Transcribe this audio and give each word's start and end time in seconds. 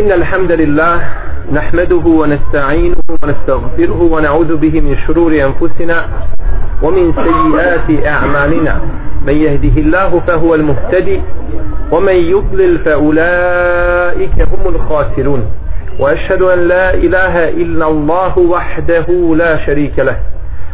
إن 0.00 0.12
الحمد 0.12 0.52
لله 0.52 1.00
نحمده 1.52 2.04
ونستعينه 2.06 2.96
ونستغفره 3.22 4.00
ونعوذ 4.12 4.56
به 4.56 4.80
من 4.80 4.96
شرور 5.06 5.32
أنفسنا 5.32 6.08
ومن 6.82 7.12
سيئات 7.24 8.06
أعمالنا. 8.06 8.80
من 9.26 9.36
يهده 9.36 9.80
الله 9.80 10.20
فهو 10.26 10.54
المهتدي 10.54 11.20
ومن 11.92 12.14
يضلل 12.14 12.78
فأولئك 12.84 14.36
هم 14.52 14.74
الخاسرون. 14.74 15.42
وأشهد 16.00 16.42
أن 16.42 16.58
لا 16.58 16.94
إله 16.94 17.48
إلا 17.48 17.86
الله 17.88 18.38
وحده 18.38 19.06
لا 19.36 19.66
شريك 19.66 19.98
له. 19.98 20.16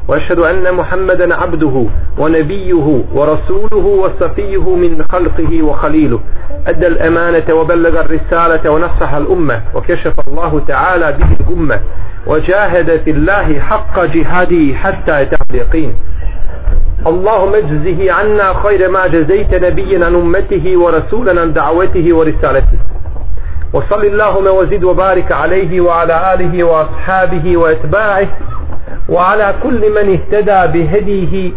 وأشهد 0.09 0.41
أن 0.41 0.75
محمدا 0.75 1.37
عبده 1.37 1.87
ونبيه 2.19 3.05
ورسوله 3.15 3.87
وصفيه 3.87 4.77
من 4.77 5.05
خلقه 5.13 5.63
وخليله. 5.63 6.21
أدى 6.67 6.87
الأمانة 6.87 7.55
وبلغ 7.55 8.01
الرسالة 8.01 8.71
ونصح 8.71 9.15
الأمة 9.15 9.61
وكشف 9.75 10.15
الله 10.29 10.61
تعالى 10.69 11.13
به 11.19 11.27
الأمة 11.41 11.81
وجاهد 12.27 13.01
في 13.05 13.11
الله 13.11 13.61
حق 13.61 14.05
جهاده 14.05 14.75
حتى 14.75 15.21
يتعب 15.21 15.47
اليقين. 15.51 15.95
اللهم 17.07 17.55
اجزه 17.55 18.13
عنا 18.13 18.55
خير 18.63 18.91
ما 18.91 19.07
جزيت 19.07 19.65
نبيا 19.65 20.07
عن 20.07 20.15
أمته 20.15 20.79
ورسولا 20.79 21.41
عن 21.41 21.53
دعوته 21.53 22.17
ورسالته. 22.17 22.79
وصل 23.73 24.05
اللهم 24.05 24.47
وزد 24.47 24.85
وبارك 24.85 25.33
عليه 25.33 25.81
وعلى 25.81 26.35
آله 26.35 26.65
وأصحابه 26.65 27.57
وأتباعه 27.57 28.29
وعلى 29.09 29.55
كل 29.63 29.81
من 29.91 30.07
اهتدى 30.13 30.61
بهديه 30.73 31.53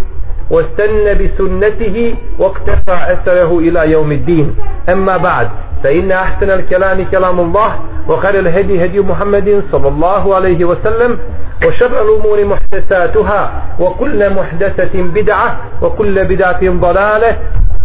واستنى 0.51 1.13
بسنته 1.13 2.15
واقتفى 2.39 2.95
أثره 3.13 3.59
إلى 3.59 3.91
يوم 3.91 4.11
الدين. 4.11 4.55
أما 4.89 5.17
بعد 5.17 5.49
فإن 5.83 6.11
أحسن 6.11 6.49
الكلام 6.51 7.05
كلام 7.11 7.39
الله 7.39 7.79
وخير 8.07 8.39
الهدي 8.39 8.85
هدي 8.85 8.99
محمد 8.99 9.63
صلى 9.71 9.87
الله 9.87 10.35
عليه 10.35 10.65
وسلم 10.65 11.19
وشر 11.65 12.01
الأمور 12.01 12.45
محدثاتها 12.45 13.63
وكل 13.79 14.33
محدثة 14.33 15.01
بدعة 15.01 15.57
وكل 15.81 16.25
بدعة 16.25 16.61
ضلالة 16.69 17.37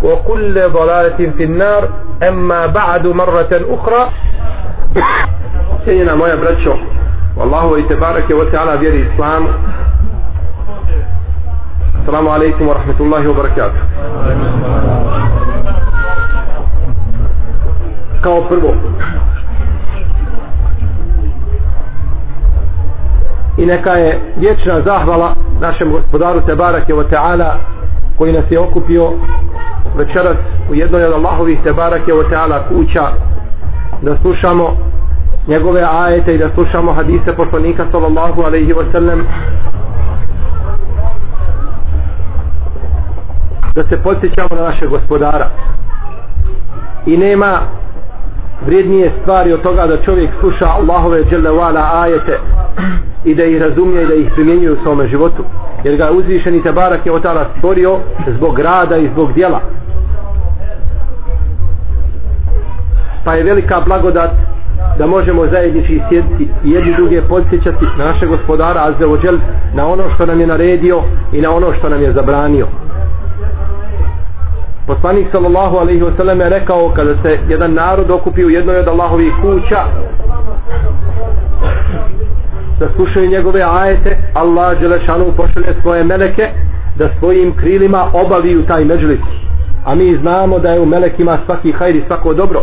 وكل 0.04 0.60
ضلالة 0.60 1.30
في 1.36 1.44
النار. 1.44 1.88
أما 2.28 2.66
بعد 2.66 3.06
مرة 3.06 3.48
أخرى. 3.52 4.10
Wallahu 7.36 7.78
i 7.78 7.88
tebarak 7.88 8.30
je 8.30 8.36
vod 8.36 8.50
ta'ala 8.50 8.74
vjeri 8.76 9.06
islam. 9.12 9.46
Assalamu 12.02 12.30
alaikum 12.30 12.66
wa 12.66 12.74
rahmatullahi 12.74 13.26
wa 13.26 13.34
barakatuh. 13.34 13.80
Kao 18.22 18.48
prvo. 18.48 18.74
I 23.56 23.66
neka 23.66 23.90
je 23.90 24.20
vječna 24.36 24.82
zahvala 24.86 25.34
našem 25.60 25.90
gospodaru 25.92 26.40
Tebarak 26.40 26.88
je 26.88 26.94
Ta'ala 26.94 27.56
koji 28.18 28.32
nas 28.32 28.44
je 28.50 28.60
okupio 28.60 29.12
večeras 29.96 30.36
u 30.70 30.74
jednoj 30.74 31.04
od 31.04 31.12
Allahovih 31.12 31.58
Tebarak 31.64 32.08
je 32.08 32.14
Ta'ala 32.14 32.68
kuća 32.68 33.12
da 34.02 34.16
slušamo 34.22 34.76
njegove 35.46 35.82
ajete 35.90 36.34
i 36.34 36.38
da 36.38 36.50
slušamo 36.54 36.92
hadise 36.92 37.36
poslanika 37.36 37.86
sallallahu 37.92 38.42
alaihi 38.42 38.72
wa 38.72 38.92
sallam. 38.92 39.26
Da 43.74 43.82
se 43.88 44.02
podsjećamo 44.02 44.48
na 44.50 44.62
našeg 44.62 44.88
gospodara. 44.88 45.48
I 47.06 47.16
nema 47.16 47.58
vrijednije 48.66 49.12
stvari 49.22 49.52
od 49.52 49.62
toga 49.62 49.86
da 49.86 50.02
čovjek 50.02 50.30
sluša 50.40 50.66
Allahove 50.66 51.24
dželevala 51.30 51.90
ajete 51.92 52.38
i 53.24 53.34
da 53.34 53.44
ih 53.44 53.62
razumije 53.62 54.02
i 54.02 54.06
da 54.06 54.14
ih 54.14 54.30
primjenjuje 54.34 54.72
u 54.72 54.82
svome 54.82 55.08
životu. 55.08 55.44
Jer 55.84 55.96
ga 55.96 56.10
uzvišeni 56.10 56.62
Tabarak 56.62 57.06
je 57.06 57.12
otala 57.12 57.46
stvorio 57.56 57.98
zbog 58.36 58.58
rada 58.58 58.96
i 58.96 59.08
zbog 59.12 59.32
djela. 59.32 59.60
Pa 63.24 63.34
je 63.34 63.44
velika 63.44 63.80
blagodat 63.86 64.49
da 65.00 65.06
možemo 65.06 65.46
zajednički 65.46 66.00
sjediti 66.08 66.48
i 66.64 66.70
jedni 66.70 66.94
druge 66.96 67.22
podsjećati 67.22 67.84
na 67.98 68.04
naše 68.04 68.26
gospodara 68.26 68.80
Azzeođel 68.88 69.38
na 69.74 69.88
ono 69.88 70.02
što 70.14 70.26
nam 70.26 70.40
je 70.40 70.46
naredio 70.46 71.02
i 71.32 71.40
na 71.40 71.50
ono 71.50 71.74
što 71.74 71.88
nam 71.88 72.02
je 72.02 72.12
zabranio. 72.12 72.66
Poslanik 74.86 75.26
sallallahu 75.32 75.76
alaihi 75.76 76.02
wasallam 76.02 76.42
je 76.42 76.48
rekao 76.48 76.92
kada 76.96 77.14
se 77.22 77.38
jedan 77.48 77.74
narod 77.74 78.10
okupi 78.10 78.44
u 78.44 78.50
jednoj 78.50 78.76
od 78.76 78.88
Allahovih 78.88 79.32
kuća 79.42 79.82
da 82.78 82.86
slušaju 82.96 83.30
njegove 83.30 83.62
ajete 83.62 84.16
Allah 84.34 84.80
Đelešanu 84.80 85.24
pošalje 85.36 85.80
svoje 85.82 86.04
meleke 86.04 86.48
da 86.94 87.08
svojim 87.18 87.56
krilima 87.56 88.10
obaviju 88.12 88.66
taj 88.66 88.84
međlis. 88.84 89.20
A 89.84 89.94
mi 89.94 90.18
znamo 90.22 90.58
da 90.58 90.70
je 90.70 90.80
u 90.80 90.86
melekima 90.86 91.38
svaki 91.46 91.72
hajr 91.72 91.96
i 91.96 92.04
svako 92.06 92.32
dobro 92.32 92.60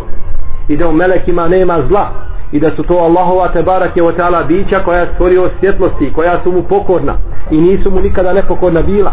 i 0.67 0.78
da 0.78 0.88
u 0.88 0.94
melekima 0.94 1.47
nema 1.47 1.78
zla 1.88 2.09
i 2.51 2.59
da 2.59 2.75
su 2.75 2.83
to 2.83 2.94
Allahova 2.94 3.47
tebarak 3.47 3.97
je 3.97 4.03
otala 4.03 4.44
bića 4.44 4.83
koja 4.85 5.00
je 5.00 5.09
stvorio 5.13 5.50
svjetlosti 5.59 6.13
koja 6.13 6.39
su 6.44 6.51
mu 6.51 6.63
pokorna 6.63 7.13
i 7.51 7.57
nisu 7.57 7.91
mu 7.91 8.01
nikada 8.01 8.33
nepokorna 8.33 8.81
bila. 8.81 9.11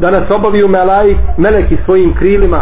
Da 0.00 0.10
nas 0.10 0.30
obaviju 0.30 0.68
melaj, 0.68 1.16
meleki 1.36 1.76
svojim 1.84 2.14
krilima 2.14 2.60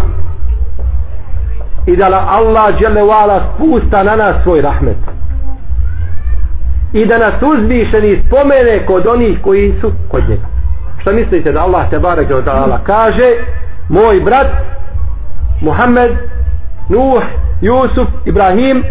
i 1.87 1.97
da 1.97 2.09
la 2.09 2.27
Allah 2.31 2.79
dželevala 2.79 3.55
spusta 3.55 4.03
na 4.03 4.17
nas 4.17 4.43
svoj 4.43 4.61
rahmet. 4.61 4.97
I 6.93 7.07
da 7.07 7.19
nas 7.19 7.35
uzvišeni 7.43 8.23
spomene 8.27 8.87
kod 8.87 9.07
onih 9.07 9.39
koji 9.43 9.75
su 9.81 9.93
kod 10.09 10.29
njega. 10.29 10.47
Šta 11.01 11.13
mislite 11.13 11.53
da 11.53 11.63
Allah 11.63 11.91
te 11.91 11.99
barek 11.99 12.29
ta'ala 12.29 12.79
kaže? 12.87 13.29
Moj 13.89 14.21
brat 14.21 14.47
Muhammed 15.65 16.11
Nuh, 16.89 17.23
Jusuf, 17.61 18.09
Ibrahim 18.25 18.85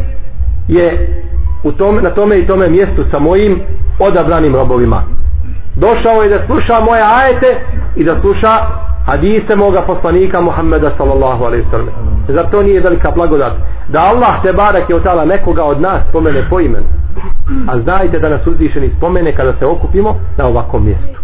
je 0.67 0.85
u 1.63 1.71
tome, 1.71 2.01
na 2.01 2.09
tome 2.09 2.39
i 2.39 2.47
tome 2.47 2.69
mjestu 2.69 3.03
sa 3.11 3.19
mojim 3.19 3.59
odabranim 3.99 4.55
robovima. 4.55 5.03
Došao 5.75 6.21
je 6.23 6.29
da 6.29 6.45
sluša 6.45 6.79
moje 6.89 7.01
ajete 7.01 7.59
i 7.95 8.03
da 8.03 8.21
sluša 8.21 8.53
hadise 9.05 9.55
moga 9.55 9.81
poslanika 9.81 10.41
Muhammeda 10.41 10.91
sallallahu 10.97 11.43
alaihi 11.43 11.65
sallam. 11.71 11.89
Zar 12.27 12.51
to 12.51 12.63
nije 12.63 12.81
velika 12.81 13.11
blagodat. 13.11 13.53
Da 13.87 13.99
Allah 13.99 14.43
te 14.43 14.53
barak 14.53 14.89
je 14.89 14.95
otala 14.95 15.25
nekoga 15.25 15.63
od 15.63 15.81
nas 15.81 15.99
spomene 16.09 16.49
po 16.49 16.59
imenu. 16.59 16.85
A 17.67 17.79
znajte 17.79 18.19
da 18.19 18.29
nas 18.29 18.47
uzvišeni 18.47 18.91
spomene 18.97 19.35
kada 19.35 19.53
se 19.59 19.65
okupimo 19.65 20.15
na 20.37 20.47
ovakvom 20.47 20.85
mjestu 20.85 21.22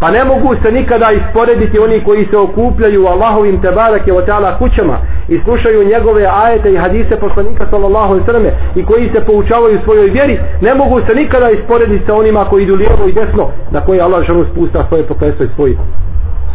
pa 0.00 0.10
ne 0.10 0.24
mogu 0.24 0.54
se 0.62 0.72
nikada 0.72 1.08
isporediti 1.12 1.78
oni 1.78 2.04
koji 2.04 2.28
se 2.30 2.38
okupljaju 2.38 3.04
u 3.04 3.06
Allahovim 3.06 3.60
tebarake 3.62 4.12
o 4.12 4.22
ta'ala 4.26 4.58
kućama 4.58 4.98
i 5.28 5.40
slušaju 5.44 5.88
njegove 5.92 6.22
ajete 6.44 6.68
i 6.70 6.76
hadise 6.76 7.20
poslanika 7.20 7.66
sallallahu 7.70 8.10
alaihi 8.12 8.26
sallam 8.26 8.46
i 8.74 8.84
koji 8.84 9.10
se 9.14 9.24
poučavaju 9.24 9.80
svojoj 9.84 10.10
vjeri 10.10 10.40
ne 10.60 10.74
mogu 10.74 11.00
se 11.06 11.14
nikada 11.14 11.50
isporediti 11.50 12.06
sa 12.06 12.14
onima 12.14 12.44
koji 12.50 12.62
idu 12.62 12.74
lijevo 12.74 13.04
i 13.08 13.12
desno 13.12 13.50
na 13.70 13.80
koje 13.80 14.00
Allah 14.00 14.26
žanu 14.26 14.44
spusta 14.52 14.86
svoje 14.88 15.02
pokleso 15.06 15.42
i 15.44 15.54
svoj, 15.56 15.76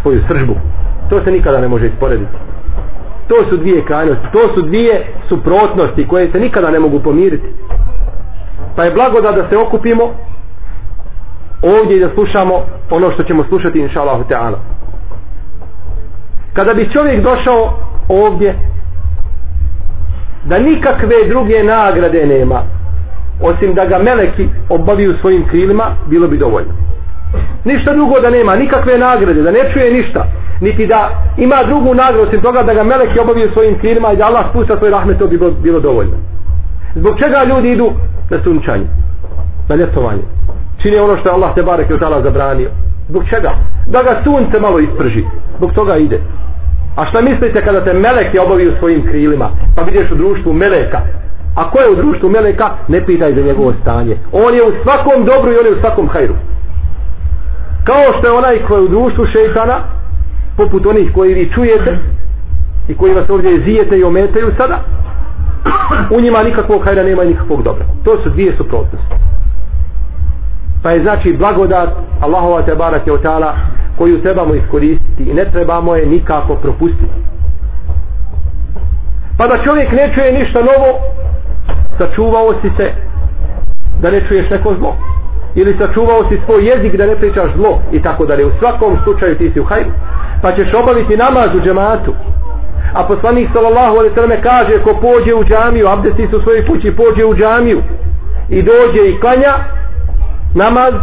svoju 0.01 0.21
sržbu. 0.27 0.55
To 1.09 1.23
se 1.23 1.31
nikada 1.31 1.59
ne 1.61 1.67
može 1.67 1.87
isporediti. 1.87 2.31
To 3.27 3.35
su 3.49 3.57
dvije 3.57 3.85
krajnosti 3.85 4.27
to 4.33 4.41
su 4.55 4.61
dvije 4.61 5.05
suprotnosti 5.29 6.07
koje 6.07 6.31
se 6.31 6.39
nikada 6.39 6.71
ne 6.71 6.79
mogu 6.79 6.99
pomiriti. 6.99 7.47
Pa 8.75 8.83
je 8.83 8.91
blagoda 8.91 9.31
da 9.31 9.49
se 9.49 9.57
okupimo 9.57 10.03
ovdje 11.63 11.99
da 11.99 12.13
slušamo 12.15 12.53
ono 12.89 13.11
što 13.11 13.23
ćemo 13.23 13.43
slušati 13.49 13.79
inša 13.79 14.01
Allahu 14.01 14.23
Teala. 14.23 14.59
Kada 16.53 16.73
bi 16.73 16.93
čovjek 16.93 17.23
došao 17.23 17.79
ovdje 18.09 18.55
da 20.45 20.59
nikakve 20.59 21.15
druge 21.29 21.63
nagrade 21.63 22.25
nema 22.25 22.61
osim 23.41 23.73
da 23.73 23.85
ga 23.85 23.97
meleki 23.97 24.49
obaviju 24.69 25.17
svojim 25.21 25.47
krilima 25.47 25.83
bilo 26.09 26.27
bi 26.27 26.37
dovoljno. 26.37 26.73
Ništa 27.65 27.93
drugo 27.93 28.19
da 28.19 28.29
nema 28.29 28.55
nikakve 28.55 28.97
nagrade 28.97 29.41
da 29.41 29.51
ne 29.51 29.73
čuje 29.73 29.93
ništa. 29.93 30.25
Niti 30.61 30.87
da 30.87 31.09
ima 31.37 31.55
drugu 31.67 31.93
nagradu 31.93 32.27
osim 32.27 32.41
toga 32.41 32.63
da 32.63 32.73
ga 32.73 32.83
meleki 32.83 33.19
obaviju 33.19 33.49
svojim 33.53 33.79
krilima 33.79 34.13
i 34.13 34.17
da 34.17 34.25
Allah 34.25 34.45
spusta 34.49 34.77
svoj 34.77 34.89
rahmet 34.89 35.17
to 35.19 35.27
bi 35.27 35.37
bilo, 35.37 35.51
bilo 35.51 35.79
dovoljno. 35.79 36.17
Zbog 36.95 37.19
čega 37.19 37.43
ljudi 37.49 37.69
idu 37.69 37.91
na 38.29 38.37
sunčanje? 38.43 38.87
Na 39.69 39.75
ljetovanje 39.75 40.23
čine 40.83 41.01
ono 41.01 41.17
što 41.17 41.29
je 41.29 41.33
Allah 41.33 41.55
te 41.55 41.63
barek 41.63 41.89
je 41.89 41.99
tala 41.99 42.21
zabranio. 42.21 42.69
Zbog 43.09 43.23
čega? 43.29 43.51
da 43.87 44.03
ga 44.03 44.21
sunce 44.23 44.59
malo 44.59 44.79
isprži 44.79 45.23
zbog 45.57 45.71
toga 45.73 45.97
ide. 45.97 46.19
A 46.95 47.05
šta 47.05 47.21
mislite 47.21 47.65
kada 47.65 47.83
te 47.83 47.93
melek 47.93 48.33
je 48.33 48.41
obavio 48.41 48.75
svojim 48.79 49.07
krilima? 49.09 49.49
Pa 49.75 49.81
vidiš 49.83 50.11
u 50.11 50.15
društvu 50.15 50.53
meleka. 50.53 50.99
A 51.55 51.71
ko 51.71 51.79
je 51.81 51.89
u 51.91 51.95
društvu 51.95 52.29
meleka? 52.29 52.69
Ne 52.87 53.05
pitaj 53.05 53.33
za 53.35 53.41
njegovo 53.41 53.73
stanje. 53.81 54.17
On 54.31 54.53
je 54.53 54.63
u 54.63 54.73
svakom 54.83 55.25
dobru 55.25 55.51
i 55.51 55.57
on 55.57 55.65
je 55.65 55.77
u 55.77 55.81
svakom 55.81 56.07
hajru. 56.09 56.33
Kao 57.83 58.05
što 58.17 58.27
je 58.27 58.37
onaj 58.37 58.65
ko 58.67 58.75
je 58.75 58.81
u 58.81 58.87
društvu 58.87 59.25
šeitana 59.25 59.77
poput 60.57 60.85
onih 60.85 61.11
koji 61.13 61.33
vi 61.33 61.51
čujete 61.55 61.97
i 62.87 62.93
koji 62.97 63.13
vas 63.13 63.29
ovdje 63.29 63.63
zijete 63.65 63.97
i 63.97 64.03
ometaju 64.03 64.51
sada 64.57 64.79
u 66.15 66.21
njima 66.21 66.43
nikakvog 66.43 66.85
hajra 66.85 67.03
nema 67.03 67.23
i 67.23 67.27
nikakvog 67.27 67.63
dobra. 67.63 67.85
To 68.03 68.11
su 68.23 68.29
dvije 68.29 68.57
suprotnosti 68.57 69.13
pa 70.83 70.91
je 70.91 71.03
znači 71.03 71.33
blagodat 71.33 71.89
Allahova 72.21 72.61
te 72.61 72.75
barake 72.75 73.09
je 73.09 73.13
otala 73.13 73.55
koju 73.97 74.21
trebamo 74.21 74.55
iskoristiti 74.55 75.23
i 75.23 75.33
ne 75.33 75.51
trebamo 75.51 75.95
je 75.95 76.05
nikako 76.05 76.55
propustiti. 76.55 77.19
Pa 79.37 79.47
da 79.47 79.63
čovjek 79.63 79.91
ne 79.91 80.13
čuje 80.13 80.31
ništa 80.31 80.59
novo 80.59 80.99
sačuvao 81.97 82.53
si 82.61 82.69
se 82.77 82.91
da 84.01 84.11
ne 84.11 84.27
čuješ 84.27 84.49
neko 84.49 84.75
zlo. 84.79 84.95
Ili 85.55 85.77
sačuvao 85.79 86.29
si 86.29 86.41
svoj 86.45 86.65
jezik 86.69 86.95
da 86.95 87.05
ne 87.05 87.15
pričaš 87.15 87.51
zlo 87.55 87.81
i 87.91 88.01
tako 88.01 88.25
dalje. 88.25 88.45
U 88.45 88.51
svakom 88.59 88.97
slučaju 89.03 89.37
ti 89.37 89.51
si 89.53 89.59
u 89.59 89.65
hajru. 89.65 89.91
Pa 90.41 90.51
ćeš 90.51 90.73
obaviti 90.73 91.17
namaz 91.17 91.49
u 91.57 91.61
džematu. 91.65 92.13
A 92.93 93.07
poslanik 93.07 93.49
sallallahu 93.53 93.95
alaihi 93.97 94.15
sallam 94.15 94.41
kaže 94.41 94.83
ko 94.83 94.91
pođe 95.01 95.33
u 95.35 95.43
džamiju 95.43 95.87
abdesti 95.87 96.27
su 96.31 96.37
u 96.37 96.41
svojoj 96.41 96.67
kući 96.67 96.95
pođe 96.95 97.25
u 97.25 97.35
džamiju 97.35 97.81
i 98.49 98.63
dođe 98.63 99.01
i 99.07 99.19
klanja 99.19 99.53
namaz 100.53 100.93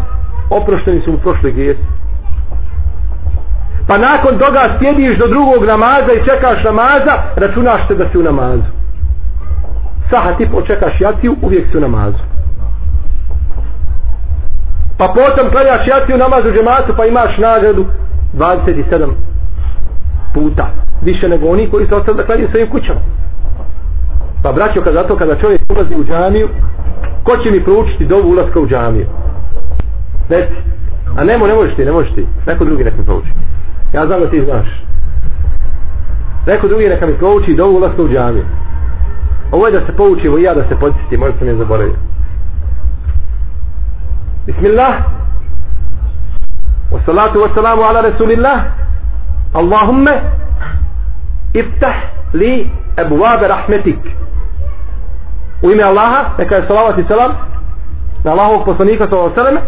oprošteni 0.51 1.01
su 1.05 1.13
mu 1.13 1.19
prošli 1.19 1.53
grijesi 1.53 2.01
pa 3.91 3.99
nakon 3.99 4.39
toga 4.39 4.63
sjediš 4.79 5.19
do 5.19 5.27
drugog 5.27 5.65
namaza 5.73 6.13
i 6.15 6.25
čekaš 6.29 6.65
namaza 6.65 7.15
računaš 7.37 7.81
se 7.89 7.95
da 7.95 8.05
si 8.11 8.19
u 8.19 8.23
namazu. 8.23 8.71
Saha 10.11 10.37
ti 10.39 10.49
počekaš 10.53 11.01
jaciju 11.01 11.37
uvijek 11.43 11.71
si 11.71 11.77
u 11.77 11.81
namazu. 11.81 12.23
Pa 14.99 15.07
potom 15.19 15.51
klanjaš 15.53 15.83
jaciju 15.93 16.17
u 16.51 16.55
džematu 16.55 16.95
pa 16.97 17.05
imaš 17.07 17.39
nagradu 17.39 17.87
27 18.35 19.11
puta 20.35 20.67
više 21.03 21.29
nego 21.29 21.47
oni 21.47 21.71
koji 21.71 21.87
su 21.87 21.95
ostali 21.95 22.17
da 22.17 22.27
klanjaju 22.27 22.49
svojim 22.51 22.71
kućama. 22.71 23.01
Pa 24.43 24.53
braćo 24.53 24.83
kada, 24.83 25.03
zato 25.03 25.17
kada 25.17 25.41
čovjek 25.41 25.61
ulazi 25.73 25.95
u 25.95 26.05
džamiju 26.05 26.49
ko 27.25 27.37
će 27.37 27.51
mi 27.51 27.65
proučiti 27.65 28.05
dovu 28.05 28.31
ulaska 28.31 28.61
u 28.61 28.69
džamiju? 28.69 29.07
Reci 30.31 30.55
a 31.17 31.25
nemo 31.25 31.47
ne 31.47 31.55
možeš 31.55 31.75
ti 31.77 31.85
ne 31.85 31.93
možeš 31.93 32.15
ti. 32.15 32.27
Neko 32.47 32.65
drugi 32.65 32.85
neka 32.85 32.97
mi 32.97 33.05
prouči 33.05 33.31
ja 33.93 34.07
znam 34.07 34.21
da 34.21 34.31
ti 34.31 34.45
znaš. 34.45 34.67
Neko 36.47 36.69
drugi 36.69 36.89
neka 36.89 37.07
mi 37.07 37.19
prouči 37.19 37.55
do 37.55 37.67
ulaska 37.67 38.03
u 38.03 38.09
džamiju. 38.09 38.45
Ovo 39.53 39.67
je 39.67 39.73
da 39.73 39.87
se 39.87 39.97
poučimo 39.97 40.39
i 40.39 40.43
ja 40.43 40.55
da 40.55 40.63
se 40.69 40.77
podsjeti 40.81 41.17
možda 41.17 41.39
sam 41.39 41.49
je 41.49 41.57
zaboravio. 41.57 41.97
Bismillah. 44.47 44.95
Wassalatu 46.91 47.39
wassalamu 47.39 47.83
ala 47.83 48.01
rasulillah. 48.01 48.59
Allahumma 49.53 50.13
iftah 51.55 51.95
li 52.33 52.71
ebuvabe 52.97 53.49
rahmetik 53.49 53.99
u 55.63 55.71
ime 55.71 55.83
Allaha 55.83 56.25
neka 56.39 56.57
je 56.57 56.67
salavat 56.69 56.99
i 56.99 57.05
salam 57.09 57.33
na 58.25 58.33
Allahovog 58.33 58.65
poslanika 58.65 59.07
sallallahu 59.09 59.35
sallam 59.35 59.63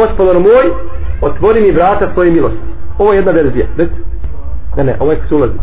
gospodar 0.00 0.36
moj 0.38 0.66
otvori 1.20 1.60
mi 1.60 1.70
vrata 1.70 2.10
svoje 2.14 2.30
milosti. 2.30 2.58
Ovo 2.98 3.12
je 3.12 3.16
jedna 3.16 3.32
verzija 3.32 3.66
ne 4.76 4.84
ne 4.84 4.96
ovo 5.00 5.12
je 5.12 5.18
kad 5.18 5.28
se 5.28 5.34
ulazi. 5.34 5.58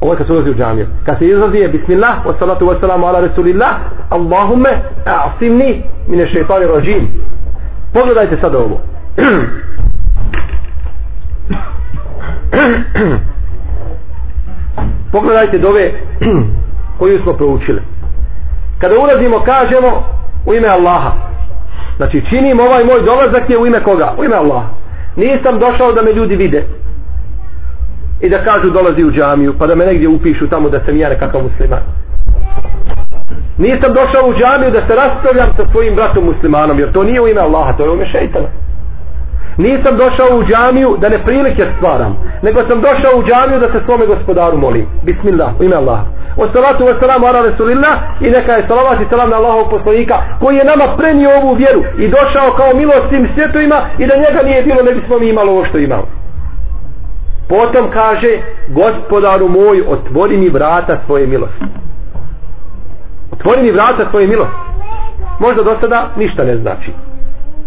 Ovo 0.00 0.12
je 0.12 0.16
kad 0.18 0.26
se 0.26 0.32
ulazi 0.32 0.50
u 0.50 0.54
džamiju. 0.54 0.86
Kad 1.06 1.18
se 1.18 1.24
izlazi 1.24 1.56
je 1.56 1.68
bismillah 1.68 2.26
wa 2.26 2.38
salatu 2.38 2.66
wa 2.66 2.80
salamu 2.80 3.06
ala 3.06 3.20
rasulillah 3.20 3.74
Allahumme 4.10 4.70
a'simni 5.06 5.82
mine 6.08 6.26
šeitani 6.32 6.66
rođim 6.66 7.08
pogledajte 7.92 8.38
sad 8.40 8.54
ovo. 8.54 8.80
Pogledajte 15.12 15.58
dove 15.58 15.92
koju 16.98 17.22
smo 17.22 17.32
proučili. 17.32 17.82
Kada 18.78 18.94
ulazimo 18.98 19.40
kažemo 19.40 20.04
u 20.46 20.54
ime 20.54 20.68
Allaha 20.68 21.33
znači 21.96 22.24
činim 22.28 22.60
ovaj 22.60 22.84
moj 22.84 23.00
dolazak 23.00 23.50
je 23.50 23.58
u 23.58 23.66
ime 23.66 23.82
koga? 23.82 24.14
u 24.18 24.24
ime 24.24 24.36
Allaha. 24.36 24.68
Nisam 25.16 25.58
došao 25.58 25.92
da 25.92 26.02
me 26.02 26.12
ljudi 26.12 26.36
vide 26.36 26.64
i 28.20 28.28
da 28.28 28.44
kažu 28.44 28.70
dolazi 28.70 29.04
u 29.04 29.12
džamiju 29.12 29.54
pa 29.58 29.66
da 29.66 29.74
me 29.74 29.86
negdje 29.86 30.08
upišu 30.08 30.48
tamo 30.48 30.68
da 30.68 30.80
sam 30.86 30.96
ja 30.96 31.08
nekakav 31.08 31.42
musliman. 31.42 31.82
Nisam 33.58 33.90
došao 34.00 34.24
u 34.28 34.34
džamiju 34.38 34.70
da 34.70 34.80
se 34.86 34.94
raspravljam 35.02 35.48
sa 35.56 35.64
svojim 35.72 35.94
bratom 35.94 36.24
muslimanom 36.24 36.78
jer 36.78 36.92
to 36.92 37.02
nije 37.02 37.20
u 37.20 37.28
ime 37.28 37.40
Allaha 37.40 37.72
to 37.72 37.84
je 37.84 37.90
u 37.90 37.94
ime 37.94 38.06
šeitana. 38.06 38.48
Nisam 39.56 39.96
došao 39.96 40.38
u 40.38 40.44
džamiju 40.48 40.96
da 41.00 41.08
ne 41.08 41.18
prilike 41.24 41.64
stvaram 41.76 42.16
nego 42.42 42.60
sam 42.68 42.80
došao 42.80 43.12
u 43.18 43.24
džamiju 43.28 43.58
da 43.60 43.68
se 43.72 43.84
svome 43.86 44.06
gospodaru 44.06 44.56
molim. 44.58 44.86
Bismillah 45.02 45.60
u 45.60 45.64
ime 45.64 45.76
Allaha 45.76 46.04
o 46.36 46.44
salatu 46.54 46.84
wa 46.84 47.00
salamu 47.00 47.26
ala 47.26 47.40
rasulillah 47.50 47.94
i 48.20 48.30
neka 48.36 48.52
je 48.56 48.66
salavat 48.68 49.00
i 49.00 49.10
salam 49.10 49.30
na 49.30 49.36
Allahov 49.36 49.70
poslanika 49.70 50.16
koji 50.40 50.56
je 50.56 50.70
nama 50.72 50.96
prenio 50.96 51.30
ovu 51.40 51.54
vjeru 51.54 51.80
i 51.98 52.08
došao 52.16 52.56
kao 52.58 52.70
milost 52.80 53.06
tim 53.10 53.28
svjetovima 53.34 53.78
i 53.98 54.06
da 54.06 54.14
njega 54.16 54.40
nije 54.48 54.62
bilo 54.62 54.80
ne 54.82 54.92
bismo 54.98 55.18
mi 55.18 55.28
imali 55.28 55.50
ovo 55.50 55.64
što 55.68 55.78
imamo. 55.78 56.06
Potom 57.48 57.90
kaže 57.90 58.32
gospodaru 58.68 59.48
moj 59.48 59.78
otvori 59.94 60.36
mi 60.36 60.48
vrata 60.48 60.94
svoje 61.06 61.26
milosti. 61.26 61.64
Otvori 63.32 63.62
mi 63.62 63.70
vrata 63.70 64.10
svoje 64.10 64.26
milosti. 64.26 64.64
Možda 65.38 65.62
do 65.62 65.76
sada 65.80 66.08
ništa 66.16 66.44
ne 66.44 66.56
znači 66.56 66.90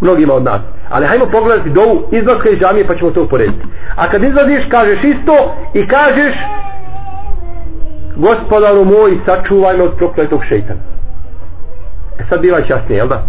mnogima 0.02 0.34
od 0.34 0.44
nas 0.44 0.62
ali 0.90 1.06
hajmo 1.06 1.26
pogledati 1.26 1.70
dovu 1.70 2.08
izlaska 2.12 2.50
iz 2.50 2.60
džamije 2.60 2.88
pa 2.88 2.96
ćemo 2.96 3.12
to 3.12 3.24
uporediti. 3.24 3.66
A 3.96 4.10
kad 4.12 4.24
izlaziš 4.24 4.64
kažeš 4.70 5.00
isto 5.04 5.36
i 5.74 5.88
kažeš 5.88 6.36
gospodaru 8.26 8.86
moj 8.86 9.20
sačuvaj 9.26 9.78
me 9.78 9.84
od 9.84 9.96
prokletog 9.98 10.42
šeitana. 10.50 10.80
E 12.20 12.24
sad 12.30 12.42
biva 12.42 12.62
časnije 12.62 12.98
jel 12.98 13.08
da? 13.08 13.20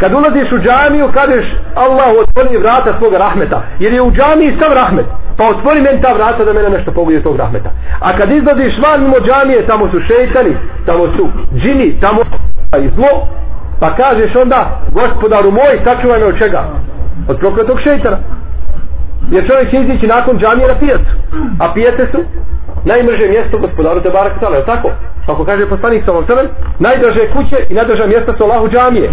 Kad 0.00 0.12
ulaziš 0.14 0.52
u 0.52 0.62
džamiju 0.66 1.06
kažeš 1.18 1.46
Allah 1.84 2.08
otvori 2.22 2.58
vrata 2.64 2.90
svoga 2.98 3.18
rahmeta 3.18 3.62
jer 3.78 3.92
je 3.92 4.02
u 4.02 4.12
džamiji 4.16 4.58
sam 4.60 4.72
rahmet. 4.80 5.06
Pa 5.36 5.44
otvori 5.44 5.80
meni 5.80 6.02
ta 6.02 6.12
vrata 6.12 6.44
da 6.44 6.52
mene 6.52 6.68
nešto 6.76 6.92
pogodi 6.92 7.22
tog 7.22 7.36
rahmeta. 7.36 7.70
A 8.00 8.08
kad 8.18 8.28
izlaziš 8.30 8.74
van 8.84 9.00
mimo 9.00 9.18
džamije 9.26 9.66
tamo 9.66 9.84
su 9.92 9.98
šeitani 10.08 10.54
tamo 10.86 11.04
su 11.16 11.24
džini 11.60 12.00
tamo 12.00 12.20
i 12.84 12.88
zlo. 12.96 13.12
Pa 13.80 13.88
kažeš 14.00 14.32
onda 14.42 14.60
gospodaru 14.92 15.50
moj 15.50 15.74
sačuvaj 15.84 16.18
me 16.20 16.26
od 16.26 16.38
čega? 16.42 16.62
Od 17.28 17.38
prokletog 17.38 17.78
šeitana. 17.86 18.18
Jer 19.30 19.48
čovjek 19.48 19.70
će 19.70 19.76
izići 19.76 20.06
nakon 20.06 20.38
džamije 20.38 20.68
na 20.68 20.78
pijacu. 20.82 21.12
A 21.62 21.72
pijace 21.74 22.04
su? 22.12 22.20
Najmrže 22.84 23.28
mjesto 23.28 23.58
gospodaru 23.58 24.00
te 24.00 24.10
barak 24.10 24.40
tala, 24.40 24.56
je 24.56 24.64
tako? 24.64 24.90
Kako 25.26 25.44
kaže 25.44 25.68
poslanik 25.68 26.04
sa 26.04 26.12
ovom 26.12 26.24
najdraže 26.78 27.30
kuće 27.34 27.56
i 27.70 27.74
najdraža 27.74 28.06
mjesta 28.06 28.34
su 28.36 28.44
Allahu 28.44 28.68
džamije 28.68 29.08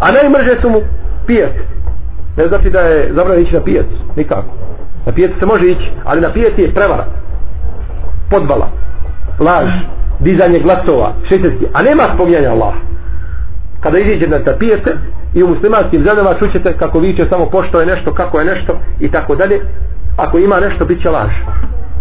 a 0.00 0.06
najmrže 0.16 0.60
su 0.60 0.70
mu 0.70 0.80
pijace 1.26 1.62
ne 2.36 2.44
znači 2.48 2.70
da 2.70 2.80
je 2.80 3.12
zabranjeno 3.16 3.46
ići 3.46 3.54
na 3.54 3.64
pijac 3.64 3.86
nikako. 4.16 4.50
Na 5.06 5.12
pijac 5.12 5.30
se 5.40 5.46
može 5.46 5.66
ići 5.66 5.92
ali 6.04 6.20
na 6.20 6.32
pijac 6.32 6.52
je 6.56 6.74
prevara 6.74 7.06
podvala 8.30 8.68
laž 9.40 9.68
dizanje 10.20 10.58
glasova 10.58 11.12
šećetski 11.28 11.66
a 11.72 11.82
nema 11.82 12.14
spominjanja 12.14 12.50
Allaha. 12.50 12.80
Kada 13.80 13.98
iziđe 13.98 14.26
na 14.26 14.38
pijace 14.58 14.90
i 15.34 15.42
u 15.42 15.48
muslimanskim 15.48 16.04
zemljama 16.04 16.38
čućete 16.38 16.76
kako 16.76 16.98
viće 16.98 17.26
samo 17.30 17.46
pošto 17.46 17.80
je 17.80 17.86
nešto, 17.86 18.14
kako 18.14 18.38
je 18.38 18.44
nešto 18.44 18.78
i 19.00 19.10
tako 19.10 19.34
dalje 19.34 19.60
ako 20.16 20.38
ima 20.38 20.60
nešto 20.60 20.84
bit 20.84 21.02
će 21.02 21.10
laž 21.10 21.32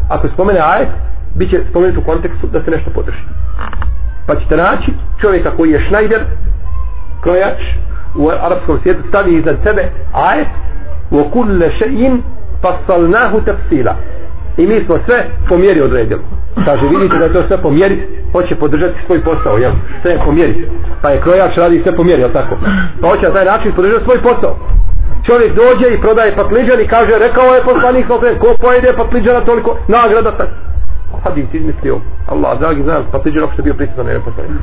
ako 0.09 0.27
spomene 0.27 0.59
ajet 0.63 0.89
bit 1.35 1.49
će 1.49 1.59
spomenut 1.69 1.97
u 1.97 2.05
kontekstu 2.05 2.47
da 2.47 2.63
se 2.63 2.71
nešto 2.71 2.89
podrži. 2.89 3.23
Pa 4.27 4.35
ćete 4.35 4.55
naći 4.55 4.91
čovjeka 5.21 5.51
koji 5.57 5.71
je 5.71 5.85
šnajder 5.87 6.21
krojač 7.21 7.59
u 8.15 8.29
arapskom 8.29 8.79
svijetu 8.81 9.03
stavi 9.07 9.33
iznad 9.33 9.57
sebe 9.65 9.83
ajet 10.13 10.47
u 11.11 11.29
kulle 11.29 11.69
še'in 11.79 12.21
fasalnahu 12.61 13.41
tafsila. 13.41 13.95
I 14.57 14.67
mi 14.67 14.85
smo 14.85 14.95
sve 15.05 15.25
po 15.49 15.57
mjeri 15.57 15.81
odredili. 15.81 16.21
Kaže 16.65 16.81
vidite 16.89 17.17
da 17.17 17.25
je 17.25 17.33
to 17.33 17.47
sve 17.47 17.61
po 17.61 17.71
mjeri 17.71 18.07
hoće 18.31 18.55
podržati 18.55 18.99
svoj 19.05 19.21
posao 19.23 19.57
jel? 19.57 19.71
sve 20.01 20.11
je 20.11 20.19
po 20.25 20.31
mjeri. 20.31 20.67
Pa 21.01 21.09
je 21.09 21.21
krojač 21.21 21.57
radi 21.57 21.81
sve 21.83 21.95
po 21.95 22.03
mjeri 22.03 22.21
jel 22.21 22.31
tako? 22.31 22.55
Pa 23.01 23.09
hoće 23.09 23.27
na 23.27 23.33
taj 23.33 23.45
način 23.45 23.71
podržati 23.75 24.03
svoj 24.03 24.21
posao 24.21 24.57
čovjek 25.27 25.51
dođe 25.61 25.87
i 25.91 26.01
prodaje 26.01 26.35
patliđan 26.35 26.79
i 26.81 26.87
kaže 26.87 27.13
rekao 27.25 27.47
je 27.55 27.67
poslanik 27.71 28.07
ko 28.41 28.49
pojede 28.63 28.89
patliđana 28.97 29.45
toliko 29.45 29.77
nagrada 29.87 30.31
tak 30.37 30.49
hadis 31.23 31.45
izmislio. 31.53 31.95
Allah 32.33 32.59
dragi 32.59 32.81
znam 32.83 33.01
patliđan 33.11 33.43
opšte 33.43 33.61
bio 33.61 33.73
prisutan 33.73 34.05
ne 34.05 34.19
poslanik 34.19 34.61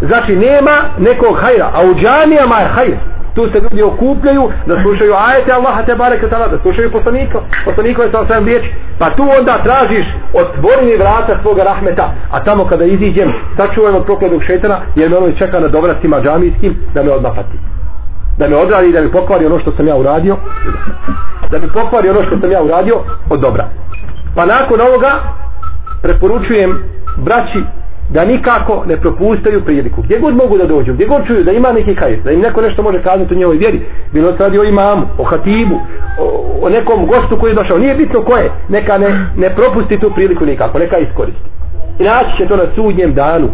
znači 0.00 0.36
nema 0.36 0.76
nekog 0.98 1.36
hajra 1.42 1.68
a 1.76 1.80
u 1.88 1.94
džamijama 1.94 2.58
je 2.60 2.68
hajr. 2.68 2.98
Tu 3.34 3.42
se 3.52 3.60
ljudi 3.62 3.82
okupljaju 3.82 4.44
da 4.66 4.82
slušaju 4.82 5.12
ajete 5.28 5.52
Allaha 5.52 5.82
te 5.82 5.94
bareke 5.94 6.28
tala 6.28 6.48
da 6.48 6.58
slušaju 6.58 6.92
poslanika 6.92 7.38
poslanika 7.64 8.02
je 8.02 8.12
sa 8.12 8.20
osam 8.20 8.44
riječi. 8.44 8.74
pa 8.98 9.06
tu 9.16 9.22
onda 9.38 9.62
tražiš 9.66 10.06
otvoreni 10.42 10.96
vrata 10.96 11.38
svoga 11.42 11.62
rahmeta 11.62 12.12
a 12.30 12.44
tamo 12.44 12.66
kada 12.66 12.84
iziđem 12.84 13.28
sačuvam 13.58 13.94
od 13.94 14.04
prokladnog 14.04 14.42
šetana 14.42 14.80
jer 14.94 15.10
me 15.10 15.16
ono 15.16 15.32
čeka 15.32 15.60
na 15.60 15.68
dovratima 15.68 16.20
džamijskim 16.20 16.72
da 16.94 17.02
me 17.02 17.10
odmah 17.10 17.32
pati 17.36 17.58
da 18.38 18.48
me 18.48 18.56
odradi 18.56 18.92
da 18.92 19.00
mi 19.00 19.12
pokvari 19.12 19.46
ono 19.46 19.58
što 19.58 19.72
sam 19.76 19.88
ja 19.88 19.96
uradio 19.96 20.36
da 21.50 21.58
mi 21.58 21.68
pokvari 21.68 22.08
ono 22.08 22.22
što 22.26 22.40
sam 22.40 22.52
ja 22.52 22.62
uradio 22.62 22.96
od 23.30 23.40
dobra 23.40 23.68
pa 24.34 24.46
nakon 24.46 24.80
ovoga 24.80 25.10
preporučujem 26.02 26.82
braći 27.16 27.62
da 28.10 28.24
nikako 28.24 28.84
ne 28.86 28.96
propustaju 28.96 29.64
priliku. 29.64 30.02
Gdje 30.02 30.18
god 30.18 30.34
mogu 30.36 30.58
da 30.58 30.66
dođu, 30.66 30.94
gdje 30.94 31.06
god 31.06 31.26
čuju 31.26 31.44
da 31.44 31.52
ima 31.52 31.72
neki 31.72 31.94
kajet, 31.94 32.24
da 32.24 32.30
im 32.30 32.40
neko 32.40 32.60
nešto 32.60 32.82
može 32.82 33.02
kazati 33.02 33.34
u 33.34 33.36
njegovoj 33.36 33.58
vjeri, 33.58 33.80
bilo 34.12 34.36
se 34.36 34.42
radi 34.42 34.58
o 34.58 34.64
imamu, 34.64 35.06
o 35.18 35.24
hatibu, 35.24 35.76
o, 36.18 36.24
o 36.62 36.68
nekom 36.68 37.06
gostu 37.06 37.36
koji 37.40 37.50
je 37.50 37.54
došao, 37.54 37.78
nije 37.78 37.94
bitno 37.94 38.22
ko 38.22 38.36
je, 38.36 38.50
neka 38.68 38.98
ne, 38.98 39.26
ne 39.36 39.54
propusti 39.54 40.00
tu 40.00 40.10
priliku 40.14 40.46
nikako, 40.46 40.78
neka 40.78 40.98
iskoristi. 40.98 41.48
I 41.98 42.04
naći 42.04 42.36
će 42.38 42.48
to 42.48 42.56
na 42.56 42.66
sudnjem 42.74 43.14
danu. 43.14 43.48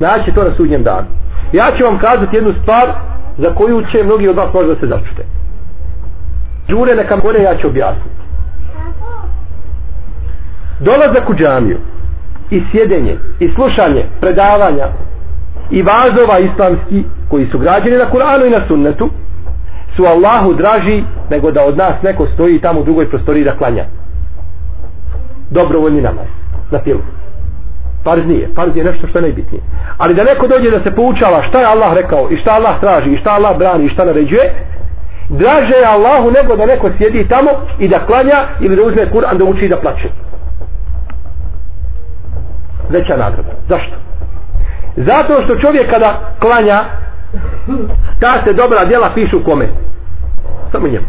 Naći 0.00 0.24
će 0.24 0.34
to 0.34 0.44
na 0.44 0.56
sudnjem 0.56 0.82
danu. 0.82 1.06
Ja 1.52 1.66
ću 1.76 1.84
vam 1.84 1.98
kazati 1.98 2.36
jednu 2.36 2.52
stvar 2.62 2.86
za 3.38 3.54
koju 3.54 3.82
će 3.92 4.04
mnogi 4.04 4.28
od 4.28 4.36
vas 4.36 4.54
možda 4.54 4.74
se 4.80 4.86
začute. 4.86 5.24
Džure 6.68 6.94
neka 6.94 7.16
gore 7.16 7.42
ja 7.42 7.56
ću 7.56 7.66
objasniti. 7.68 8.24
Dolazak 10.80 11.30
u 11.30 11.34
džamiju 11.34 11.78
i 12.50 12.62
sjedenje 12.70 13.16
i 13.40 13.48
slušanje 13.54 14.06
predavanja 14.20 14.86
i 15.70 15.82
vazova 15.82 16.38
islamski 16.38 17.04
koji 17.28 17.46
su 17.50 17.58
građeni 17.58 17.96
na 17.96 18.10
Kur'anu 18.10 18.46
i 18.46 18.50
na 18.50 18.68
sunnetu 18.68 19.10
su 19.96 20.02
Allahu 20.04 20.54
draži 20.54 21.04
nego 21.30 21.50
da 21.50 21.64
od 21.66 21.76
nas 21.76 22.02
neko 22.02 22.26
stoji 22.34 22.60
tamo 22.60 22.80
u 22.80 22.84
drugoj 22.84 23.10
prostoriji 23.10 23.44
da 23.44 23.56
klanja 23.56 23.84
dobrovoljni 25.50 26.00
namaz 26.00 26.26
na 26.70 26.78
pilu 26.78 27.00
farz 28.04 28.26
nije, 28.26 28.48
farz 28.56 28.76
je 28.76 28.84
nešto 28.84 29.06
što 29.06 29.18
je 29.18 29.22
najbitnije 29.22 29.62
ali 29.98 30.14
da 30.14 30.24
neko 30.24 30.46
dođe 30.46 30.70
da 30.70 30.84
se 30.84 30.94
poučava 30.94 31.42
šta 31.48 31.58
je 31.60 31.66
Allah 31.66 31.92
rekao 32.00 32.28
i 32.30 32.36
šta 32.36 32.50
Allah 32.50 32.80
traži 32.80 33.10
i 33.10 33.18
šta 33.20 33.30
Allah 33.30 33.58
brani 33.58 33.84
i 33.84 33.94
šta 33.94 34.04
naređuje 34.04 34.44
draže 35.28 35.76
je 35.82 35.86
Allahu 35.86 36.30
nego 36.30 36.56
da 36.56 36.66
neko 36.66 36.90
sjedi 36.98 37.28
tamo 37.28 37.50
i 37.78 37.88
da 37.88 38.06
klanja 38.06 38.38
ili 38.60 38.76
da 38.76 38.82
uzme 38.86 39.10
Kur'an 39.12 39.36
da 39.38 39.44
uči 39.44 39.64
i 39.64 39.68
da 39.68 39.76
plaće 39.76 40.08
veća 42.90 43.16
nagrada. 43.16 43.52
Zašto? 43.68 43.96
Zato 44.96 45.42
što 45.44 45.56
čovjek 45.56 45.90
kada 45.90 46.34
klanja 46.38 46.84
ta 48.20 48.42
se 48.44 48.52
dobra 48.52 48.84
djela 48.84 49.10
pišu 49.14 49.44
kome? 49.44 49.68
Samo 50.72 50.86
njemu. 50.86 51.06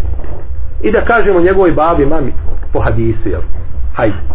I 0.82 0.92
da 0.92 1.06
kažemo 1.06 1.40
njegovoj 1.40 1.72
babi, 1.72 2.06
mami, 2.06 2.34
po 2.74 2.80
hadisu, 2.80 3.30
jel? 3.30 3.42
Hajde. 3.94 4.35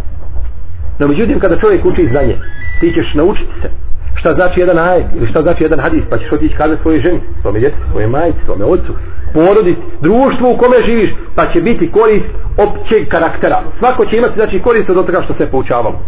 No 1.00 1.09
međutim, 1.09 1.40
kada 1.40 1.61
čovjek 1.61 1.85
uči 1.85 2.09
znanje, 2.11 2.37
ti 2.80 2.92
ćeš 2.92 3.14
naučiti 3.14 3.52
se 3.62 3.69
šta 4.14 4.35
znači 4.35 4.61
jedan 4.61 4.78
ajet 4.78 5.07
ili 5.16 5.30
šta 5.30 5.42
znači 5.42 5.62
jedan 5.62 5.80
hadis, 5.80 6.02
pa 6.11 6.19
ćeš 6.19 6.33
otići 6.33 6.57
kazati 6.57 6.83
svojoj 6.83 7.00
ženi, 7.00 7.21
svome 7.42 7.59
djeci, 7.61 7.76
svoje 7.90 8.07
majici, 8.07 8.38
svome 8.45 8.64
ocu, 8.64 8.92
porodici, 9.35 9.80
društvu 10.00 10.47
u 10.50 10.59
kome 10.59 10.76
živiš, 10.88 11.11
pa 11.35 11.52
će 11.52 11.61
biti 11.61 11.92
korist 11.92 12.30
općeg 12.64 13.09
karaktera. 13.09 13.62
Svako 13.78 14.07
će 14.07 14.16
imati 14.16 14.35
znači 14.35 14.62
korist 14.62 14.90
od 14.90 15.07
toga 15.07 15.23
što 15.23 15.35
se 15.35 15.50
poučavamo. 15.50 16.00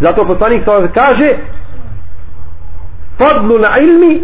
Zato 0.00 0.26
poslanik 0.26 0.62
sa 0.64 0.88
kaže 0.88 1.28
fadlu 3.18 3.58
na 3.58 3.70
ilmi 3.86 4.14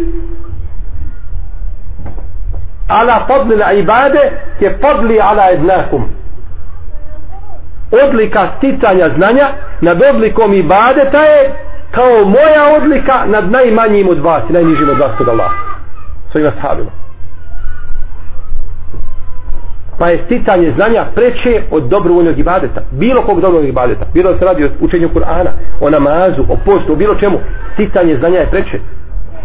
ala 2.87 3.27
fadli 3.27 3.55
na 3.57 3.71
ibade 3.71 4.23
je 4.59 4.77
fadli 4.81 5.17
ala 5.21 5.43
ednakum 5.53 6.20
odlika 8.05 8.49
sticanja 8.57 9.09
znanja 9.17 9.47
nad 9.81 10.01
odlikom 10.13 10.53
ibadeta 10.53 11.21
je 11.33 11.55
kao 11.91 12.25
moja 12.25 12.63
odlika 12.77 13.25
nad 13.25 13.51
najmanjim 13.51 14.09
od 14.09 14.19
vas 14.19 14.43
i 14.49 14.53
najnižim 14.53 14.89
od 14.89 14.99
vas 14.99 15.17
kod 15.17 15.29
Allah 15.29 15.51
svojim 16.31 16.47
ashabima. 16.47 16.91
Pa 19.99 20.09
je 20.09 20.23
sticanje 20.25 20.73
znanja 20.75 21.05
preče 21.15 21.63
od 21.71 21.83
dobrovoljnog 21.83 22.39
ibadeta 22.39 22.81
bilo 22.91 23.21
kog 23.21 23.41
dobrovoljnog 23.41 23.69
ibadeta. 23.69 24.05
Bilo 24.13 24.31
da 24.31 24.39
se 24.39 24.45
radi 24.45 24.63
o 24.63 24.69
učenju 24.79 25.09
Kur'ana 25.09 25.51
o 25.81 25.89
namazu, 25.89 26.41
o 26.49 26.55
postu, 26.65 26.93
o 26.93 26.95
bilo 26.95 27.15
čemu. 27.15 27.37
Sticanje 27.73 28.15
znanja 28.15 28.39
je 28.39 28.51
preče. 28.51 28.79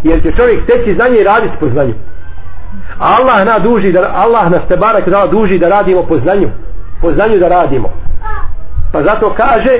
Jer 0.03 0.23
će 0.23 0.33
čovjek 0.33 0.62
steći 0.65 0.95
znanje 0.95 1.17
i 1.21 1.25
raditi 1.25 1.57
po 1.61 1.67
znanju. 1.69 1.95
Allah 2.99 3.45
nas 3.45 3.62
duži 3.62 3.93
da 3.93 4.12
Allah 4.15 4.50
nas 4.50 4.62
te 4.69 4.76
barak 4.76 5.09
da 5.09 5.26
duži 5.31 5.59
da 5.59 5.69
radimo 5.69 6.03
po 6.03 6.19
znanju 6.19 6.49
po 7.01 7.12
znanju 7.12 7.38
da 7.39 7.48
radimo 7.48 7.89
pa 8.91 9.03
zato 9.03 9.34
kaže 9.38 9.80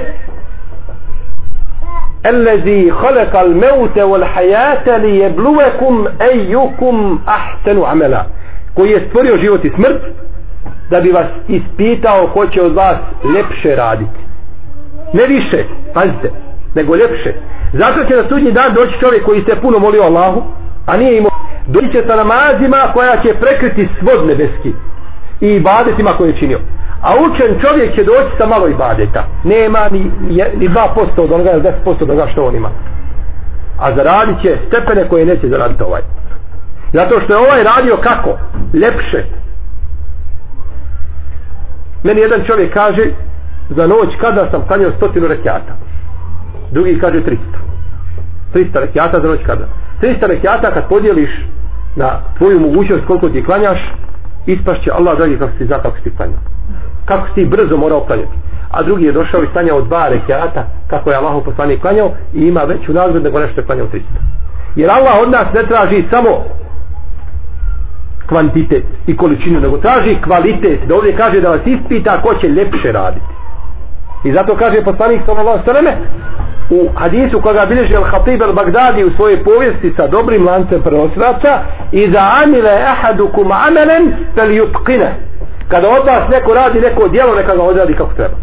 الذي 2.26 2.92
خلق 2.92 3.40
الموت 3.40 3.98
والحياة 4.00 4.98
ليبلوكم 4.98 6.08
أيكم 6.22 7.20
أحسن 7.28 7.84
عملا 7.86 8.26
koji 8.74 8.90
je 8.92 9.08
stvorio 9.10 9.42
život 9.44 9.66
i 9.66 9.70
smrt 9.70 10.02
da 10.90 11.02
bi 11.02 11.10
vas 11.12 11.28
ispitao 11.48 12.28
ko 12.28 12.48
će 12.48 12.62
od 12.62 12.76
vas 12.76 12.98
lepše 13.24 13.76
raditi 13.76 14.20
ne 15.14 15.24
više, 15.28 15.66
pazite 15.94 16.32
nego 16.76 16.96
lepše 16.96 17.34
zato 17.74 18.00
će 18.08 18.22
na 18.22 18.30
sudnji 18.30 18.52
dan 18.52 18.74
doći 18.74 19.00
čovjek 19.02 19.26
koji 19.26 19.44
se 19.48 19.62
puno 19.62 19.80
molio 19.80 20.04
Allahu 20.04 20.44
a 20.86 20.98
nije 20.98 21.18
imao 21.18 21.32
doći 21.68 21.92
će 21.92 22.04
sa 22.08 22.16
namazima 22.16 22.92
koja 22.94 23.16
će 23.24 23.40
prekriti 23.42 23.90
svod 24.00 24.28
nebeski 24.28 24.74
i 25.41 25.47
ibadetima 25.47 26.11
koje 26.19 26.29
je 26.29 26.39
činio. 26.39 26.61
A 27.03 27.11
učen 27.25 27.61
čovjek 27.65 27.97
će 27.97 28.05
doći 28.05 28.37
sa 28.39 28.47
malo 28.47 28.69
ibadeta. 28.69 29.27
Nema 29.45 29.89
ni, 29.91 30.01
ni 30.57 30.69
2% 30.69 31.25
od 31.25 31.33
onoga 31.33 31.51
10% 31.51 32.03
od 32.03 32.11
onoga 32.11 32.27
što 32.33 32.45
on 32.45 32.55
ima. 32.57 32.71
A 33.79 33.97
zaradit 33.97 34.37
će 34.43 34.59
stepene 34.67 35.09
koje 35.09 35.27
neće 35.27 35.49
zaraditi 35.49 35.83
ovaj. 35.83 36.03
Zato 36.93 37.21
što 37.21 37.33
je 37.33 37.39
ovaj 37.39 37.63
radio 37.65 37.97
kako? 37.97 38.39
lepše. 38.73 39.21
Meni 42.03 42.21
jedan 42.21 42.47
čovjek 42.47 42.75
kaže 42.75 43.05
za 43.69 43.87
noć 43.87 44.11
kada 44.21 44.51
sam 44.51 44.67
klanjao 44.67 44.91
stotinu 44.97 45.27
rekiata. 45.27 45.73
Drugi 46.73 46.99
kaže 47.01 47.21
300 47.21 47.37
300 48.55 48.81
rekiata 48.81 49.21
za 49.23 49.29
noć 49.29 49.41
kada. 49.47 49.67
300 50.03 50.27
rekiata 50.27 50.75
kad 50.75 50.89
podijeliš 50.89 51.31
na 51.97 52.21
tvoju 52.39 52.61
mogućnost 52.61 53.07
koliko 53.07 53.29
ti 53.29 53.45
klanjaš 53.45 53.79
ispašće 54.47 54.91
Allah 54.91 55.19
dragi 55.19 55.39
kako 55.39 55.53
si 55.59 55.67
za 55.67 55.79
kako 55.79 55.97
si 56.03 56.17
klanjao. 56.17 56.41
Kako 57.05 57.27
si 57.35 57.47
brzo 57.47 57.77
morao 57.77 58.01
klanjati. 58.01 58.37
A 58.71 58.83
drugi 58.83 59.05
je 59.05 59.13
došao 59.13 59.43
i 59.43 59.53
klanjao 59.53 59.81
dva 59.81 60.09
rekiata 60.09 60.67
kako 60.87 61.11
je 61.11 61.17
Allah 61.17 61.43
poslanik 61.45 61.81
klanjao 61.81 62.11
i 62.35 62.41
ima 62.41 62.61
veću 62.61 62.93
nagradu 62.93 63.21
nego 63.21 63.41
nešto 63.41 63.61
je 63.61 63.67
klanjao 63.67 63.87
300 63.87 64.01
jer 64.77 64.91
Allah 64.91 65.15
od 65.23 65.31
nas 65.31 65.47
ne 65.55 65.63
traži 65.69 66.05
samo 66.11 66.31
kvantitet 68.27 68.85
i 69.07 69.17
količinu, 69.17 69.61
nego 69.61 69.79
traži 69.79 70.21
kvalitet, 70.25 70.81
da 70.89 70.95
ovdje 70.95 71.17
kaže 71.17 71.41
da 71.41 71.49
vas 71.49 71.61
ispita 71.67 72.23
ko 72.23 72.35
će 72.41 72.49
ljepše 72.49 72.93
raditi. 72.93 73.27
I 74.25 74.33
zato 74.33 74.57
kaže 74.57 74.85
poslanik 74.85 75.21
sallallahu 75.27 75.65
sallam 75.65 75.95
u 76.71 76.89
hadisu 76.95 77.41
koga 77.41 77.67
bilježi 77.69 77.95
al-Hatib 77.95 78.41
al-Bagdadi 78.43 79.05
u 79.05 79.17
svojoj 79.17 79.45
povijesti 79.45 79.95
sa 79.97 80.07
dobrim 80.07 80.47
lancem 80.47 80.83
prenosilaca 80.83 81.53
i 81.93 82.13
za 82.13 82.23
amile 82.43 82.75
ahadukum 82.93 83.47
amelen 83.53 84.05
fel 84.35 84.51
yutqine 84.61 85.11
kada 85.69 85.87
od 85.89 86.07
vas 86.07 86.25
neko 86.31 86.55
radi 86.55 86.81
neko 86.81 87.09
djelo 87.09 87.35
neka 87.35 87.57
ga 87.57 87.63
odradi 87.63 87.95
kako 87.95 88.15
treba. 88.15 88.37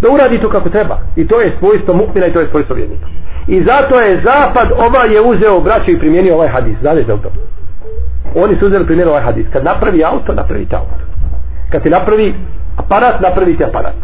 Da 0.00 0.08
uradi 0.14 0.40
to 0.40 0.48
kako 0.50 0.68
treba. 0.68 0.98
I 1.16 1.28
to 1.28 1.40
je 1.40 1.56
svojstvo 1.58 1.94
mukmina 1.94 2.26
i 2.26 2.32
to 2.32 2.40
je 2.40 2.48
svojstvo 2.50 2.76
vjernika. 2.76 3.06
I 3.46 3.64
zato 3.64 4.00
je 4.00 4.22
zapad 4.24 4.68
ova 4.86 5.04
je 5.04 5.20
uzeo 5.20 5.60
braću 5.60 5.90
i 5.90 5.98
primijenio 5.98 6.34
ovaj 6.34 6.48
hadis. 6.48 6.76
Znate 6.80 7.04
za 7.06 7.16
to 7.16 7.30
oni 8.34 8.56
su 8.60 8.66
uzeli 8.66 8.86
primjer 8.86 9.08
ovaj 9.08 9.22
hadis. 9.22 9.46
Kad 9.52 9.64
napravi 9.64 10.04
auto, 10.04 10.34
napravi 10.34 10.66
auto. 10.72 11.04
Kad 11.70 11.82
ti 11.82 11.90
napravi 11.90 12.34
aparat, 12.76 13.20
napravi 13.20 13.56
ti 13.56 13.64
aparat. 13.64 13.94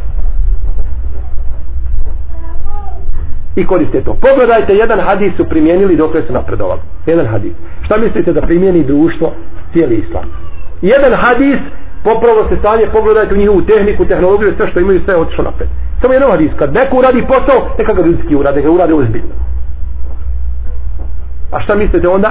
I 3.60 3.66
koriste 3.66 4.04
to 4.04 4.12
pogledajte, 4.26 4.72
jedan 4.74 5.00
hadis 5.00 5.32
su 5.36 5.44
primijenili 5.44 5.96
dok 5.96 6.12
su 6.26 6.32
napredovali 6.32 6.80
jedan 7.06 7.26
hadis 7.26 7.52
šta 7.84 7.96
mislite 7.96 8.32
da 8.32 8.40
primijeni 8.40 8.84
društvo 8.84 9.32
cijeli 9.72 9.94
islam 9.96 10.24
jedan 10.82 11.12
hadis 11.24 11.58
popravo 12.04 12.40
se 12.48 12.56
stanje, 12.60 12.92
pogledajte 12.92 13.34
u 13.34 13.38
njihovu 13.38 13.62
tehniku, 13.62 14.04
tehnologiju, 14.04 14.54
sve 14.56 14.70
što 14.70 14.80
imaju, 14.80 15.00
sve 15.04 15.14
je 15.14 15.20
otišlo 15.20 15.44
napred. 15.44 15.68
Samo 16.00 16.14
jedan 16.14 16.30
hadis, 16.30 16.50
kad 16.58 16.74
neko 16.74 16.96
uradi 16.96 17.26
posao, 17.32 17.58
neka 17.78 17.92
ga 17.92 18.02
ljudski 18.02 18.36
urade, 18.36 18.62
ga 18.62 18.70
urade 18.70 18.94
ozbiljno. 18.94 19.34
A 21.52 21.60
šta 21.60 21.74
mislite 21.74 22.08
onda? 22.08 22.30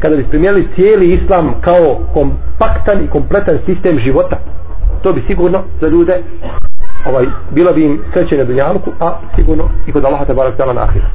kada 0.00 0.16
bi 0.16 0.24
primijenili 0.30 0.68
cijeli 0.74 1.06
islam 1.14 1.54
kao 1.60 1.98
kompaktan 2.14 3.04
i 3.04 3.10
kompletan 3.10 3.58
sistem 3.66 3.98
života 3.98 4.36
to 5.02 5.12
bi 5.12 5.22
sigurno 5.26 5.62
za 5.80 5.88
ljude 5.88 6.22
ovaj, 7.06 7.26
bila 7.50 7.72
bi 7.72 7.84
im 7.84 8.02
sreće 8.12 8.36
na 8.36 8.44
dunjalku 8.44 8.90
a 9.00 9.12
sigurno 9.36 9.68
i 9.86 9.92
kod 9.92 10.04
Allaha 10.04 10.24
tabarak 10.24 10.56
tala 10.56 10.72
na 10.72 10.82
ahiru 10.82 11.06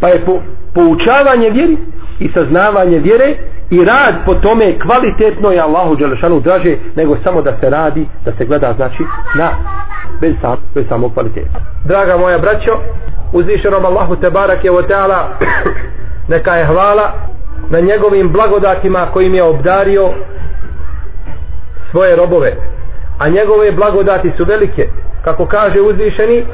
pa 0.00 0.08
je 0.08 0.24
po, 0.24 0.40
poučavanje 0.74 1.50
vjeri 1.50 1.76
i 2.18 2.30
saznavanje 2.34 2.98
vjere 2.98 3.36
i 3.70 3.84
rad 3.84 4.14
po 4.26 4.34
tome 4.34 4.78
kvalitetno 4.78 5.50
je 5.50 5.60
Allahu 5.60 5.96
Đelešanu 5.96 6.40
draže 6.40 6.76
nego 6.96 7.16
samo 7.24 7.42
da 7.42 7.56
se 7.60 7.70
radi 7.70 8.06
da 8.24 8.32
se 8.38 8.44
gleda 8.44 8.74
znači 8.76 9.02
na 9.38 9.50
bez, 10.20 10.34
sam, 10.40 10.56
bez 10.74 10.84
samog 10.88 11.14
kvaliteta. 11.14 11.60
Draga 11.84 12.16
moja 12.16 12.38
braćo 12.38 12.72
uzvišenom 13.32 13.84
Allahu 13.84 14.16
Tebarak 14.16 14.64
je 14.64 14.70
ta'ala 14.70 15.26
neka 16.32 16.54
je 16.54 16.66
hvala 16.66 17.12
na 17.70 17.80
njegovim 17.80 18.32
blagodatima 18.32 19.06
kojim 19.12 19.34
je 19.34 19.42
obdario 19.42 20.12
svoje 21.93 22.15
robove 22.15 22.55
a 23.19 23.29
njegove 23.29 23.71
blagodati 23.71 24.31
su 24.37 24.45
velike 24.45 24.89
kako 25.23 25.45
kaže 25.45 25.81
uzvišeni 25.81 26.45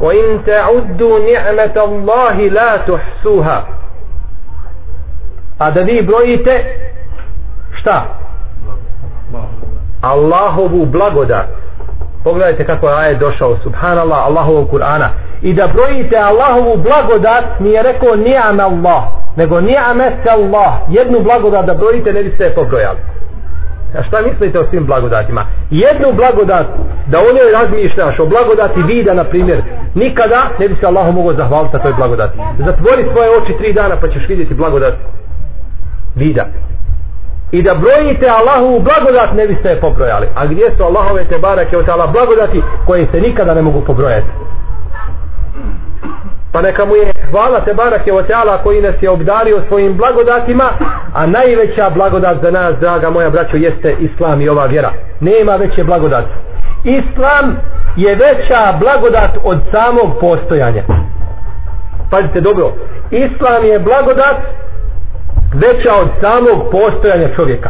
وَإِن 0.00 0.44
تَعُدُّوا 0.46 1.18
نِعْمَةَ 1.30 1.76
اللَّهِ 1.88 2.36
لَا 2.50 2.70
تُحْسُوهَا 2.86 3.60
a 5.58 5.70
da 5.70 5.82
vi 5.82 6.02
brojite 6.02 6.64
šta 7.80 8.04
Allahovu 10.00 10.86
blagodat 10.86 11.46
pogledajte 12.24 12.64
kako 12.64 12.88
je 12.88 12.94
ajet 12.96 13.18
došao 13.18 13.56
subhanallah 13.62 14.26
Allahovog 14.26 14.70
Kur'ana 14.70 15.08
i 15.42 15.54
da 15.54 15.68
brojite 15.74 16.16
Allahovu 16.16 16.76
blagodat 16.76 17.60
nije 17.60 17.82
rekao 17.82 18.16
ni'am 18.16 18.60
Allah 18.60 19.02
nego 19.36 19.60
ni'amet 19.60 20.26
Allah 20.28 20.72
jednu 20.88 21.20
blagodat 21.20 21.66
da 21.66 21.74
brojite 21.74 22.12
ne 22.12 22.22
biste 22.22 22.44
je 22.44 22.54
pobrojali 22.54 22.98
a 23.99 24.03
šta 24.03 24.17
mislite 24.21 24.59
o 24.59 24.69
svim 24.69 24.85
blagodatima? 24.85 25.45
Jednu 25.69 26.07
blagodat 26.13 26.67
da 27.07 27.17
o 27.19 27.33
njoj 27.35 27.51
razmišljaš 27.51 28.19
o 28.19 28.25
blagodati 28.25 28.83
vida 28.83 29.13
na 29.13 29.23
primjer 29.23 29.61
nikada 29.95 30.41
ne 30.59 30.69
bi 30.69 30.75
se 30.79 30.85
Allahu 30.87 31.11
mogao 31.11 31.33
zahvaliti 31.33 31.75
na 31.75 31.83
toj 31.83 31.93
blagodati. 31.93 32.37
Zatvori 32.65 33.03
svoje 33.13 33.29
oči 33.37 33.53
tri 33.57 33.73
dana 33.73 33.95
pa 34.01 34.07
ćeš 34.07 34.27
vidjeti 34.27 34.53
blagodat 34.53 34.93
vida. 36.15 36.45
I 37.51 37.63
da 37.63 37.73
brojite 37.73 38.27
Allahovu 38.29 38.79
blagodat 38.79 39.33
ne 39.33 39.47
biste 39.47 39.69
je 39.69 39.79
pobrojali. 39.79 40.27
A 40.35 40.45
gdje 40.45 40.65
su 40.77 40.83
Allahove 40.83 41.23
te 41.23 41.37
barake 41.39 41.77
od 41.77 41.89
Allah 41.89 42.11
blagodati 42.11 42.61
koje 42.85 43.07
se 43.11 43.21
nikada 43.21 43.53
ne 43.53 43.61
mogu 43.61 43.81
pobrojati? 43.81 44.27
Pa 46.51 46.61
neka 46.61 46.85
mu 46.85 46.95
je 46.95 47.11
hvala 47.31 47.65
te 47.65 47.73
barake 47.73 48.13
o 48.13 48.21
teala 48.21 48.63
koji 48.63 48.81
nas 48.81 48.95
je 49.01 49.09
obdario 49.09 49.61
svojim 49.67 49.97
blagodatima 49.97 50.67
a 51.13 51.25
najveća 51.27 51.89
blagodat 51.89 52.37
za 52.43 52.51
nas 52.51 52.73
draga 52.79 53.09
moja 53.09 53.29
braćo 53.29 53.57
jeste 53.57 53.95
Islam 53.99 54.41
i 54.41 54.49
ova 54.49 54.65
vjera. 54.65 54.91
Nema 55.19 55.55
veće 55.55 55.83
blagodat 55.83 56.25
Islam 56.83 57.57
je 57.95 58.15
veća 58.15 58.77
blagodat 58.79 59.37
od 59.43 59.59
samog 59.73 60.19
postojanja. 60.19 60.83
Pazite 62.11 62.41
dobro 62.41 62.73
Islam 63.11 63.63
je 63.63 63.79
blagodat 63.79 64.37
veća 65.53 65.93
od 66.01 66.09
samog 66.21 66.71
postojanja 66.71 67.35
čovjeka. 67.35 67.69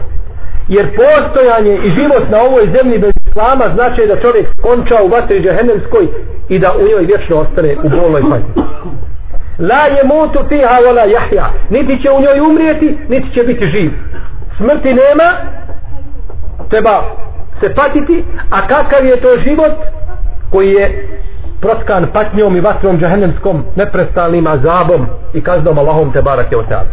Jer 0.67 0.95
postojanje 0.95 1.73
i 1.85 1.89
život 1.89 2.23
na 2.29 2.37
ovoj 2.41 2.63
zemlji 2.75 2.99
bez 2.99 3.20
islama 3.31 3.65
znači 3.75 4.01
da 4.07 4.21
čovjek 4.21 4.47
konča 4.61 4.97
u 5.03 5.07
vatri 5.07 5.43
džahennemskoj 5.43 6.05
i 6.49 6.59
da 6.59 6.69
u 6.79 6.81
njoj 6.89 7.05
vječno 7.11 7.35
ostane 7.37 7.75
u 7.83 7.89
bolnoj 7.89 8.21
patnji. 8.29 8.63
La 9.69 9.83
je 9.95 10.03
mutu 10.11 10.39
fiha 10.49 10.77
wala 10.85 11.05
jahja. 11.15 11.45
Niti 11.69 12.01
će 12.01 12.09
u 12.11 12.21
njoj 12.23 12.39
umrijeti, 12.49 12.97
niti 13.09 13.33
će 13.33 13.43
biti 13.43 13.65
živ. 13.75 13.91
Smrti 14.57 14.89
nema, 15.01 15.29
treba 16.69 17.03
se 17.61 17.73
patiti, 17.75 18.23
a 18.49 18.67
kakav 18.67 19.05
je 19.05 19.21
to 19.21 19.29
život 19.47 19.75
koji 20.51 20.69
je 20.69 21.07
protkan 21.61 22.07
patnjom 22.13 22.55
i 22.55 22.61
vatrom 22.61 22.99
džahennemskom 22.99 23.63
neprestalnim 23.75 24.47
azabom 24.47 25.07
i 25.33 25.43
kaznom 25.43 25.79
Allahom 25.79 26.13
te 26.13 26.21
barake 26.21 26.57
o 26.57 26.63
tebi 26.63 26.91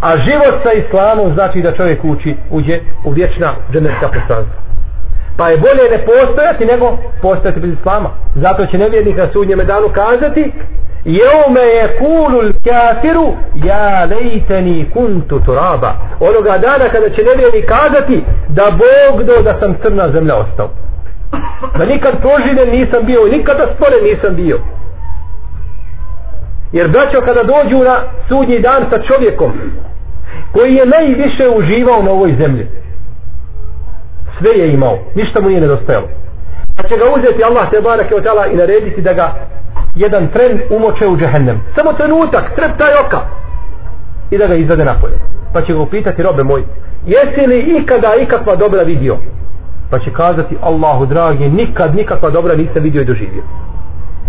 a 0.00 0.08
život 0.16 0.54
sa 0.64 0.72
islamom 0.72 1.34
znači 1.34 1.62
da 1.62 1.76
čovjek 1.76 2.04
uči 2.04 2.36
uđe 2.50 2.80
u 3.04 3.10
vječna 3.10 3.54
dženevska 3.72 4.08
prostranstva 4.08 4.71
pa 5.36 5.48
je 5.48 5.56
bolje 5.58 5.90
ne 5.90 6.04
postojati 6.04 6.64
nego 6.64 6.98
postojati 7.22 7.60
bez 7.60 7.72
islama. 7.78 8.10
Zato 8.34 8.66
će 8.66 8.78
nevjernik 8.78 9.16
na 9.16 9.28
sudnjem 9.32 9.66
danu 9.66 9.88
kazati 9.88 10.52
jeume 11.04 11.64
je 11.76 11.98
kulul 11.98 12.52
kafiru 12.66 13.28
ja 13.54 14.04
lejteni 14.04 14.90
kuntu 14.92 15.40
turaba. 15.40 15.92
Onoga 16.20 16.58
dana 16.58 16.86
kada 16.92 17.08
će 17.08 17.22
nevjernik 17.22 17.66
kazati 17.66 18.24
da 18.48 18.66
Bog 18.70 19.22
do 19.22 19.42
da 19.42 19.60
sam 19.60 19.74
crna 19.82 20.12
zemlja 20.12 20.36
ostao. 20.36 20.70
Da 21.78 21.84
nikad 21.84 22.12
proživljen 22.20 22.70
nisam 22.80 23.06
bio 23.06 23.24
nikada 23.24 23.66
stvoren 23.74 24.04
nisam 24.04 24.36
bio. 24.36 24.58
Jer 26.72 26.88
braćo 26.88 27.20
kada 27.20 27.42
dođu 27.42 27.84
na 27.84 27.96
sudnji 28.28 28.60
dan 28.60 28.86
sa 28.90 28.98
čovjekom 29.08 29.52
koji 30.52 30.74
je 30.74 30.86
najviše 30.86 31.48
uživao 31.58 32.02
na 32.02 32.10
ovoj 32.10 32.34
zemlji 32.40 32.81
sve 34.42 34.64
je 34.64 34.72
imao 34.72 34.98
ništa 35.14 35.40
mu 35.40 35.48
nije 35.48 35.60
nedostajalo. 35.60 36.08
Pa 36.76 36.82
će 36.88 36.96
ga 36.96 37.04
uzeti 37.16 37.44
Allah 37.44 37.70
te 37.70 37.80
barake 37.80 38.14
od 38.14 38.24
i 38.52 38.56
narediti 38.56 39.00
da 39.02 39.12
ga 39.12 39.34
jedan 39.94 40.28
tren 40.28 40.60
umoče 40.70 41.06
u 41.06 41.16
džehennem. 41.16 41.60
Samo 41.76 41.92
trenutak, 41.92 42.44
trep 42.56 42.72
taj 42.78 42.94
oka 43.06 43.20
i 44.30 44.38
da 44.38 44.46
ga 44.46 44.54
izvede 44.54 44.84
napolje. 44.84 45.16
Pa 45.54 45.62
će 45.62 45.72
ga 45.72 45.80
upitati 45.80 46.22
robe 46.22 46.42
moj 46.42 46.64
jesi 47.06 47.46
li 47.46 47.58
ikada 47.78 48.10
ikakva 48.22 48.56
dobra 48.56 48.82
vidio? 48.82 49.16
Pa 49.90 49.98
će 49.98 50.12
kazati 50.12 50.56
Allahu 50.60 51.06
dragi 51.06 51.48
nikad 51.48 51.94
nikakva 51.94 52.30
dobra 52.30 52.54
nisam 52.54 52.82
vidio 52.82 53.02
i 53.02 53.04
doživio. 53.04 53.42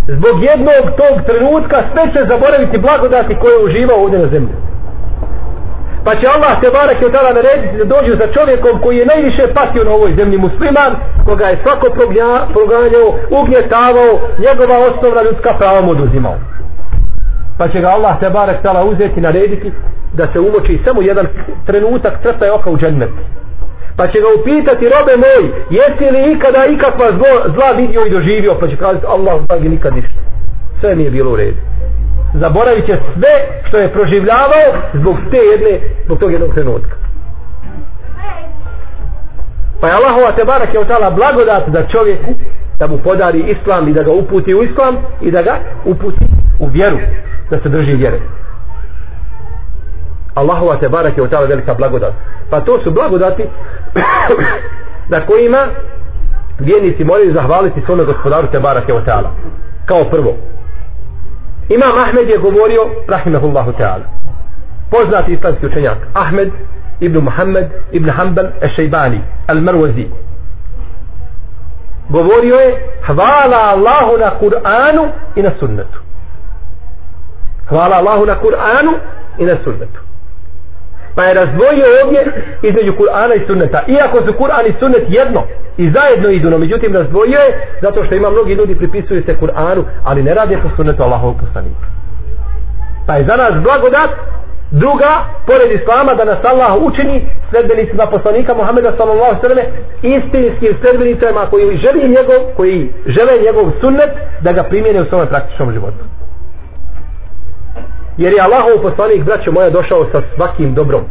Zbog 0.08 0.44
jednog 0.44 0.84
tog 1.00 1.16
trenutka 1.28 1.78
sve 1.92 2.04
će 2.14 2.30
zaboraviti 2.30 2.78
blagodati 2.78 3.36
koje 3.36 3.54
je 3.54 3.66
uživao 3.66 4.00
ovdje 4.04 4.20
na 4.20 4.28
zemlji 4.28 4.54
pa 6.06 6.12
će 6.20 6.26
Allah 6.36 6.54
te 6.62 6.70
barak 6.78 6.98
je 7.02 7.12
tada 7.16 7.32
narediti 7.40 7.78
da 7.78 7.86
dođu 7.94 8.14
za 8.22 8.28
čovjekom 8.36 8.82
koji 8.84 8.96
je 8.98 9.12
najviše 9.14 9.44
patio 9.58 9.84
na 9.84 9.92
ovoj 9.98 10.12
zemlji 10.20 10.38
musliman 10.38 10.92
koga 11.28 11.46
je 11.50 11.62
svako 11.64 11.88
proganjao 12.54 13.08
ugnjetavao 13.40 14.12
njegova 14.46 14.76
osnovna 14.88 15.22
ljudska 15.28 15.52
prava 15.60 15.82
mu 15.82 15.92
oduzimao. 15.92 16.38
Pa 17.58 17.66
će 17.72 17.78
ga 17.84 17.90
Allah 17.96 18.14
te 18.20 18.30
barak 18.30 18.58
tada 18.64 18.82
uzeti 18.92 19.22
narediti 19.22 19.72
da 20.18 20.24
se 20.32 20.40
umoči 20.40 20.84
samo 20.86 21.02
jedan 21.02 21.26
trenutak 21.68 22.14
crtaj 22.24 22.50
oka 22.50 22.70
u 22.70 22.78
džennet. 22.78 23.14
Pa 23.98 24.08
će 24.08 24.18
ga 24.24 24.30
upitati 24.40 24.92
robe 24.94 25.16
moj 25.26 25.44
jesi 25.78 26.06
li 26.14 26.32
ikada 26.34 26.62
ikakva 26.76 27.08
zlo, 27.18 27.32
zla 27.56 27.70
vidio 27.82 28.02
i 28.06 28.14
doživio? 28.16 28.54
Pa 28.60 28.68
će 28.68 28.76
kazati 28.76 29.06
Allah 29.16 29.36
nikad 29.60 29.96
ništa 29.96 30.20
sve 30.84 30.96
nije 30.96 31.08
je 31.08 31.12
bilo 31.12 31.32
u 31.32 31.36
redu 31.36 31.58
zaboravit 32.34 32.86
će 32.86 32.98
sve 33.14 33.34
što 33.68 33.78
je 33.78 33.94
proživljavao 33.94 34.70
zbog 34.94 35.16
te 35.32 35.38
jedne, 35.38 35.88
zbog 36.06 36.20
tog 36.20 36.32
jednog 36.32 36.54
trenutka. 36.54 36.96
Pa 39.82 39.88
je 39.88 39.94
Allahova 39.94 40.36
te 40.36 40.46
barak 40.46 40.74
je 40.74 40.80
otala 40.80 41.10
blagodat 41.10 41.68
da 41.68 41.88
čovjeku 41.88 42.32
da 42.80 42.88
mu 42.88 42.98
podari 42.98 43.40
islam 43.40 43.88
i 43.88 43.94
da 43.94 44.04
ga 44.04 44.12
uputi 44.12 44.56
u 44.56 44.64
islam 44.64 44.98
i 45.22 45.32
da 45.32 45.42
ga 45.42 45.60
uputi 45.86 46.26
u 46.60 46.68
vjeru 46.68 46.98
da 47.50 47.60
se 47.60 47.70
drži 47.70 47.96
vjere. 47.96 48.20
Allahova 50.34 50.78
te 50.80 50.90
barak 50.90 51.18
je 51.18 51.24
otala 51.24 51.46
velika 51.46 51.74
blagodat. 51.74 52.14
Pa 52.50 52.60
to 52.60 52.84
su 52.84 52.92
blagodati 52.92 53.44
na 55.14 55.26
kojima 55.26 55.68
vjernici 56.60 57.04
moraju 57.04 57.34
zahvaliti 57.34 57.82
svome 57.86 58.04
gospodaru 58.04 58.48
te 58.52 58.60
barak 58.60 58.90
je 58.90 58.96
otala. 58.96 59.32
Kao 59.86 60.10
prvo, 60.12 60.36
Imam 61.76 61.98
Ahmed 61.98 62.30
je 62.30 62.38
govorio, 62.38 62.84
rahimahullahu 63.08 63.72
ta'ala, 63.78 64.06
poznati 64.92 65.34
islamski 65.34 65.66
učenjak, 65.66 65.98
Ahmed 66.14 66.52
ibn 67.00 67.18
Muhammed 67.24 67.68
ibn 67.92 68.10
Hanbal 68.10 68.48
al-Shaybani, 68.62 69.22
al-Marwazi. 69.48 70.08
Govorio 72.10 72.56
je, 72.56 72.78
hvala 73.08 73.60
Allahu 73.74 74.18
na 74.20 74.30
Kur'anu 74.40 75.04
i 75.36 75.42
na 75.42 75.52
sunnetu. 75.60 76.00
Hvala 77.70 77.96
Allahu 77.96 78.26
na 78.26 78.36
Kur'anu 78.36 78.92
i 79.40 79.46
na 79.46 79.58
sunnetu. 79.64 80.03
Pa 81.16 81.24
je 81.24 81.34
razdvojio 81.34 81.86
ovdje 82.04 82.22
između 82.62 82.92
Kur'ana 83.00 83.34
i 83.36 83.48
sunneta. 83.48 83.80
Iako 83.88 84.18
su 84.28 84.34
Kur'an 84.34 84.66
i 84.68 84.74
sunnet 84.80 85.06
jedno 85.08 85.42
i 85.78 85.92
zajedno 85.96 86.30
idu, 86.30 86.50
no 86.50 86.58
međutim 86.58 86.94
razdvojio 86.94 87.40
je 87.40 87.68
zato 87.82 88.06
što 88.06 88.16
ima 88.16 88.30
mnogi 88.30 88.54
ljudi 88.54 88.76
pripisuju 88.76 89.24
se 89.26 89.36
Kur'anu, 89.42 89.84
ali 90.04 90.24
ne 90.24 90.34
radi 90.34 90.58
po 90.64 90.70
sunnetu 90.76 91.04
Allahovog 91.04 91.36
poslanika. 91.46 91.86
Pa 93.08 93.16
je 93.16 93.26
za 93.30 93.36
nas 93.36 93.54
blagodat 93.64 94.10
druga, 94.72 95.12
pored 95.48 95.72
Islama, 95.72 96.14
da 96.14 96.24
nas 96.26 96.46
Allah 96.52 96.72
učini 96.88 97.28
sledbenicima 97.50 98.06
poslanika 98.06 98.54
Muhammeda 98.54 98.92
sallallahu 98.98 99.42
sallam 99.42 99.66
istinskim 100.02 100.74
sledbenicima 100.82 101.42
koji 101.50 101.78
želi 101.84 102.02
njegov, 102.16 102.40
koji 102.58 102.94
žele 103.06 103.34
njegov 103.46 103.72
sunnet 103.82 104.12
da 104.42 104.52
ga 104.52 104.64
primjene 104.64 105.02
u 105.02 105.06
svome 105.06 105.26
praktičnom 105.26 105.74
životu 105.74 106.13
jer 108.17 108.33
je 108.33 108.41
Allahov 108.41 108.83
poslanik 108.83 109.25
braćo 109.25 109.53
moja 109.53 109.71
došao 109.71 110.07
sa 110.13 110.23
svakim 110.35 110.75
dobrom 110.75 111.05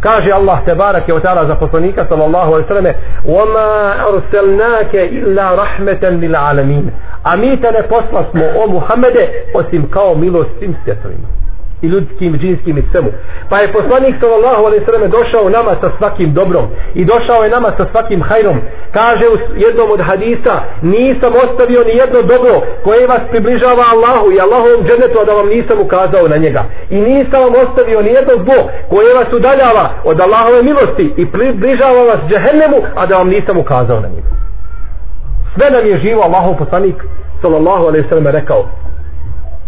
kaže 0.00 0.32
Allah 0.32 0.58
te 0.64 0.74
barak 0.74 1.08
je 1.08 1.14
otala 1.14 1.46
za 1.48 1.54
poslanika 1.54 2.06
sallallahu 2.08 2.52
alaihi 2.52 2.68
sallam 2.68 2.94
وَمَا 3.24 3.70
أَرْسَلْنَاكَ 4.10 4.92
إِلَّا 4.94 5.46
رَحْمَةً 5.62 6.02
لِلْعَالَمِينَ 6.22 6.90
a 7.22 7.36
mi 7.36 7.60
te 7.60 7.72
ne 7.72 7.82
poslasmo 7.88 8.44
o 8.64 8.70
Muhammede 8.72 9.30
osim 9.54 9.90
kao 9.90 10.14
milost 10.14 10.50
svim 10.58 10.76
svjetovima 10.84 11.28
i 11.83 11.87
ljudskim, 11.87 12.31
džinskim 12.41 12.77
i 12.77 12.83
svemu. 12.91 13.09
Pa 13.49 13.55
je 13.59 13.73
poslanik 13.77 14.15
sallallahu 14.21 14.61
alejhi 14.65 14.81
ve 14.83 14.87
selleme 14.87 15.07
došao 15.17 15.53
nama 15.57 15.73
sa 15.81 15.89
svakim 15.97 16.33
dobrom 16.33 16.65
i 16.99 17.05
došao 17.05 17.43
je 17.43 17.49
nama 17.57 17.69
sa 17.77 17.85
svakim 17.91 18.21
hajrom. 18.29 18.57
Kaže 18.97 19.25
u 19.33 19.35
jednom 19.65 19.87
od 19.95 20.01
hadisa, 20.09 20.55
nisam 20.81 21.31
ostavio 21.43 21.81
ni 21.87 21.93
jedno 22.01 22.19
dobro 22.31 22.53
koje 22.85 23.07
vas 23.13 23.23
približava 23.31 23.83
Allahu 23.93 24.27
i 24.31 24.41
Allahovom 24.45 24.81
dženetu, 24.87 25.17
a 25.21 25.25
da 25.27 25.33
vam 25.39 25.47
nisam 25.55 25.77
ukazao 25.85 26.25
na 26.33 26.37
njega. 26.43 26.63
I 26.95 26.97
nisam 27.09 27.39
vam 27.45 27.55
ostavio 27.63 27.99
ni 28.01 28.11
jedno 28.19 28.33
zlo 28.45 28.59
koje 28.91 29.11
vas 29.19 29.29
udaljava 29.39 29.85
od 30.03 30.17
Allahove 30.25 30.59
milosti 30.69 31.05
i 31.21 31.23
približava 31.35 32.01
vas 32.11 32.21
džehennemu, 32.29 32.79
a 32.99 33.05
da 33.05 33.15
vam 33.21 33.29
nisam 33.35 33.55
ukazao 33.57 33.99
na 34.05 34.09
njega. 34.15 34.31
Sve 35.55 35.67
nam 35.75 35.83
je 35.89 36.01
živo 36.03 36.21
Allahov 36.23 36.55
poslanik 36.63 36.97
sallallahu 37.41 37.83
alejhi 37.87 38.03
ve 38.03 38.09
selleme 38.09 38.31
rekao 38.31 38.61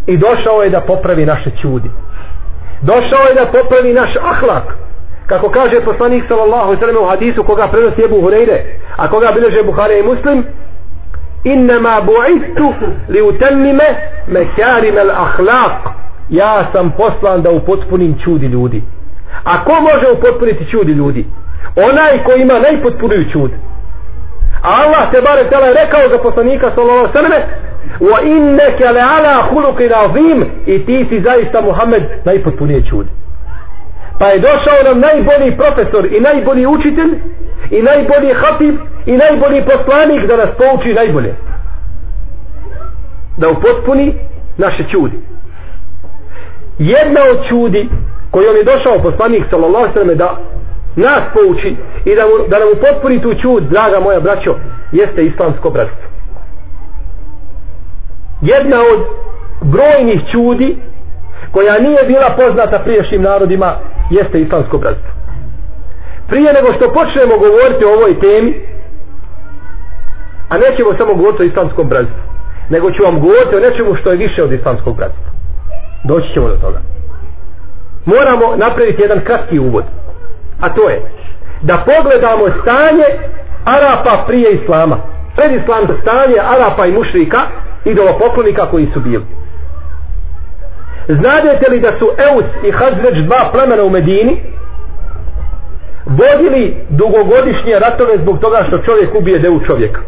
i 0.07 0.17
došao 0.17 0.63
je 0.63 0.69
da 0.69 0.81
popravi 0.81 1.25
naše 1.25 1.51
čudi. 1.61 1.89
Došao 2.81 3.23
je 3.29 3.35
da 3.35 3.45
popravi 3.45 3.93
naš 3.93 4.13
ahlak. 4.21 4.77
Kako 5.27 5.49
kaže 5.49 5.85
poslanik 5.85 6.23
sallallahu 6.27 6.63
alaihi 6.63 6.81
sallam 6.81 7.03
u 7.03 7.09
hadisu 7.09 7.43
koga 7.43 7.67
prenosi 7.71 8.05
Ebu 8.05 8.15
Hureyre 8.15 8.59
a 8.97 9.09
koga 9.09 9.31
bileže 9.33 9.63
Buhari 9.63 9.99
i 9.99 10.03
Muslim 10.03 10.45
innama 11.43 12.01
bu'istu 12.01 12.73
li 13.09 13.21
utemmime 13.21 13.87
mekarim 14.27 14.97
al 14.97 15.11
ahlak 15.11 15.95
ja 16.29 16.67
sam 16.73 16.91
poslan 16.97 17.41
da 17.41 17.49
upotpunim 17.51 18.15
čudi 18.23 18.45
ljudi. 18.45 18.83
A 19.43 19.63
ko 19.65 19.73
može 19.81 20.17
upotpuniti 20.17 20.71
čudi 20.71 20.91
ljudi? 20.91 21.25
Onaj 21.75 22.23
ko 22.23 22.31
ima 22.35 22.59
najpotpuniju 22.59 23.31
čud. 23.31 23.51
Allah 24.61 25.11
te 25.11 25.21
bare 25.21 25.49
tela 25.49 25.65
je 25.65 25.73
rekao 25.73 26.11
za 26.13 26.19
poslanika 26.23 26.71
sallallahu 26.75 26.99
alaihi 26.99 27.17
sallam 27.17 27.41
wa 27.99 28.21
innaka 28.23 28.91
la 28.91 29.03
ala 29.17 29.47
khuluqin 29.49 29.91
azim. 30.03 30.45
I 30.65 30.85
ti 30.85 31.07
si 31.09 31.21
zaista 31.25 31.61
Muhammed 31.61 32.03
najpotpunije 32.25 32.83
čud 32.89 33.07
pa 34.19 34.27
je 34.27 34.39
došao 34.39 34.79
nam 34.87 34.99
najbolji 34.99 35.57
profesor 35.57 36.05
i 36.05 36.19
najbolji 36.19 36.65
učitelj 36.65 37.13
i 37.71 37.81
najbolji 37.81 38.33
hatib 38.33 38.75
i 39.05 39.17
najbolji 39.17 39.61
poslanik 39.71 40.27
da 40.27 40.37
nas 40.37 40.49
pouči 40.57 40.93
najbolje. 40.93 41.33
Da 43.37 43.49
upotpuni 43.49 44.15
naše 44.57 44.83
čudi. 44.91 45.17
Jedna 46.79 47.21
od 47.31 47.47
čudi 47.49 47.89
kojom 48.31 48.55
je 48.55 48.63
došao 48.63 49.03
poslanik 49.03 49.43
sallallahu 49.49 49.93
sallam 49.93 50.17
da 50.17 50.37
nas 50.95 51.23
pouči 51.33 51.75
i 52.05 52.15
da, 52.15 52.23
mu, 52.25 52.47
da 52.47 52.59
nam 52.59 52.67
upotpuni 52.75 53.21
tu 53.21 53.33
čud 53.41 53.63
draga 53.63 53.99
moja 53.99 54.19
braćo 54.19 54.55
jeste 54.91 55.25
islamsko 55.25 55.69
bratstvo 55.69 56.07
jedna 58.41 58.77
od 58.93 58.99
brojnih 59.61 60.21
čudi 60.31 60.77
koja 61.51 61.73
nije 61.79 62.03
bila 62.07 62.29
poznata 62.37 62.79
priješnjim 62.79 63.21
narodima 63.21 63.75
jeste 64.09 64.39
islamsko 64.39 64.77
bratstvo. 64.77 65.11
Prije 66.27 66.53
nego 66.53 66.67
što 66.73 66.93
počnemo 66.93 67.35
govoriti 67.45 67.85
o 67.85 67.93
ovoj 67.97 68.19
temi, 68.19 68.51
a 70.49 70.57
nećemo 70.57 70.89
samo 70.99 71.13
govoriti 71.13 71.43
o 71.43 71.45
islamskom 71.51 71.87
bratstvu, 71.89 72.23
nego 72.69 72.91
ću 72.91 73.03
vam 73.03 73.19
govoriti 73.19 73.55
o 73.55 73.65
nečemu 73.67 73.95
što 73.99 74.11
je 74.11 74.17
više 74.17 74.43
od 74.43 74.51
islamskog 74.51 74.95
bratstva. 74.97 75.29
Doći 76.03 76.33
ćemo 76.33 76.47
do 76.47 76.55
toga. 76.55 76.79
Moramo 78.05 78.55
napraviti 78.55 79.01
jedan 79.01 79.19
kratki 79.25 79.59
uvod. 79.59 79.83
A 80.61 80.69
to 80.75 80.89
je 80.89 81.01
da 81.61 81.85
pogledamo 81.89 82.45
stanje 82.61 83.07
Arapa 83.65 84.23
prije 84.27 84.49
Islama. 84.51 84.97
Pred 85.35 85.51
Islam 85.51 85.83
stanje 86.01 86.39
Arapa 86.53 86.85
i 86.85 86.91
mušrika 86.91 87.39
idolopoklonika 87.85 88.69
koji 88.71 88.87
su 88.93 88.99
bili. 88.99 89.25
Znadete 91.07 91.65
li 91.71 91.79
da 91.79 91.91
su 91.99 92.07
Eus 92.27 92.45
i 92.67 92.71
Hazreć 92.71 93.23
dva 93.23 93.51
plemena 93.53 93.83
u 93.83 93.89
Medini 93.89 94.41
vodili 96.05 96.77
dugogodišnje 96.89 97.73
ratove 97.79 98.17
zbog 98.21 98.39
toga 98.39 98.65
što 98.67 98.77
čovjek 98.77 99.15
ubije 99.19 99.39
devu 99.39 99.59
čovjeka. 99.67 100.01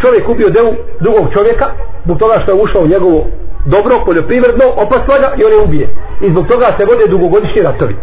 Čovjek 0.00 0.28
ubio 0.28 0.50
devu 0.50 0.74
drugog 1.00 1.26
čovjeka 1.32 1.66
zbog 2.04 2.18
toga 2.18 2.40
što 2.42 2.52
je 2.52 2.62
ušao 2.62 2.82
u 2.82 2.86
njegovo 2.86 3.26
dobro, 3.64 4.04
poljoprivredno, 4.06 4.66
opasla 4.76 5.16
ga 5.18 5.34
i 5.36 5.44
on 5.44 5.52
je 5.52 5.64
ubije. 5.66 5.88
I 6.24 6.26
zbog 6.30 6.46
toga 6.46 6.66
se 6.66 6.86
vode 6.86 7.06
dugogodišnji 7.08 7.62
ratovi. 7.62 7.96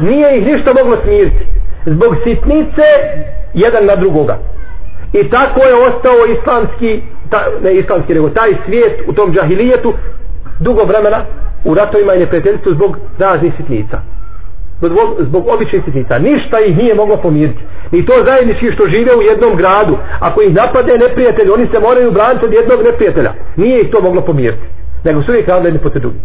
Nije 0.00 0.38
ih 0.38 0.46
ništa 0.46 0.70
moglo 0.78 0.96
smiriti. 1.04 1.46
Zbog 1.86 2.16
sitnice 2.24 2.86
jedan 3.54 3.84
na 3.86 3.96
drugoga 3.96 4.38
i 5.12 5.30
tako 5.30 5.60
je 5.68 5.74
ostao 5.88 6.18
islamski 6.36 7.02
ta, 7.30 7.40
ne 7.64 7.74
islamski 7.74 8.14
nego 8.14 8.28
taj 8.28 8.50
svijet 8.66 9.00
u 9.06 9.12
tom 9.12 9.32
džahilijetu 9.32 9.92
dugo 10.60 10.82
vremena 10.84 11.24
u 11.64 11.74
ratovima 11.74 12.14
i 12.14 12.18
neprijateljstvu 12.18 12.74
zbog 12.74 12.96
raznih 13.18 13.52
sitnica. 13.56 13.98
Zbog, 14.80 15.08
zbog 15.18 15.48
običnih 15.54 15.82
sitnica. 15.84 16.18
Ništa 16.18 16.56
ih 16.60 16.76
nije 16.76 16.94
moglo 16.94 17.16
pomiriti. 17.16 17.62
Ni 17.92 18.06
to 18.06 18.12
zajednički 18.26 18.72
što 18.74 18.84
žive 18.94 19.12
u 19.16 19.22
jednom 19.22 19.56
gradu. 19.56 19.96
Ako 20.20 20.42
ih 20.42 20.54
napade 20.54 20.98
neprijatelj 20.98 21.50
oni 21.50 21.66
se 21.72 21.80
moraju 21.80 22.10
braniti 22.10 22.46
od 22.46 22.52
jednog 22.52 22.80
neprijatelja. 22.88 23.32
Nije 23.56 23.80
ih 23.80 23.90
to 23.90 23.98
moglo 24.02 24.22
pomiriti. 24.22 24.66
Nego 25.04 25.22
su 25.22 25.30
uvijek 25.30 25.48
radili 25.48 25.66
jedni 25.66 25.80
poslije 25.80 26.00
drugi. 26.00 26.20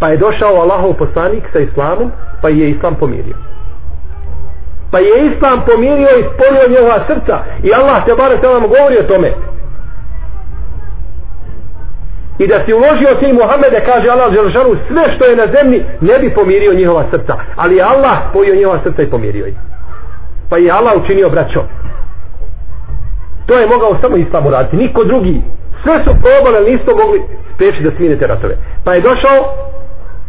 Pa 0.00 0.08
je 0.08 0.16
došao 0.16 0.60
Allahov 0.62 0.92
poslanik 0.92 1.44
sa 1.52 1.60
islamom 1.60 2.10
pa 2.42 2.48
je 2.48 2.68
islam 2.68 2.94
pomirio 2.94 3.36
pa 4.90 4.98
je 4.98 5.12
islam 5.30 5.58
pomirio 5.68 6.10
i 6.16 6.26
spolio 6.30 6.72
njegova 6.74 6.98
srca. 7.08 7.36
I 7.62 7.68
Allah 7.78 8.04
te 8.06 8.12
bare 8.20 8.34
se 8.40 8.46
vam 8.46 8.66
govori 8.74 8.96
o 9.00 9.08
tome. 9.12 9.30
I 12.38 12.46
da 12.46 12.56
si 12.64 12.72
uložio 12.72 13.20
ti 13.20 13.38
Muhammede 13.40 13.80
kaže 13.90 14.06
Allah 14.10 14.28
Želžanu 14.36 14.72
sve 14.88 15.04
što 15.14 15.24
je 15.26 15.36
na 15.36 15.46
zemlji 15.54 15.78
ne 16.00 16.18
bi 16.18 16.34
pomirio 16.34 16.78
njihova 16.80 17.04
srca. 17.10 17.34
Ali 17.56 17.76
je 17.76 17.82
Allah 17.82 18.16
spojio 18.30 18.54
njihova 18.54 18.78
srca 18.84 19.02
i 19.02 19.10
pomirio 19.10 19.46
ih. 19.46 19.56
Pa 20.50 20.56
je 20.58 20.70
Allah 20.78 20.92
učinio 20.96 21.28
braćo. 21.30 21.62
To 23.46 23.54
je 23.58 23.66
mogao 23.66 23.98
samo 24.02 24.16
islam 24.16 24.46
uraditi 24.46 24.76
niko 24.76 25.04
drugi. 25.04 25.42
Sve 25.82 25.96
su 26.04 26.10
probali 26.22 26.56
ali 26.56 26.72
nisu 26.72 26.96
mogli 27.02 27.22
spriječiti 27.54 27.84
da 27.84 27.96
smine 27.96 28.16
te 28.18 28.26
ratove. 28.26 28.56
Pa 28.84 28.94
je 28.94 29.00
došao 29.00 29.38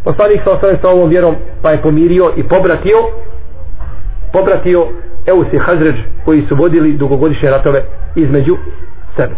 poslanik 0.04 0.42
sa 0.44 0.52
ostane 0.52 0.78
sa 0.82 0.90
ovom 0.90 1.10
vjerom 1.10 1.36
pa 1.62 1.72
je 1.72 1.82
pomirio 1.82 2.34
i 2.36 2.44
pobratio 2.44 2.98
pobratio 4.34 4.88
Eus 5.28 5.48
i 5.54 5.58
Hazređ 5.58 5.96
koji 6.26 6.46
su 6.50 6.56
vodili 6.56 6.94
dugogodišnje 6.94 7.50
ratove 7.50 7.84
između 8.16 8.58
sebe. 9.16 9.36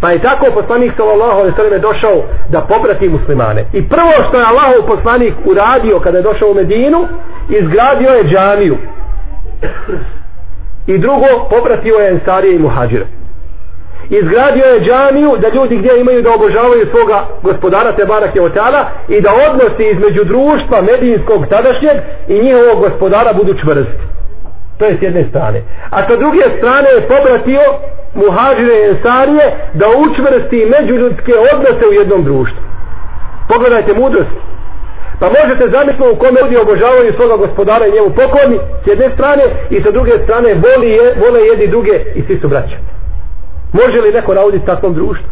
Pa 0.00 0.10
je 0.10 0.22
tako 0.22 0.46
poslanik 0.54 0.92
sallallahu 0.96 1.38
alejhi 1.38 1.50
ve 1.50 1.56
selleme 1.56 1.78
došao 1.78 2.22
da 2.48 2.60
poprati 2.60 3.08
muslimane. 3.08 3.64
I 3.72 3.88
prvo 3.88 4.12
što 4.28 4.38
je 4.38 4.44
Allahov 4.50 4.96
poslanik 4.96 5.34
uradio 5.44 6.00
kada 6.00 6.18
je 6.18 6.22
došao 6.22 6.48
u 6.50 6.54
Medinu, 6.54 7.08
izgradio 7.48 8.10
je 8.10 8.28
džamiju. 8.32 8.76
I 10.86 10.98
drugo, 10.98 11.26
popratio 11.50 11.94
je 11.94 12.10
Ensarije 12.10 12.54
i 12.54 12.58
Muhadžire. 12.58 13.06
Izgradio 14.08 14.66
je 14.72 14.84
džamiju 14.86 15.30
da 15.42 15.48
ljudi 15.56 15.76
gdje 15.76 15.92
imaju 16.00 16.22
da 16.22 16.34
obožavaju 16.34 16.84
svoga 16.92 17.18
gospodara 17.42 17.90
Tebara 17.96 18.32
Keotala 18.32 18.82
i 19.08 19.20
da 19.20 19.30
odnosi 19.48 19.84
između 19.94 20.22
društva 20.24 20.78
medijinskog 20.90 21.40
tadašnjeg 21.54 21.96
i 22.28 22.34
njihovog 22.44 22.76
gospodara 22.84 23.32
budu 23.32 23.52
čvrsti. 23.62 24.04
To 24.78 24.84
je 24.84 24.96
s 24.98 25.02
jedne 25.02 25.24
strane. 25.30 25.58
A 25.90 25.98
sa 26.08 26.14
druge 26.22 26.44
strane 26.58 26.88
je 26.94 27.08
pobratio 27.14 27.64
muhađire 28.14 28.74
i 28.76 28.88
ensarije 28.92 29.46
da 29.80 29.86
učvrsti 30.04 30.70
međuljudske 30.76 31.32
odnose 31.52 31.84
u 31.88 31.96
jednom 32.00 32.24
društvu. 32.24 32.62
Pogledajte 33.48 33.92
mudrost. 34.02 34.36
Pa 35.20 35.26
možete 35.38 35.64
zamisliti 35.76 36.12
u 36.12 36.20
kome 36.22 36.38
ljudi 36.40 36.56
obožavaju 36.56 37.16
svoga 37.18 37.36
gospodara 37.44 37.84
i 37.86 37.94
njemu 37.94 38.10
pokorni 38.20 38.58
s 38.82 38.86
jedne 38.90 39.08
strane 39.16 39.44
i 39.74 39.76
sa 39.84 39.90
druge 39.96 40.14
strane 40.24 40.48
voli 40.64 40.90
je, 40.98 41.04
vole 41.22 41.40
jedni 41.50 41.66
druge 41.74 41.94
i 42.18 42.20
svi 42.26 42.38
su 42.40 42.48
braća. 42.48 42.76
Može 43.72 44.02
li 44.02 44.12
neko 44.12 44.34
nauditi 44.34 44.66
takvom 44.66 44.94
društvu? 44.94 45.26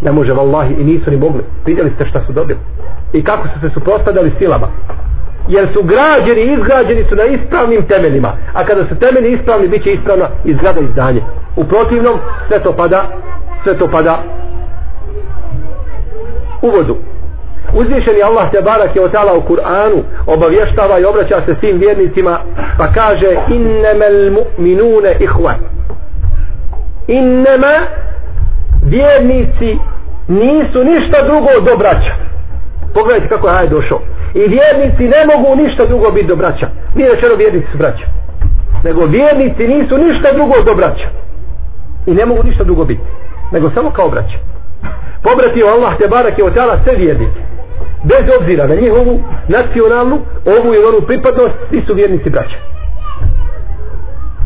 Ne 0.00 0.12
može, 0.12 0.32
vallahi, 0.32 0.74
i 0.74 0.84
nisu 0.84 1.10
ni 1.10 1.16
mogli. 1.16 1.42
Vidjeli 1.66 1.90
ste 1.94 2.06
šta 2.06 2.20
su 2.26 2.32
dobili. 2.32 2.58
I 3.12 3.24
kako 3.24 3.48
su 3.48 3.60
se 3.60 3.74
suprostavljali 3.74 4.32
silama. 4.38 4.68
Jer 5.48 5.68
su 5.74 5.82
građeni, 5.82 6.52
izgrađeni 6.54 7.04
su 7.08 7.14
na 7.16 7.24
ispravnim 7.24 7.82
temeljima. 7.86 8.32
A 8.54 8.64
kada 8.64 8.80
su 8.88 8.94
temelji 8.94 9.34
ispravni, 9.34 9.68
bit 9.68 9.82
će 9.84 9.92
ispravna 9.92 10.26
izgrada 10.44 10.80
i 10.80 10.92
zdanje. 10.92 11.22
U 11.56 11.64
protivnom, 11.64 12.18
sve 12.48 12.62
to 12.62 12.72
pada, 12.76 13.08
sve 13.62 13.78
to 13.78 13.88
pada 13.88 14.22
u 16.62 16.70
vodu. 16.70 16.96
Uzvišeni 17.74 18.22
Allah 18.22 18.50
te 18.52 18.60
barak 18.62 18.96
je 18.96 19.04
otala 19.04 19.32
u 19.34 19.42
Kur'anu 19.48 20.02
obavještava 20.26 20.98
i 20.98 21.04
obraća 21.04 21.42
se 21.46 21.54
svim 21.60 21.78
vjernicima 21.78 22.40
pa 22.78 22.92
kaže 22.92 23.30
innemel 23.54 24.32
mu'minune 24.32 25.12
ihvan 25.20 25.60
innema 27.06 27.74
vjernici 28.82 29.78
nisu 30.28 30.84
ništa 30.84 31.26
drugo 31.26 31.70
do 31.70 31.76
braća 31.76 32.30
pogledajte 32.94 33.28
kako 33.28 33.48
je 33.48 33.54
hajde 33.54 33.74
došao. 33.74 34.00
I 34.34 34.38
vjernici 34.38 35.04
ne 35.14 35.20
mogu 35.30 35.62
ništa 35.62 35.86
drugo 35.86 36.10
biti 36.10 36.26
do 36.26 36.36
braća. 36.36 36.66
Nije 36.94 37.14
rečeno 37.14 37.34
vjernici 37.34 37.66
su 37.72 37.78
braća. 37.78 38.06
Nego 38.84 39.00
vjernici 39.06 39.62
nisu 39.74 39.94
ništa 39.98 40.32
drugo 40.34 40.54
do 40.66 40.74
braća 40.74 41.08
i 42.06 42.10
ne 42.14 42.26
mogu 42.26 42.42
ništa 42.44 42.64
drugo 42.64 42.84
biti. 42.84 43.06
Nego 43.52 43.70
samo 43.74 43.90
kao 43.90 44.08
braća. 44.08 44.38
Pobratio 45.22 45.66
Allah 45.66 45.98
te 45.98 46.08
barak 46.08 46.38
je 46.38 46.44
otala 46.44 46.80
sve 46.84 46.94
vjernike. 46.96 47.40
Bez 48.04 48.24
obzira 48.40 48.66
na 48.66 48.74
njihovu 48.74 49.22
nacionalnu, 49.48 50.16
ovu 50.54 50.74
i 50.74 50.84
onu 50.88 51.06
pripadnost, 51.06 51.56
svi 51.68 51.82
su 51.86 51.94
vjernici 51.94 52.30
braća. 52.30 52.58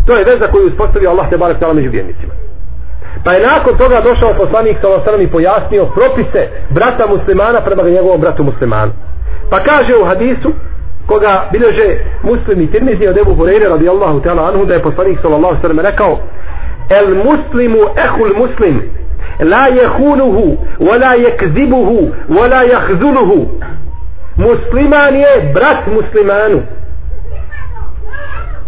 To 0.06 0.16
je 0.16 0.24
veza 0.24 0.52
koju 0.52 0.66
uspostavio 0.66 1.10
Allah 1.10 1.30
te 1.30 1.36
barak 1.36 1.60
među 1.74 1.90
vjernicima. 1.90 2.43
Pa 3.24 3.32
je 3.32 3.46
nakon 3.46 3.78
toga 3.78 4.00
došao 4.00 4.38
poslanik 4.42 4.76
sa 4.80 4.88
Osanom 4.88 5.20
i 5.20 5.30
pojasnio 5.30 5.86
propise 5.86 6.42
brata 6.70 7.04
muslimana 7.06 7.60
prema 7.60 7.82
njegovom 7.82 8.20
bratu 8.20 8.44
muslimanu. 8.44 8.92
Pa 9.50 9.58
kaže 9.64 9.92
u 10.00 10.04
hadisu, 10.04 10.52
koga 11.06 11.48
bileže 11.52 11.98
muslimi 12.22 12.70
tirmizi 12.72 13.08
od 13.08 13.18
Ebu 13.18 13.34
Hureyre 13.34 13.68
radijallahu 13.68 14.20
ta'ala 14.20 14.48
anhu 14.48 14.64
da 14.66 14.74
je 14.74 14.82
poslanik 14.82 15.18
sallallahu 15.22 15.56
sallam 15.62 15.80
rekao 15.80 16.18
el 16.90 17.08
muslimu 17.14 17.80
ehul 18.06 18.34
muslim 18.36 18.82
la 19.40 19.66
jehunuhu 19.80 20.58
wala 20.80 21.14
jekzibuhu 21.24 22.10
wala 22.28 22.62
jahzunuhu 22.72 23.48
musliman 24.36 25.14
je 25.14 25.52
brat 25.54 25.86
muslimanu. 25.86 26.62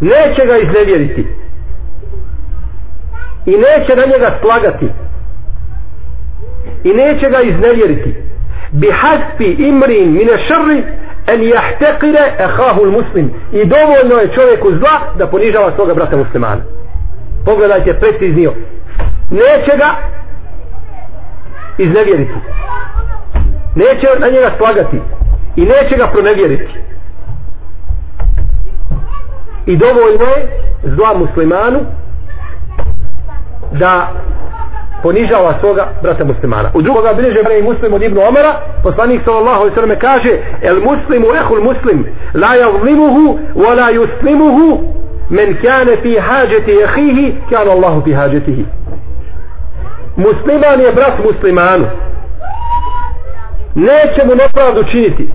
Neće 0.01 0.47
ga 0.47 0.57
iznevjeriti 0.57 1.27
i 3.47 3.51
neće 3.51 3.97
na 3.97 4.05
njega 4.13 4.39
slagati. 4.41 4.89
I 6.85 6.89
neće 6.89 7.31
ga 7.31 7.41
iznevjeriti. 7.43 8.15
Bi 8.71 8.89
hasbi 8.91 9.49
imrin 9.69 10.13
mine 10.13 10.35
šrri 10.47 10.85
en 11.27 11.43
jahtekire 11.43 12.25
ehahul 12.39 12.91
muslim 12.91 13.31
i 13.53 13.61
dovoljno 13.65 14.17
je 14.23 14.35
čovjeku 14.35 14.69
zla 14.79 15.15
da 15.19 15.27
ponižava 15.27 15.73
svoga 15.77 15.95
brata 15.95 16.17
muslimana. 16.17 16.63
Pogledajte 17.45 18.01
preciznio. 18.01 18.53
Neće 19.31 19.73
ga 19.79 19.91
iznevjeriti. 21.79 22.35
Neće 23.75 24.07
na 24.19 24.29
njega 24.29 24.51
slagati. 24.59 25.01
I 25.57 25.61
neće 25.61 25.97
ga 25.99 26.07
pronevjeriti. 26.07 26.73
I 29.67 29.77
dovoljno 29.77 30.25
je 30.37 30.49
zla 30.83 31.19
muslimanu 31.19 31.81
da 33.73 34.09
ponižava 35.03 35.59
svoga 35.61 35.89
brata 36.03 36.25
muslimana. 36.25 36.69
U 36.75 36.83
drugoga 36.83 37.13
bilježe 37.15 37.41
i 37.59 37.63
muslim 37.63 37.95
od 37.95 38.03
Ibnu 38.03 38.21
Omara, 38.29 38.53
poslanik 38.83 39.21
sallallahu 39.25 39.61
alaihi 39.61 39.75
sallam 39.75 39.99
kaže 40.01 40.33
el 40.63 40.79
muslimu 40.91 41.27
ehul 41.41 41.63
muslim 41.71 41.99
la 42.35 42.53
javlimuhu 42.63 43.39
wa 43.63 43.71
la 43.81 43.89
yuslimuhu 43.99 44.69
men 45.31 45.49
kane 45.63 45.97
fi 46.03 46.19
hađeti 46.19 46.71
jehihi 46.71 47.35
kane 47.51 47.71
Allahu 47.71 48.03
fi 48.05 48.13
hađetihi. 48.13 48.65
Musliman 50.17 50.81
je 50.81 50.93
brat 50.93 51.17
muslimanu. 51.29 51.87
Neće 53.75 54.21
mu 54.27 54.35
nepravdu 54.35 54.83
činiti 54.93 55.29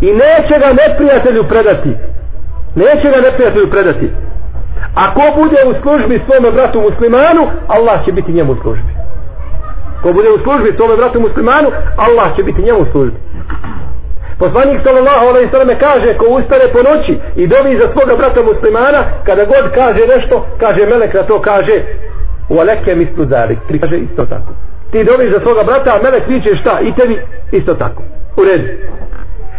i 0.00 0.06
neće 0.06 0.54
ga 0.62 0.70
neprijatelju 0.82 1.42
predati. 1.48 1.92
Neće 2.74 3.06
ga 3.14 3.20
neprijatelju 3.20 3.70
predati. 3.70 4.10
Ako 4.94 5.22
bude 5.40 5.60
u 5.70 5.72
službi 5.82 6.22
svome 6.26 6.50
bratu 6.56 6.80
muslimanu, 6.80 7.42
Allah 7.68 8.04
će 8.04 8.12
biti 8.12 8.32
njemu 8.32 8.52
u 8.52 8.60
službi. 8.62 8.92
Ko 10.02 10.12
bude 10.12 10.28
u 10.36 10.42
službi 10.44 10.76
svome 10.76 10.96
bratu 10.96 11.20
muslimanu, 11.20 11.68
Allah 11.96 12.36
će 12.36 12.42
biti 12.42 12.62
njemu 12.62 12.80
u 12.82 12.90
službi. 12.92 13.18
Poslanik 14.38 14.78
sallallahu 14.84 15.24
alejhi 15.28 15.46
ve 15.46 15.52
selleme 15.52 15.78
kaže 15.86 16.18
ko 16.18 16.24
ustane 16.38 16.66
po 16.74 16.80
noći 16.88 17.14
i 17.42 17.46
dovi 17.46 17.72
za 17.80 17.86
svoga 17.94 18.14
brata 18.20 18.40
muslimana, 18.50 19.00
kada 19.26 19.44
god 19.52 19.64
kaže 19.80 20.02
nešto, 20.14 20.46
kaže 20.62 20.86
melek 20.92 21.12
da 21.12 21.22
to 21.22 21.36
kaže: 21.50 21.74
"Wa 22.54 22.62
laka 22.68 22.92
mislu 23.02 23.24
zalik." 23.34 23.58
Kaže 23.80 23.96
isto 23.96 24.22
tako. 24.34 24.50
Ti 24.90 25.04
dovi 25.10 25.26
za 25.34 25.40
svoga 25.44 25.62
brata, 25.70 25.90
a 25.94 26.02
melek 26.04 26.24
viče 26.28 26.52
šta? 26.60 26.74
I 26.80 26.94
tebi 26.98 27.16
isto 27.52 27.74
tako. 27.74 28.02
U 28.40 28.42
redu. 28.48 28.68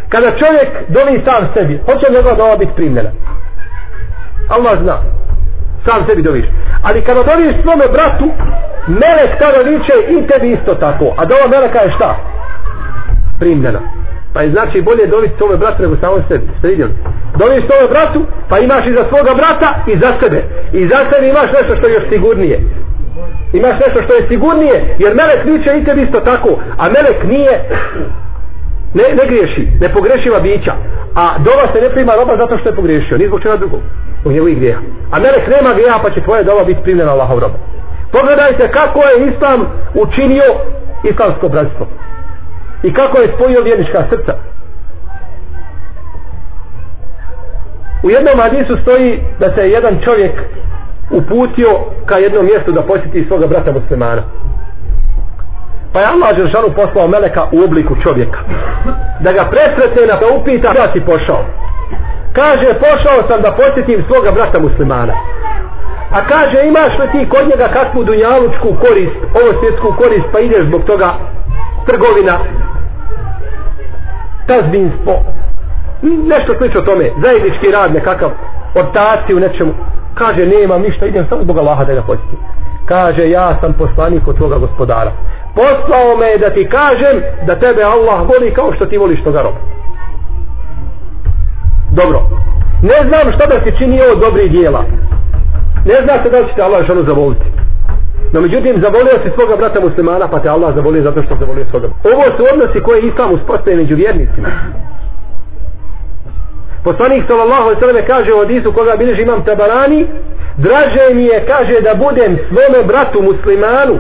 Kada 0.10 0.30
čovjek 0.42 0.70
dovi 0.98 1.16
sam 1.26 1.42
sebi, 1.54 1.82
hoće 1.86 2.06
li 2.08 2.16
njegova 2.16 2.36
dova 2.36 2.56
biti 2.58 2.72
primljena? 2.76 3.12
Allah 4.56 4.74
zna. 4.84 4.98
Sam 5.86 6.06
sebi 6.08 6.22
doviš. 6.22 6.46
Ali 6.84 7.06
kada 7.08 7.22
doviš 7.32 7.56
svome 7.64 7.86
bratu, 7.96 8.28
melek 8.88 9.32
tada 9.42 9.60
viče 9.70 9.96
i 10.14 10.28
tebi 10.28 10.48
isto 10.50 10.74
tako. 10.86 11.06
A 11.20 11.26
dova 11.26 11.46
meleka 11.54 11.80
je 11.84 11.94
šta? 11.98 12.10
Primljena. 13.40 13.82
Pa 14.34 14.42
je 14.42 14.52
znači 14.52 14.82
bolje 14.82 15.06
dobiti 15.08 15.38
svome 15.38 15.58
bratu 15.58 15.82
nego 15.82 15.96
samo 15.96 16.16
sebi. 16.28 16.46
Ste 16.58 16.68
vidjeli? 16.68 16.94
Doviš 17.42 17.62
svome 17.68 17.88
bratu, 17.94 18.20
pa 18.50 18.56
imaš 18.60 18.84
i 18.88 18.98
za 18.98 19.04
svoga 19.12 19.34
brata 19.42 19.70
i 19.92 19.94
za 20.04 20.12
sebe. 20.22 20.40
I 20.80 20.82
za 20.92 21.00
sebe 21.10 21.26
imaš 21.30 21.50
nešto 21.58 21.72
što 21.78 21.88
je 21.88 21.94
još 21.94 22.06
sigurnije. 22.14 22.58
Imaš 23.54 23.76
nešto 23.86 24.00
što 24.04 24.14
je 24.16 24.28
sigurnije, 24.32 24.76
jer 25.04 25.12
melek 25.20 25.42
viče 25.46 25.72
i 25.78 25.86
tebi 25.86 26.02
isto 26.02 26.20
tako. 26.20 26.52
A 26.82 26.84
melek 26.96 27.20
nije 27.34 27.54
ne, 28.94 29.04
ne 29.20 29.24
griješi, 29.30 29.64
ne 29.82 29.94
pogrešiva 29.94 30.40
bića. 30.40 30.74
A 31.16 31.38
dova 31.38 31.66
se 31.74 31.82
ne 31.82 31.90
prima 31.90 32.14
roba 32.16 32.34
zato 32.38 32.58
što 32.58 32.70
je 32.70 32.76
pogrešio, 32.76 33.18
ni 33.18 33.28
zbog 33.28 33.42
čega 33.42 33.56
drugog. 33.56 33.82
U 34.26 34.32
njegovih 34.32 34.58
grijeha. 34.58 34.82
A 35.12 35.20
melek 35.20 35.46
nema 35.56 35.74
grijeha 35.78 36.00
pa 36.04 36.10
će 36.14 36.22
tvoje 36.22 36.44
dova 36.44 36.64
biti 36.64 36.84
primljena 36.84 37.12
Allahov 37.12 37.40
roba. 37.40 37.58
Pogledajte 38.12 38.72
kako 38.72 39.00
je 39.10 39.22
Islam 39.32 39.60
učinio 40.04 40.48
islamsko 41.12 41.50
bratstvo. 41.50 41.88
I 42.84 42.94
kako 42.94 43.18
je 43.18 43.34
spojio 43.36 43.62
vjernička 43.64 44.06
srca. 44.10 44.34
U 48.04 48.10
jednom 48.10 48.40
hadisu 48.40 48.74
stoji 48.82 49.24
da 49.40 49.56
se 49.56 49.70
jedan 49.70 50.00
čovjek 50.06 50.34
uputio 51.12 51.70
ka 52.06 52.18
jednom 52.18 52.46
mjestu 52.46 52.72
da 52.72 52.82
posjeti 52.82 53.26
svoga 53.28 53.48
brata 53.48 53.72
muslimana. 53.72 54.24
Pa 55.94 56.00
je 56.00 56.08
Allah 56.14 56.30
Žešanu 56.40 56.70
poslao 56.76 57.08
meleka 57.08 57.44
u 57.52 57.58
obliku 57.66 57.96
čovjeka. 58.04 58.40
Da 59.20 59.32
ga 59.32 59.44
presretne 59.54 60.04
na 60.12 60.16
da 60.22 60.28
upita 60.38 60.74
da 60.74 60.86
si 60.94 61.00
pošao. 61.10 61.44
Kaže, 62.34 62.70
pošao 62.86 63.20
sam 63.30 63.42
da 63.42 63.58
posjetim 63.60 64.04
svoga 64.08 64.32
brata 64.32 64.60
muslimana. 64.60 65.14
A 66.18 66.20
kaže, 66.32 66.58
imaš 66.68 66.94
li 67.00 67.08
ti 67.12 67.30
kod 67.30 67.44
njega 67.52 67.68
kakvu 67.78 68.04
dunjalučku 68.04 68.70
korist, 68.84 69.18
ovo 69.40 69.50
svjetsku 69.60 69.88
korist, 70.02 70.28
pa 70.34 70.40
ideš 70.40 70.64
zbog 70.70 70.84
toga 70.84 71.10
trgovina, 71.88 72.36
tazbinstvo, 74.48 75.14
nešto 76.34 76.52
slično 76.58 76.82
tome, 76.82 77.06
zajednički 77.24 77.72
rad 77.72 77.94
nekakav, 77.94 78.32
ortaci 78.82 79.36
u 79.36 79.40
nečemu. 79.40 79.74
Kaže, 80.14 80.46
nema 80.46 80.78
ništa, 80.78 81.06
idem 81.06 81.26
samo 81.30 81.44
zbog 81.44 81.58
Allaha 81.58 81.84
da 81.84 81.94
ga 81.94 82.02
posjetim. 82.02 82.40
Kaže, 82.86 83.30
ja 83.30 83.58
sam 83.62 83.74
poslanik 83.74 84.28
od 84.28 84.38
tvoga 84.38 84.58
gospodara. 84.58 85.12
Poslao 85.56 86.18
me 86.22 86.38
da 86.38 86.50
ti 86.50 86.70
kažem 86.70 87.16
da 87.48 87.60
tebe 87.60 87.84
Allah 87.84 88.20
voli 88.30 88.54
kao 88.54 88.74
što 88.76 88.86
ti 88.86 88.98
voliš 88.98 89.24
toga 89.24 89.42
roba. 89.42 89.60
Dobro. 91.92 92.20
Ne 92.82 93.00
znam 93.08 93.34
šta 93.36 93.46
da 93.46 93.58
si 93.64 93.78
činio 93.80 94.06
od 94.12 94.20
dobrih 94.20 94.52
dijela. 94.52 94.84
Ne 95.86 95.98
zna 96.04 96.24
se 96.24 96.30
da 96.30 96.38
će 96.38 96.54
te 96.56 96.62
Allah 96.62 96.82
ženu 96.88 97.04
zavoliti. 97.08 97.46
No 98.34 98.42
međutim, 98.42 98.82
zavolio 98.86 99.16
si 99.24 99.36
svoga 99.36 99.56
brata 99.62 99.80
muslimana, 99.88 100.28
pa 100.28 100.40
te 100.40 100.50
Allah 100.50 100.76
zavolio 100.76 101.04
zato 101.04 101.24
što 101.24 101.36
zavolio 101.40 101.66
svoga. 101.72 101.88
Ovo 102.14 102.26
su 102.36 102.42
odnosi 102.52 102.84
koje 102.88 103.00
Islam 103.02 103.34
uspostaje 103.34 103.78
među 103.78 103.96
vjernicima. 103.96 104.50
Poslanik 106.84 107.24
sallallahu 107.28 107.64
alejhi 107.64 107.80
ve 107.80 107.82
selleme 107.82 108.08
kaže 108.14 108.30
u 108.34 108.42
hadisu 108.44 108.74
koga 108.74 108.94
bilježi 109.00 109.22
imam 109.22 109.44
Tabarani, 109.46 110.02
draže 110.66 111.06
mi 111.14 111.24
je 111.24 111.46
kaže 111.52 111.76
da 111.88 111.94
budem 112.06 112.32
svome 112.48 112.80
bratu 112.92 113.18
muslimanu 113.30 113.96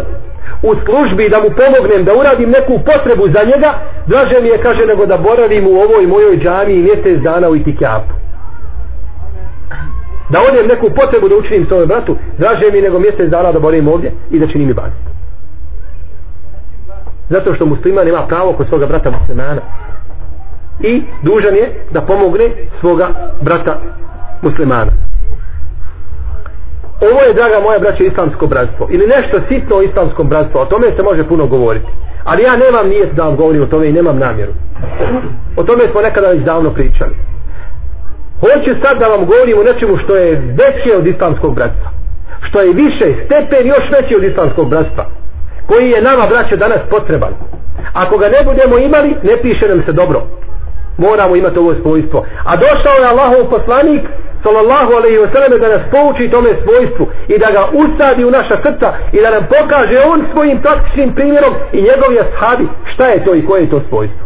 u 0.70 0.72
službi 0.86 1.30
da 1.30 1.38
mu 1.44 1.50
pomognem 1.60 2.06
da 2.06 2.12
uradim 2.20 2.50
neku 2.50 2.74
potrebu 2.90 3.26
za 3.36 3.42
njega, 3.52 3.72
draže 4.08 4.42
mi 4.42 4.50
je 4.50 4.64
kaže 4.66 4.84
nego 4.88 5.06
da 5.06 5.18
boravim 5.18 5.68
u 5.68 5.76
ovoj 5.86 6.08
mojoj 6.08 6.38
džami 6.44 6.76
mjesec 6.88 7.18
dana 7.24 7.50
u 7.50 7.56
Itikapu 7.56 8.22
da 10.32 10.40
odem 10.50 10.68
neku 10.68 10.88
potrebu 10.96 11.30
da 11.30 11.36
učinim 11.36 11.66
svome 11.68 11.86
bratu, 11.86 12.18
draže 12.38 12.72
mi 12.74 12.82
nego 12.82 13.00
mjesec 13.00 13.30
dana 13.30 13.52
da 13.52 13.60
borim 13.60 13.88
ovdje 13.88 14.12
i 14.32 14.40
da 14.40 14.48
činim 14.48 14.70
i 14.70 14.74
bazit. 14.74 15.06
Zato 17.30 17.56
što 17.56 17.66
musliman 17.66 18.08
ima 18.08 18.28
pravo 18.28 18.54
kod 18.54 18.68
svoga 18.68 18.86
brata 18.86 19.12
muslimana. 19.20 19.62
I 20.80 21.04
dužan 21.24 21.56
je 21.56 21.86
da 21.92 22.02
pomogne 22.02 22.46
svoga 22.80 23.08
brata 23.42 23.80
muslimana. 24.42 24.92
Ovo 27.10 27.22
je, 27.22 27.34
draga 27.34 27.60
moja 27.60 27.80
braća, 27.80 28.04
islamsko 28.04 28.48
bratstvo. 28.48 28.88
Ili 28.92 29.06
nešto 29.16 29.36
sitno 29.50 29.76
o 29.78 29.82
islamskom 29.82 30.30
bratstvu. 30.30 30.60
O 30.60 30.66
tome 30.66 30.88
se 30.96 31.04
može 31.04 31.24
puno 31.28 31.48
govoriti. 31.48 31.90
Ali 32.24 32.44
ja 32.44 32.56
nemam 32.66 32.88
nijet 32.90 33.12
da 33.14 33.24
vam 33.24 33.36
govorim 33.36 33.64
o 33.64 33.66
tome 33.66 33.88
i 33.88 33.94
nemam 33.94 34.18
namjeru. 34.20 34.54
O 35.58 35.64
tome 35.64 35.84
smo 35.92 36.02
nekada 36.02 36.28
već 36.28 36.42
davno 36.42 36.74
pričali. 36.74 37.16
Hoću 38.42 38.72
sad 38.84 39.00
da 39.00 39.08
vam 39.08 39.26
govorim 39.26 39.58
o 39.60 39.64
nečemu 39.64 39.98
što 40.04 40.16
je 40.16 40.32
veće 40.62 40.92
od 40.98 41.08
islamskog 41.08 41.56
bratstva. 41.56 41.90
Što 42.48 42.60
je 42.62 42.74
više, 42.74 43.08
stepen 43.26 43.68
još 43.68 43.86
veći 43.96 44.16
od 44.16 44.24
islamskog 44.24 44.70
bratstva. 44.70 45.06
Koji 45.70 45.88
je 45.90 46.02
nama, 46.02 46.28
braće, 46.32 46.58
danas 46.58 46.82
potreban. 46.90 47.34
Ako 47.94 48.18
ga 48.18 48.28
ne 48.36 48.42
budemo 48.46 48.78
imali, 48.78 49.10
ne 49.24 49.36
piše 49.42 49.68
nam 49.68 49.84
se 49.86 49.92
dobro 49.92 50.20
moramo 50.98 51.36
imati 51.36 51.60
ovo 51.60 51.74
svojstvo. 51.82 52.26
A 52.44 52.52
došao 52.56 52.96
je 53.00 53.10
Allahov 53.14 53.50
poslanik 53.50 54.04
sallallahu 54.44 54.92
alaihi 55.00 55.20
wa 55.24 55.30
sallam 55.34 55.60
da 55.62 55.68
nas 55.76 55.84
pouči 55.96 56.32
tome 56.32 56.52
svojstvu 56.64 57.06
i 57.34 57.36
da 57.44 57.48
ga 57.58 57.64
usadi 57.84 58.26
u 58.26 58.32
naša 58.38 58.56
srca 58.64 58.88
i 59.16 59.18
da 59.24 59.30
nam 59.36 59.44
pokaže 59.56 59.98
on 60.14 60.20
svojim 60.34 60.62
praktičnim 60.62 61.10
primjerom 61.16 61.54
i 61.74 61.78
njegovi 61.90 62.16
ashabi. 62.26 62.66
Šta 62.94 63.06
je 63.06 63.26
to 63.26 63.36
i 63.36 63.46
koje 63.46 63.62
je 63.62 63.70
to 63.70 63.82
svojstvo? 63.90 64.26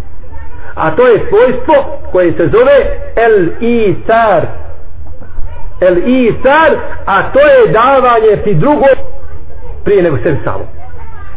A 0.75 0.95
to 0.95 1.07
je 1.07 1.25
svojstvo 1.29 1.75
koje 2.11 2.29
se 2.37 2.45
zove 2.55 2.77
el 3.25 3.37
isar 3.59 4.41
el 5.81 5.97
isar 6.07 6.77
a 7.05 7.31
to 7.31 7.39
je 7.39 7.71
davanje 7.71 8.43
ti 8.43 8.53
drugom 8.53 8.95
prije 9.83 10.03
nego 10.03 10.17
sebi 10.17 10.39
samom 10.45 10.67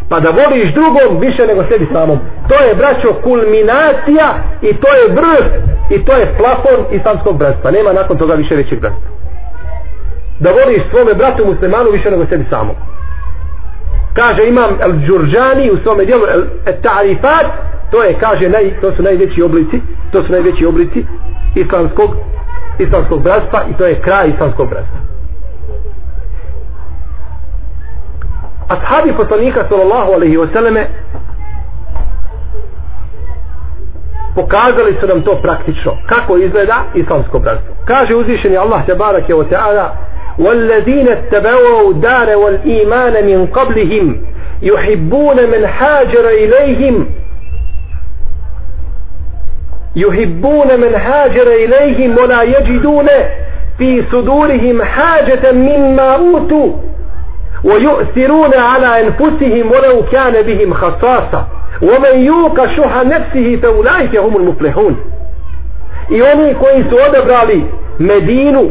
pa 0.09 0.21
da 0.21 0.31
voliš 0.41 0.69
drugom 0.79 1.21
više 1.27 1.43
nego 1.51 1.63
sebi 1.71 1.87
samom. 1.93 2.19
To 2.49 2.57
je 2.67 2.75
braćo 2.81 3.09
kulminacija 3.23 4.29
i 4.69 4.71
to 4.83 4.91
je 4.99 5.05
vrh 5.19 5.47
i 5.95 6.05
to 6.05 6.13
je 6.21 6.35
plafon 6.39 6.81
islamskog 6.99 7.39
bratstva. 7.39 7.71
Nema 7.71 7.93
nakon 7.93 8.19
toga 8.19 8.35
više 8.35 8.55
većeg 8.55 8.81
bratstva. 8.81 9.11
Da 10.41 10.51
voliš 10.51 10.83
svome 10.91 11.15
bratu 11.15 11.43
muslimanu 11.53 11.91
više 11.91 12.11
nego 12.11 12.25
sebi 12.31 12.45
samom. 12.51 12.77
Kaže 14.19 14.49
imam 14.49 14.71
El 14.85 14.93
Đurđani 15.07 15.71
u 15.71 15.83
svome 15.83 16.05
dijelu 16.05 16.25
El 16.35 16.43
Ta'rifat 16.85 17.47
to 17.91 18.03
je 18.05 18.19
kaže 18.21 18.49
naj, 18.49 18.81
to 18.81 18.97
su 18.97 19.03
najveći 19.03 19.43
oblici 19.43 19.81
to 20.13 20.23
su 20.25 20.33
najveći 20.33 20.67
oblici 20.67 21.07
islamskog 21.55 22.11
islamskog 22.79 23.23
bratstva 23.23 23.61
i 23.71 23.77
to 23.79 23.85
je 23.85 24.01
kraj 24.01 24.29
islamskog 24.29 24.69
bratstva. 24.71 25.08
ashabi 28.70 29.14
poslanika 29.14 29.66
sallallahu 29.70 30.14
alaihi 30.14 30.38
wa 30.38 30.48
sallame 30.54 30.88
pokazali 34.36 34.98
su 35.02 35.08
nam 35.08 35.24
to 35.24 35.42
praktično 35.42 35.98
kako 36.06 36.38
izgleda 36.38 36.84
islamsko 36.94 37.40
bratstvo 37.40 37.76
kaže 37.86 38.16
uzvišeni 38.16 38.58
Allah 38.58 38.86
te 38.86 38.96
barake 38.96 39.34
wa 39.34 39.50
ta'ala 39.50 39.96
والذين 40.40 41.08
اتبعوا 41.10 41.94
دار 41.94 42.38
والإيمان 42.38 43.26
من 43.26 43.46
قبلهم 43.48 44.26
يحبون 44.62 45.36
من 45.36 45.66
هاجر 45.66 46.30
إليهم 46.30 47.06
يحبون 49.96 50.80
من 50.80 50.96
هاجر 50.96 51.48
إليهم 51.48 52.16
ولا 52.20 52.44
يجدون 52.44 53.08
في 53.78 54.04
صدورهم 54.12 54.84
حاجة 54.84 55.52
مما 55.52 56.16
أوتوا 56.16 56.74
ويؤثرون 57.64 58.52
على 58.58 59.08
أنفسهم 59.08 59.72
ولو 59.72 60.06
كان 60.12 60.42
بهم 60.42 60.74
خصاصة 60.74 61.48
ومن 61.82 62.26
يوق 62.26 62.66
شح 62.78 63.04
نفسه 63.04 63.60
فأولئك 63.64 64.18
هم 64.18 64.36
المفلحون 64.38 64.96
i 66.10 66.22
oni 66.22 66.54
koji 66.54 66.82
su 66.90 66.98
odabrali 67.10 67.66
Medinu 68.00 68.70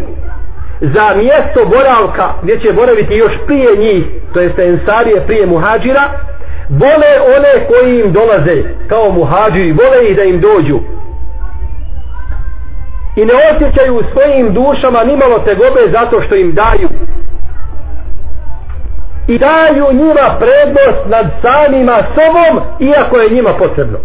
za 0.81 1.17
mjesto 1.17 1.61
boravka 1.77 2.35
gdje 2.43 2.61
će 2.61 2.73
boraviti 2.73 3.15
još 3.15 3.33
prije 3.47 3.77
njih 3.77 4.05
to 4.35 4.41
jeste 4.41 4.63
ensarije 4.67 5.27
prije 5.27 5.47
muhađira 5.47 6.03
vole 6.69 7.13
one 7.37 7.67
koji 7.69 8.01
im 8.01 8.13
dolaze 8.13 8.63
kao 8.89 9.13
muhađiri 9.13 9.73
vole 9.73 10.09
ih 10.09 10.17
da 10.17 10.23
im 10.23 10.41
dođu 10.41 10.79
i 13.17 13.25
ne 13.25 13.35
osjećaju 13.53 13.95
u 13.97 14.03
svojim 14.13 14.55
dušama 14.55 15.05
nimalo 15.05 15.39
tegobe 15.39 15.81
zato 15.93 16.23
što 16.23 16.35
im 16.37 16.55
daju 16.55 16.89
i 19.28 19.38
daju 19.38 19.86
njima 19.94 20.28
prednost 20.40 21.02
nad 21.16 21.26
samima 21.44 21.98
sobom 22.16 22.64
iako 22.80 23.18
je 23.20 23.30
njima 23.36 23.54
potrebno. 23.54 24.00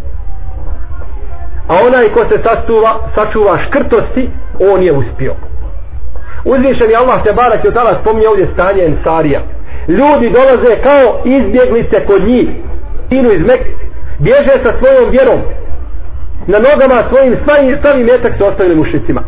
A 1.68 1.74
onaj 1.86 2.12
ko 2.14 2.20
se 2.30 2.42
sastuva, 2.46 2.90
sačuva 3.14 3.58
škrtosti 3.66 4.30
on 4.72 4.82
je 4.82 4.92
uspio. 4.92 5.34
Uzvišen 6.44 6.90
je 6.90 6.96
Allah 6.96 7.22
te 7.24 7.32
barak 7.32 7.64
je 7.64 7.74
tada 7.74 7.98
spominje 8.00 8.28
ovdje 8.28 8.48
stanje 8.54 8.82
Ensarija. 8.84 9.40
Ljudi 9.88 10.34
dolaze 10.36 10.82
kao 10.88 11.06
izbjeglice 11.24 12.06
kod 12.06 12.22
njih. 12.28 12.48
Inu 13.10 13.30
iz 13.32 13.46
Mek 13.46 13.62
bježe 14.18 14.54
sa 14.64 14.72
svojom 14.78 15.10
vjerom. 15.10 15.40
Na 16.46 16.58
nogama 16.58 17.08
svojim 17.10 17.36
stavi 17.80 18.04
metak 18.04 18.32
su 18.38 18.46
ostavili 18.46 18.76
mušicima 18.76 19.22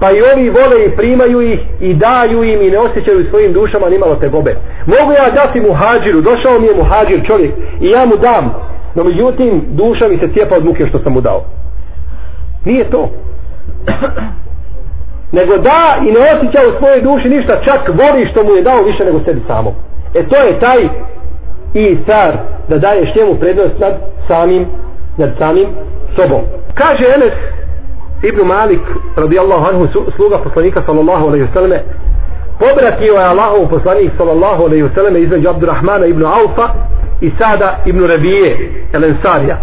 pa 0.00 0.10
i 0.10 0.22
ovi 0.32 0.50
vole 0.50 0.84
i 0.84 0.96
primaju 0.96 1.40
ih 1.40 1.60
i 1.80 1.94
daju 1.94 2.44
im 2.44 2.62
i 2.62 2.70
ne 2.70 2.78
osjećaju 2.78 3.30
svojim 3.30 3.52
dušama 3.52 3.88
nimalo 3.88 4.14
te 4.14 4.28
gobe 4.28 4.56
mogu 4.86 5.12
ja 5.12 5.30
dati 5.30 5.60
mu 5.60 5.72
hađiru 5.74 6.20
došao 6.20 6.60
mi 6.60 6.66
je 6.66 6.74
mu 6.74 6.84
hađir 6.90 7.26
čovjek 7.26 7.52
i 7.80 7.86
ja 7.86 8.06
mu 8.06 8.16
dam. 8.16 8.44
No 8.94 9.04
međutim 9.04 9.64
duša 9.68 10.08
mi 10.08 10.18
se 10.18 10.32
cijepa 10.32 10.56
od 10.56 10.64
muke 10.64 10.86
što 10.88 10.98
sam 10.98 11.12
mu 11.12 11.20
dao. 11.20 11.44
Nije 12.64 12.90
to. 12.90 13.10
Nego 15.38 15.56
da 15.56 15.80
i 16.06 16.12
ne 16.12 16.20
osjeća 16.32 16.60
u 16.68 16.78
svojoj 16.78 17.00
duši 17.00 17.28
ništa 17.28 17.64
čak 17.64 17.88
voli 17.88 18.28
što 18.30 18.44
mu 18.44 18.52
je 18.54 18.62
dao 18.62 18.82
više 18.82 19.04
nego 19.04 19.20
sebi 19.24 19.40
samo 19.46 19.74
e 20.14 20.28
to 20.28 20.36
je 20.36 20.60
taj 20.60 20.82
i 21.74 21.96
car 22.06 22.38
da 22.68 22.78
daješ 22.78 23.14
njemu 23.14 23.34
prednost 23.34 23.78
nad 23.78 23.94
samim 24.28 24.66
nad 25.16 25.30
samim 25.38 25.68
sobom. 26.16 26.40
Kaže 26.74 27.04
Enes 27.14 27.32
Ibn 28.22 28.46
Malik 28.46 28.80
radijallahu 29.16 29.64
anhu 29.70 29.88
sluga 30.16 30.38
poslanika 30.38 30.82
sallallahu 30.86 31.28
alaihi 31.28 31.48
selleme 31.54 31.82
pobratio 32.58 33.14
je 33.14 33.24
Allahov 33.24 33.68
poslanik 33.70 34.12
sallallahu 34.18 34.62
alaihi 34.62 34.88
selleme 34.94 35.20
između 35.20 35.50
Abdurrahmana 35.50 36.06
ibn 36.06 36.24
Aufa 36.24 36.74
i 37.20 37.30
Sada 37.38 37.78
ibn 37.86 38.06
Rabije 38.06 38.72
el 38.92 39.04
Ensarija. 39.04 39.58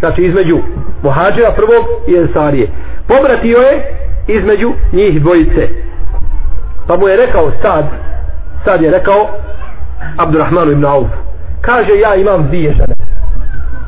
Znači 0.00 0.22
između 0.22 0.58
Muhađira 1.02 1.50
prvog 1.56 1.84
i 2.06 2.16
Ensarije. 2.16 2.68
Pobratio 3.08 3.58
je 3.58 3.94
između 4.28 4.72
njih 4.92 5.22
dvojice. 5.22 5.68
Pa 6.88 6.96
mu 6.96 7.08
je 7.08 7.16
rekao 7.16 7.52
Sad 7.62 7.84
Sad 8.64 8.82
je 8.82 8.90
rekao 8.90 9.20
Abdurrahmanu 10.18 10.72
ibn 10.72 10.84
Auf 10.84 11.08
kaže 11.62 11.94
ja 12.00 12.14
imam 12.14 12.48
dvije 12.48 12.72
žene. 12.72 12.94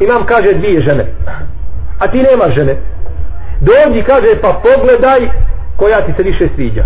Imam 0.01 0.27
kaže 0.27 0.53
dvije 0.53 0.81
žene. 0.89 1.05
A 1.99 2.07
ti 2.11 2.19
nemaš 2.31 2.55
žene? 2.59 2.77
Dođi 3.69 4.03
kaže 4.03 4.41
pa 4.43 4.61
pogledaj 4.63 5.21
koja 5.77 6.07
ti 6.07 6.13
se 6.17 6.23
više 6.23 6.49
sviđa. 6.55 6.85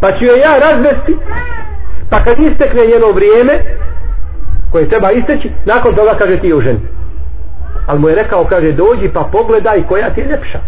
Pa 0.00 0.08
ću 0.18 0.24
je 0.24 0.38
ja 0.46 0.58
razvesti 0.58 1.16
pa 2.10 2.18
kad 2.24 2.38
istekne 2.38 2.82
njeno 2.92 3.08
vrijeme 3.12 3.54
koje 4.72 4.88
treba 4.88 5.10
isteći 5.10 5.50
nakon 5.64 5.94
toga 5.94 6.14
kaže 6.18 6.40
ti 6.40 6.48
je 6.48 6.54
u 6.54 6.60
ženi. 6.60 6.80
Ali 7.86 7.98
mu 7.98 8.08
je 8.08 8.14
rekao 8.14 8.44
kaže 8.44 8.72
dođi 8.72 9.08
pa 9.14 9.28
pogledaj 9.32 9.86
koja 9.88 10.14
ti 10.14 10.20
je 10.20 10.26
ljepša. 10.26 10.60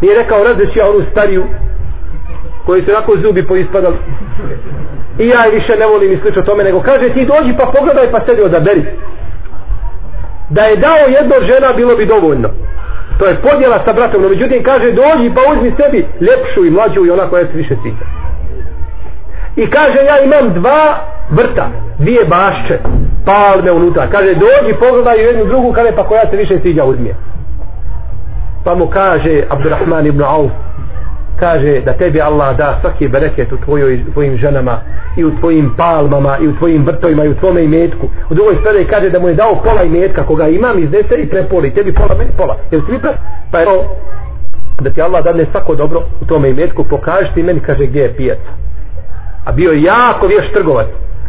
Nije 0.00 0.18
rekao 0.22 0.44
razvesti 0.44 0.78
ja 0.78 0.90
onu 0.90 1.06
stariju 1.12 1.44
koji 2.66 2.82
su 2.82 2.90
onako 2.90 3.12
zubi 3.22 3.46
poispadali. 3.46 3.96
I 5.18 5.28
ja 5.28 5.44
je 5.44 5.54
više 5.58 5.72
ne 5.78 5.86
volim 5.86 6.12
i 6.12 6.18
slično 6.22 6.42
tome 6.42 6.64
nego 6.64 6.80
kaže 6.80 7.08
ti 7.14 7.28
dođi 7.32 7.56
pa 7.58 7.66
pogledaj 7.66 8.10
pa 8.10 8.20
sebi 8.26 8.42
odaberi. 8.42 8.84
Da 10.50 10.62
je 10.62 10.76
dao 10.76 11.02
jedno 11.18 11.36
žena 11.50 11.72
bilo 11.76 11.96
bi 11.96 12.06
dovoljno 12.06 12.48
to 13.18 13.26
je 13.26 13.40
podjela 13.42 13.78
sa 13.86 13.92
bratom 13.92 14.22
no 14.22 14.28
međutim 14.28 14.62
kaže 14.62 14.88
dođi 15.02 15.34
pa 15.34 15.40
uzmi 15.52 15.70
sebi 15.80 16.06
ljepšu 16.20 16.60
i 16.64 16.70
mlađu 16.70 17.06
i 17.06 17.10
ona 17.10 17.28
koja 17.30 17.44
se 17.46 17.52
više 17.52 17.74
sviđa 17.82 18.06
i 19.56 19.70
kaže 19.70 19.98
ja 20.10 20.16
imam 20.20 20.54
dva 20.60 20.82
vrta 21.30 21.66
dvije 21.98 22.24
bašče 22.24 22.78
palme 23.24 23.72
unutra. 23.72 24.10
Kaže 24.10 24.30
dođi 24.34 24.80
pogledaj 24.80 25.16
jednu 25.16 25.44
drugu 25.44 25.72
kaže 25.72 25.92
pa 25.96 26.08
koja 26.08 26.30
se 26.30 26.36
više 26.36 26.58
sviđa 26.62 26.84
uzmi 26.84 27.14
pa 28.64 28.74
mu 28.74 28.86
kaže 28.86 29.42
Abdurrahman 29.48 30.06
ibn 30.06 30.22
Auf 30.22 30.50
kaže 31.40 31.80
da 31.80 31.92
tebi 31.92 32.20
Allah 32.20 32.56
da 32.56 32.78
svaki 32.80 33.08
bereket 33.08 33.52
u 33.52 33.56
tvojoj, 33.56 34.04
tvojim 34.12 34.36
ženama 34.36 34.80
i 35.16 35.24
u 35.24 35.38
tvojim 35.40 35.74
palmama 35.76 36.38
i 36.40 36.48
u 36.48 36.56
tvojim 36.56 36.86
vrtovima 36.86 37.24
i 37.24 37.28
u 37.28 37.34
tvome 37.34 37.64
imetku. 37.64 38.08
U 38.30 38.34
drugoj 38.34 38.56
strani 38.60 38.86
kaže 38.90 39.10
da 39.10 39.18
mu 39.18 39.28
je 39.28 39.34
dao 39.34 39.62
pola 39.64 39.82
imetka 39.82 40.26
koga 40.26 40.48
imam 40.48 40.78
iznese 40.78 41.14
i 41.18 41.28
prepoli 41.28 41.74
tebi 41.74 41.94
pola 41.94 42.14
meni 42.18 42.30
pola. 42.36 42.56
Jel 42.70 42.80
svi 42.86 42.98
pre 42.98 43.12
pa 43.50 43.58
je 43.58 43.66
da 44.80 44.90
ti 44.90 45.02
Allah 45.02 45.24
dadne 45.24 45.44
svako 45.52 45.74
dobro 45.74 46.02
u 46.20 46.24
tome 46.24 46.48
imetku 46.48 46.84
pokaži 46.84 47.34
ti 47.34 47.42
meni 47.42 47.60
kaže 47.60 47.86
gdje 47.86 48.00
je 48.00 48.16
pijaca 48.16 48.50
a 49.46 49.52
bio 49.52 49.70
je 49.70 49.82
jako 49.82 50.26
vješ 50.26 50.52
trgovac 50.52 50.86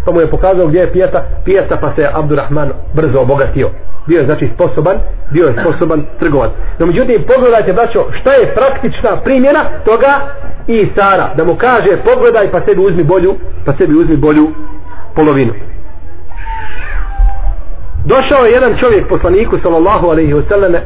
pa 0.08 0.14
mu 0.14 0.22
je 0.22 0.30
pokazao 0.30 0.68
gdje 0.68 0.80
je 0.80 0.92
pijaca 0.92 1.24
pijaca 1.46 1.78
pa 1.82 1.96
se 1.96 2.10
Abdurrahman 2.14 2.70
brzo 2.94 3.20
obogatio. 3.20 3.70
Bio 4.08 4.20
je 4.20 4.26
znači 4.26 4.50
sposoban 4.56 4.98
bio 5.30 5.46
je 5.46 5.56
sposoban 5.62 6.06
trgovac. 6.20 6.52
No 6.80 6.86
međutim 6.86 7.24
pogledajte 7.34 7.74
braćo 7.74 8.00
šta 8.20 8.34
je 8.34 8.56
praktična 8.56 9.22
primjena 9.24 9.64
toga 9.86 10.14
i 10.68 10.90
Sara. 10.96 11.34
Da 11.38 11.44
mu 11.46 11.56
kaže 11.56 11.98
pogledaj 12.06 12.52
pa 12.52 12.60
sebi 12.66 12.82
uzmi 12.82 13.04
bolju 13.04 13.36
pa 13.66 13.74
sebi 13.78 13.96
uzmi 13.96 14.18
bolju 14.18 14.48
polovinu. 15.16 15.54
Došao 18.06 18.46
je 18.46 18.52
jedan 18.52 18.78
čovjek 18.82 19.08
poslaniku 19.10 19.60
sallallahu 19.64 20.08
alaihi 20.08 20.42
selleme 20.50 20.82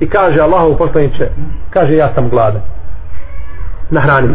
i 0.00 0.08
kaže 0.08 0.40
Allahu 0.40 0.78
poslaniče 0.78 1.28
kaže 1.70 1.96
ja 1.96 2.14
sam 2.14 2.28
gladan. 2.28 2.62
Nahrani 3.90 4.34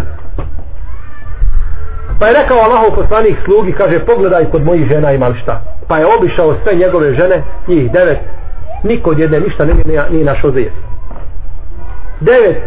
pa 2.20 2.28
je 2.28 2.34
rekao 2.41 2.57
Allahov 2.57 2.95
poslanik 2.95 3.38
slugi 3.45 3.72
kaže 3.72 4.05
pogledaj 4.05 4.51
kod 4.51 4.66
mojih 4.66 4.88
žena 4.93 5.11
imam 5.11 5.36
šta 5.43 5.61
pa 5.88 5.97
je 5.97 6.05
obišao 6.18 6.55
sve 6.64 6.78
njegove 6.78 7.14
žene 7.14 7.43
njih 7.68 7.91
devet 7.91 8.20
niko 8.84 9.09
od 9.09 9.20
jedne 9.20 9.39
ništa 9.39 9.66
nije, 9.66 9.86
nije, 9.86 10.01
nije 10.09 10.26
našao 10.26 10.51
za 10.51 10.59
jest 10.59 10.93
devet 12.20 12.57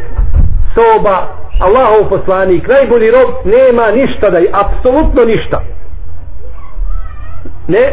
soba, 0.76 1.16
Allahov 1.60 2.08
poslanik, 2.08 2.68
najbolji 2.68 3.10
rob, 3.10 3.30
nema 3.44 3.86
ništa 3.90 4.30
da 4.30 4.38
je, 4.38 4.50
apsolutno 4.52 5.24
ništa. 5.24 5.62
Ne, 7.68 7.84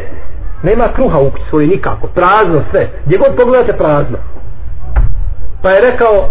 nema 0.64 0.94
kruha 0.96 1.20
u 1.20 1.32
svoju 1.50 1.68
nikako, 1.68 2.08
prazno 2.08 2.64
sve, 2.72 2.90
gdje 3.06 3.18
god 3.18 3.36
pogledate 3.36 3.74
prazno. 3.74 4.18
Pa 5.62 5.70
je 5.70 5.92
rekao 5.92 6.30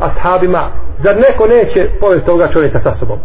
ashabima, 0.00 0.70
zar 1.04 1.16
neko 1.16 1.46
neće 1.46 1.90
povesti 2.00 2.30
ovoga 2.30 2.52
čovjeka 2.52 2.80
sa 2.82 2.96
sobom? 2.98 3.18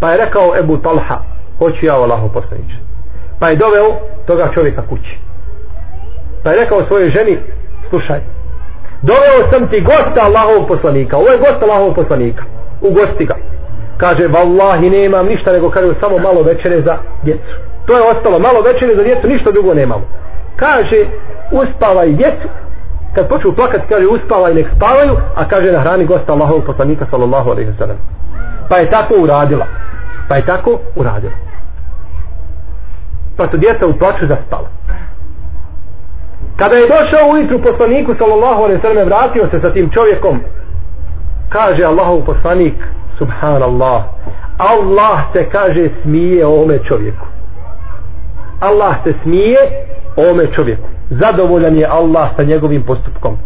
Pa 0.00 0.10
je 0.10 0.24
rekao 0.24 0.56
Ebu 0.58 0.76
Talha, 0.76 1.18
hoću 1.58 1.86
ja 1.86 1.94
Allahov 1.94 2.28
poslaniče. 2.28 2.76
Pa 3.38 3.48
je 3.48 3.56
doveo 3.56 3.98
toga 4.26 4.50
čovjeka 4.54 4.82
kući. 4.88 5.18
Pa 6.42 6.50
je 6.50 6.56
rekao 6.56 6.86
svojoj 6.86 7.10
ženi, 7.10 7.38
slušaj, 7.88 8.20
doveo 9.02 9.50
sam 9.50 9.68
ti 9.68 9.80
gosta 9.80 10.20
Allahovog 10.22 10.68
poslanika, 10.68 11.16
ovo 11.16 11.28
je 11.28 11.38
gost 11.38 11.62
Allahovog 11.62 11.94
poslanika, 11.94 12.44
ugosti 12.80 13.24
ga. 13.24 13.36
Kaže, 13.96 14.28
vallahi 14.28 14.90
nemam 14.90 15.26
ništa, 15.26 15.52
nego 15.52 15.70
kaže, 15.70 15.94
samo 16.00 16.18
malo 16.18 16.42
večere 16.42 16.82
za 16.86 16.96
djecu. 17.22 17.54
To 17.86 17.96
je 17.96 18.02
ostalo, 18.02 18.38
malo 18.38 18.60
večere 18.60 18.96
za 18.96 19.02
djecu, 19.02 19.28
ništa 19.28 19.50
drugo 19.50 19.74
nemamo. 19.74 20.06
Kaže, 20.56 21.00
uspavaj 21.52 22.08
djecu, 22.08 22.48
kad 23.14 23.28
počnu 23.28 23.52
plakati, 23.52 23.88
kaže, 23.88 24.06
uspavaj, 24.06 24.54
nek 24.54 24.66
spavaju, 24.76 25.16
a 25.34 25.48
kaže, 25.48 25.72
na 25.72 25.80
hrani 25.80 26.04
gosta 26.04 26.32
Allahovog 26.32 26.64
poslanika, 26.64 27.06
sallallahu 27.10 27.50
alaihi 27.50 27.72
sallam. 27.78 27.96
Pa 28.68 28.76
je 28.76 28.90
tako 28.90 29.14
uradila. 29.18 29.66
Pa 30.28 30.36
je 30.36 30.46
tako 30.46 30.78
uradila. 30.96 31.32
Pa 33.36 33.48
su 33.50 33.56
djeca 33.56 33.86
u 33.86 33.98
plaću 33.98 34.26
zaspala. 34.26 34.68
Kada 36.56 36.76
je 36.76 36.88
došao 36.88 37.30
ujutru 37.32 37.58
poslaniku 37.62 38.14
sallallahu 38.18 38.62
alejhi 38.62 38.82
ve 38.82 38.88
sellem 38.88 39.08
vratio 39.08 39.48
se 39.50 39.60
sa 39.60 39.72
tim 39.72 39.90
čovjekom 39.90 40.40
kaže 41.48 41.84
Allahov 41.84 42.24
poslanik 42.24 42.74
subhanallah 43.18 44.02
Allah 44.58 45.18
se 45.32 45.50
kaže 45.50 45.88
smije 46.02 46.46
ovome 46.46 46.78
čovjeku 46.88 47.26
Allah 48.68 48.94
se 49.04 49.12
smije 49.22 49.58
ome 50.30 50.44
čovjeku 50.54 50.88
zadovoljan 51.10 51.76
je 51.76 51.86
Allah 51.86 52.28
sa 52.36 52.42
njegovim 52.42 52.82
postupkom 52.82 53.38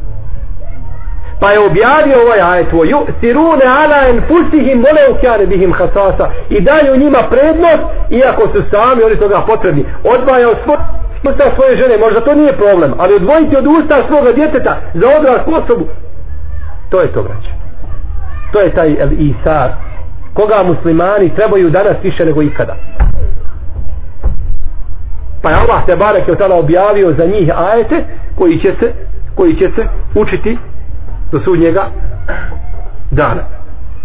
pa 1.41 1.51
je 1.53 1.59
objavio 1.59 2.17
ovaj 2.25 2.41
ajet 2.53 2.73
o 2.73 3.07
sirune 3.21 3.67
ala 3.81 3.99
enfusihim 4.13 4.79
vole 4.87 5.03
ukjane 5.13 5.47
bihim 5.47 5.73
hasasa 5.73 6.27
i 6.51 6.61
daju 6.61 7.01
njima 7.03 7.21
prednost 7.31 7.85
iako 8.11 8.43
su 8.53 8.61
sami 8.73 9.03
oni 9.03 9.17
toga 9.17 9.45
potrebni 9.47 9.85
odvajao 10.05 10.55
svoj 10.65 10.79
usta 11.25 11.55
svoje 11.57 11.83
žene, 11.83 11.99
možda 11.99 12.21
to 12.21 12.35
nije 12.35 12.53
problem, 12.57 12.95
ali 12.99 13.15
odvojiti 13.15 13.57
od 13.57 13.67
usta 13.67 13.97
svoga 14.09 14.33
djeteta 14.33 14.77
za 14.95 15.07
odraslu 15.19 15.53
osobu, 15.63 15.87
to 16.91 17.01
je 17.01 17.13
to 17.13 17.23
vraća. 17.23 17.53
To 18.53 18.61
je 18.61 18.75
taj 18.75 18.89
el 19.01 19.13
isar, 19.13 19.71
koga 20.35 20.63
muslimani 20.65 21.35
trebaju 21.37 21.71
danas 21.71 21.97
više 22.03 22.25
nego 22.25 22.43
ikada. 22.43 22.77
Pa 25.43 25.51
je 25.51 25.57
Allah 25.57 25.87
te 25.87 25.97
barek 25.97 26.29
je 26.29 26.37
tada 26.37 26.55
objavio 26.55 27.13
za 27.19 27.25
njih 27.25 27.51
ajete 27.57 28.05
koji 28.35 28.61
će 28.61 28.75
se, 28.81 28.93
koji 29.35 29.55
će 29.55 29.71
se 29.77 29.87
učiti 30.15 30.59
do 31.33 31.41
sudnjega 31.45 31.87
dana. 33.11 33.43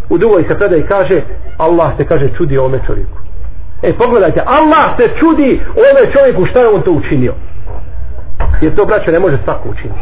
U 0.09 0.17
drugoj 0.17 0.43
se 0.43 0.57
predaj 0.57 0.88
kaže 0.88 1.21
Allah 1.57 1.97
se 1.97 2.05
kaže 2.05 2.29
čudi 2.38 2.57
ome 2.57 2.79
čovjeku. 2.88 3.17
E 3.81 3.93
pogledajte, 3.93 4.41
Allah 4.45 4.97
se 4.97 5.05
čudi 5.19 5.61
ome 5.88 6.11
čovjeku 6.13 6.45
šta 6.45 6.59
je 6.59 6.67
on 6.67 6.81
to 6.81 6.91
učinio. 6.91 7.34
Jer 8.61 8.75
to 8.75 8.86
braćo 8.86 9.11
ne 9.11 9.19
može 9.19 9.38
svako 9.43 9.69
učiniti. 9.69 9.99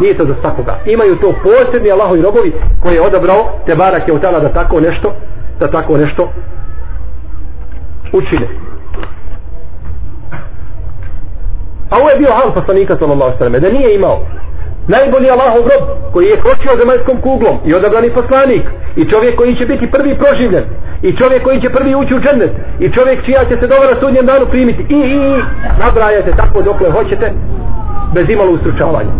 Nije 0.00 0.16
to 0.16 0.24
za 0.26 0.34
svakoga. 0.40 0.78
Imaju 0.84 1.16
to 1.16 1.34
posebni 1.42 1.90
Allahovi 1.90 2.22
robovi 2.22 2.52
koji 2.82 2.94
je 2.94 3.02
odabrao 3.02 3.52
te 3.66 3.74
barak 3.74 4.08
je 4.08 4.14
utala 4.14 4.38
da 4.38 4.48
tako 4.48 4.80
nešto 4.80 5.14
da 5.60 5.70
tako 5.70 5.96
nešto 5.96 6.32
učine. 8.12 8.48
A 11.90 11.98
ovo 12.00 12.10
je 12.10 12.18
bio 12.18 12.32
hal 12.38 12.54
poslanika 12.54 12.96
sallallahu 13.00 13.38
sallam 13.38 13.62
da 13.62 13.70
nije 13.70 13.94
imao. 13.94 14.18
Najbolji 14.88 15.28
Allahov 15.30 15.62
rob 15.70 15.84
koji 16.12 16.26
je 16.26 16.40
kročio 16.44 16.80
zemaljskom 16.80 17.16
kuglom 17.26 17.56
i 17.68 17.74
odabrani 17.74 18.10
poslanik 18.10 18.64
i 18.96 19.08
čovjek 19.12 19.34
koji 19.36 19.56
će 19.56 19.66
biti 19.66 19.90
prvi 19.90 20.12
proživljen 20.22 20.64
i 21.02 21.16
čovjek 21.20 21.42
koji 21.42 21.60
će 21.60 21.68
prvi 21.76 21.94
ući 21.94 22.14
u 22.14 22.20
džennet 22.24 22.52
i 22.84 22.92
čovjek 22.96 23.24
čija 23.26 23.40
će 23.48 23.54
se 23.60 23.66
dobro 23.72 23.86
na 23.90 24.00
sudnjem 24.00 24.26
danu 24.26 24.46
primiti. 24.50 24.82
I, 24.88 24.98
i, 24.98 25.16
i 25.30 25.42
nabrajate 25.84 26.32
tako 26.36 26.62
dokle 26.62 26.90
hoćete 26.90 27.26
bez 28.14 28.24
imalo 28.28 28.50
ustručavanja. 28.50 29.12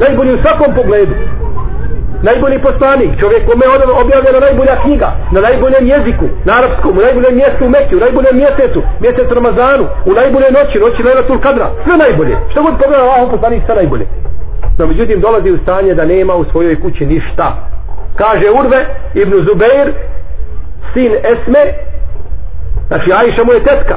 Najbolji 0.00 0.34
u 0.34 0.42
svakom 0.42 0.74
pogledu 0.74 1.14
najbolji 2.28 2.58
poslanik 2.68 3.10
čovjek 3.20 3.42
kome 3.48 3.62
je 3.64 3.70
objavljena 4.04 4.40
najbolja 4.46 4.74
knjiga 4.84 5.08
na 5.34 5.40
najboljem 5.46 5.84
jeziku 5.94 6.26
na 6.46 6.52
arapskom, 6.58 6.92
u 6.98 7.02
najboljem 7.06 7.34
mjestu 7.40 7.62
u 7.66 7.72
Mekiju 7.76 7.96
u 7.98 8.04
najboljem 8.06 8.36
mjesecu, 8.42 8.80
mjesec 9.04 9.28
Ramazanu 9.38 9.84
u 10.10 10.12
najbolje 10.20 10.48
noći, 10.58 10.76
noći 10.84 11.06
Lejlatul 11.06 11.38
Kadra 11.44 11.66
sve 11.84 11.94
najbolje, 12.04 12.34
što 12.50 12.58
god 12.62 12.74
pogleda 12.80 13.02
Allahov 13.04 13.30
poslanik 13.34 13.62
sve 13.66 13.74
najbolje. 13.80 14.06
No 14.78 14.86
međutim 14.86 15.20
dolazi 15.20 15.50
u 15.50 15.62
stanje 15.62 15.92
da 15.94 16.04
nema 16.04 16.34
u 16.34 16.44
svojoj 16.50 16.80
kući 16.82 17.06
ništa. 17.06 17.46
Kaže 18.16 18.46
Urve 18.60 18.80
ibn 19.22 19.34
Zubeir 19.46 19.88
sin 20.92 21.12
Esme 21.32 21.62
znači 22.88 23.10
Ajša 23.20 23.42
mu 23.44 23.52
je 23.52 23.64
tetka. 23.64 23.96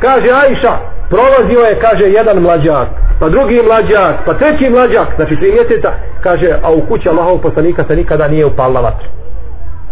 Kaže 0.00 0.28
Ajša 0.42 0.74
prolazio 1.10 1.60
je 1.60 1.80
kaže 1.80 2.06
jedan 2.06 2.42
mlađak 2.42 2.88
pa 3.20 3.28
drugi 3.28 3.62
mlađak 3.62 4.14
pa 4.26 4.34
treći 4.34 4.70
mlađak 4.70 5.08
znači 5.16 5.36
tri 5.36 5.52
mjeseca 5.52 5.92
kaže 6.20 6.48
a 6.62 6.72
u 6.72 6.80
kući 6.88 7.08
Allahov 7.08 7.38
poslanika 7.38 7.84
se 7.88 7.96
nikada 7.96 8.28
nije 8.28 8.46
upalila 8.46 8.80
vatra. 8.80 9.08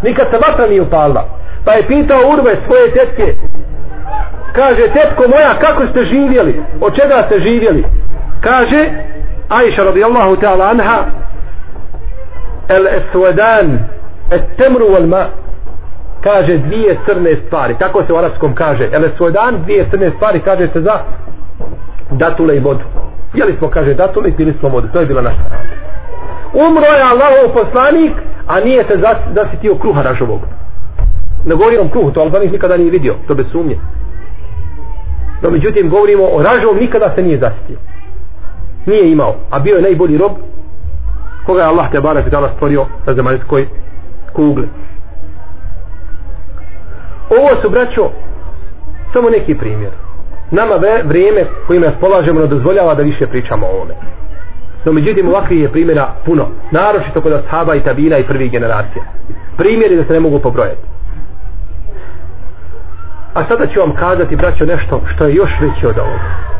Nikad 0.02 0.26
se 0.30 0.38
vatra 0.48 0.66
nije 0.66 0.82
upalila. 0.82 1.28
Pa 1.64 1.72
je 1.72 1.86
pitao 1.86 2.20
Urve 2.32 2.52
svoje 2.66 2.92
tetke 2.92 3.34
kaže 4.52 4.82
tetko 4.82 5.22
moja 5.28 5.58
kako 5.58 5.82
ste 5.86 6.00
živjeli? 6.14 6.62
Od 6.80 6.94
čega 7.00 7.26
ste 7.26 7.40
živjeli? 7.48 7.84
Kaže 8.40 8.90
Aisha 9.48 9.82
radijallahu 9.84 10.36
ta'ala 10.36 10.70
anha 10.70 10.98
el 12.68 12.86
esvedan 12.86 13.78
et 14.30 14.42
temru 14.56 14.86
wal 14.86 15.06
ma 15.06 15.26
kaže 16.22 16.58
dvije 16.58 16.98
crne 17.06 17.30
stvari. 17.46 17.76
Tako 17.78 18.04
se 18.06 18.12
u 18.12 18.16
arapskom 18.16 18.54
kaže. 18.54 18.90
Ele 18.92 19.10
svoj 19.16 19.32
dan? 19.32 19.62
Dvije 19.62 19.86
crne 19.90 20.10
stvari 20.16 20.40
kaže 20.40 20.68
se 20.72 20.80
za 20.80 21.00
datule 22.10 22.56
i 22.56 22.60
vodu. 22.60 22.84
Jeli 23.34 23.56
smo 23.58 23.68
kaže 23.70 23.94
datule 23.94 24.28
i 24.28 24.36
pili 24.36 24.54
smo 24.60 24.68
vodu. 24.68 24.88
To 24.92 25.00
je 25.00 25.06
bila 25.06 25.22
naša 25.22 25.42
umro 26.52 26.90
je 26.96 27.02
Allahov 27.12 27.46
poslanik 27.54 28.12
a 28.46 28.60
nije 28.60 28.84
se 28.88 29.00
zasitio 29.34 29.74
kruha 29.74 30.02
ražovog 30.02 30.40
ne 31.44 31.54
govorim 31.54 31.80
o 31.80 31.88
kruhu 31.88 32.10
to 32.10 32.20
Albanik 32.20 32.52
nikada 32.52 32.76
nije 32.76 32.90
vidio 32.90 33.14
to 33.26 33.34
bez 33.34 33.46
sumnje. 33.52 33.78
No 35.42 35.50
međutim 35.50 35.90
govorimo 35.90 36.24
o 36.24 36.42
ražovom 36.42 36.78
nikada 36.78 37.12
se 37.16 37.22
nije 37.22 37.38
zasitio. 37.38 37.78
Nije 38.86 39.12
imao, 39.12 39.34
a 39.50 39.58
bio 39.58 39.76
je 39.76 39.82
najbolji 39.82 40.18
rob 40.18 40.32
koga 41.46 41.60
je 41.60 41.66
Allah 41.66 41.90
te 41.90 42.00
barak 42.00 42.30
dala 42.30 42.50
stvorio 42.54 42.86
na 43.06 43.14
zemaljskoj 43.14 43.68
kugli. 44.32 44.68
Ovo 47.38 47.62
su 47.62 47.70
braćo 47.70 48.10
samo 49.12 49.30
neki 49.30 49.54
primjer. 49.54 49.92
Nama 50.50 50.74
vrijeme 51.04 51.42
kojim 51.66 51.84
raspolažemo 51.84 52.40
ne 52.40 52.46
dozvoljava 52.46 52.94
da 52.94 53.02
više 53.02 53.26
pričamo 53.26 53.66
o 53.66 53.74
ovome. 53.74 53.94
No 54.84 54.92
međutim 54.92 55.28
ovakvih 55.28 55.60
je 55.60 55.72
primjera 55.72 56.14
puno. 56.24 56.48
Naročito 56.70 57.20
kod 57.20 57.32
ashaba 57.32 57.74
i 57.74 57.84
tabina 57.84 58.18
i 58.18 58.26
prvih 58.26 58.50
generacija. 58.50 59.04
Primjeri 59.56 59.96
da 59.96 60.04
se 60.04 60.12
ne 60.12 60.20
mogu 60.20 60.38
pobrojati. 60.38 60.86
A 63.34 63.44
sada 63.48 63.66
ću 63.66 63.80
vam 63.80 63.94
kazati 63.94 64.36
braćo 64.36 64.64
nešto 64.64 65.00
što 65.14 65.24
je 65.24 65.34
još 65.34 65.50
veće 65.60 65.86
od 65.88 65.98
ovoga 65.98 66.52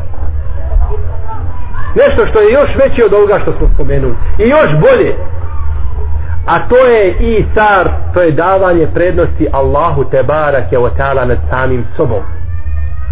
nešto 2.01 2.27
što 2.27 2.41
je 2.41 2.53
još 2.59 2.71
veće 2.83 3.05
od 3.05 3.15
ovoga 3.15 3.39
što 3.43 3.53
smo 3.57 3.67
spomenuli 3.75 4.15
i 4.39 4.45
još 4.55 4.71
bolje 4.87 5.17
a 6.47 6.69
to 6.69 6.77
je 6.77 7.17
i 7.21 7.45
car 7.55 7.91
to 8.15 8.23
je 8.23 8.31
davanje 8.31 8.87
prednosti 8.95 9.49
Allahu 9.53 10.05
te 10.05 10.23
barake 10.23 10.79
o 10.79 10.83
otala 10.83 11.25
nad 11.25 11.39
samim 11.51 11.85
sobom 11.97 12.23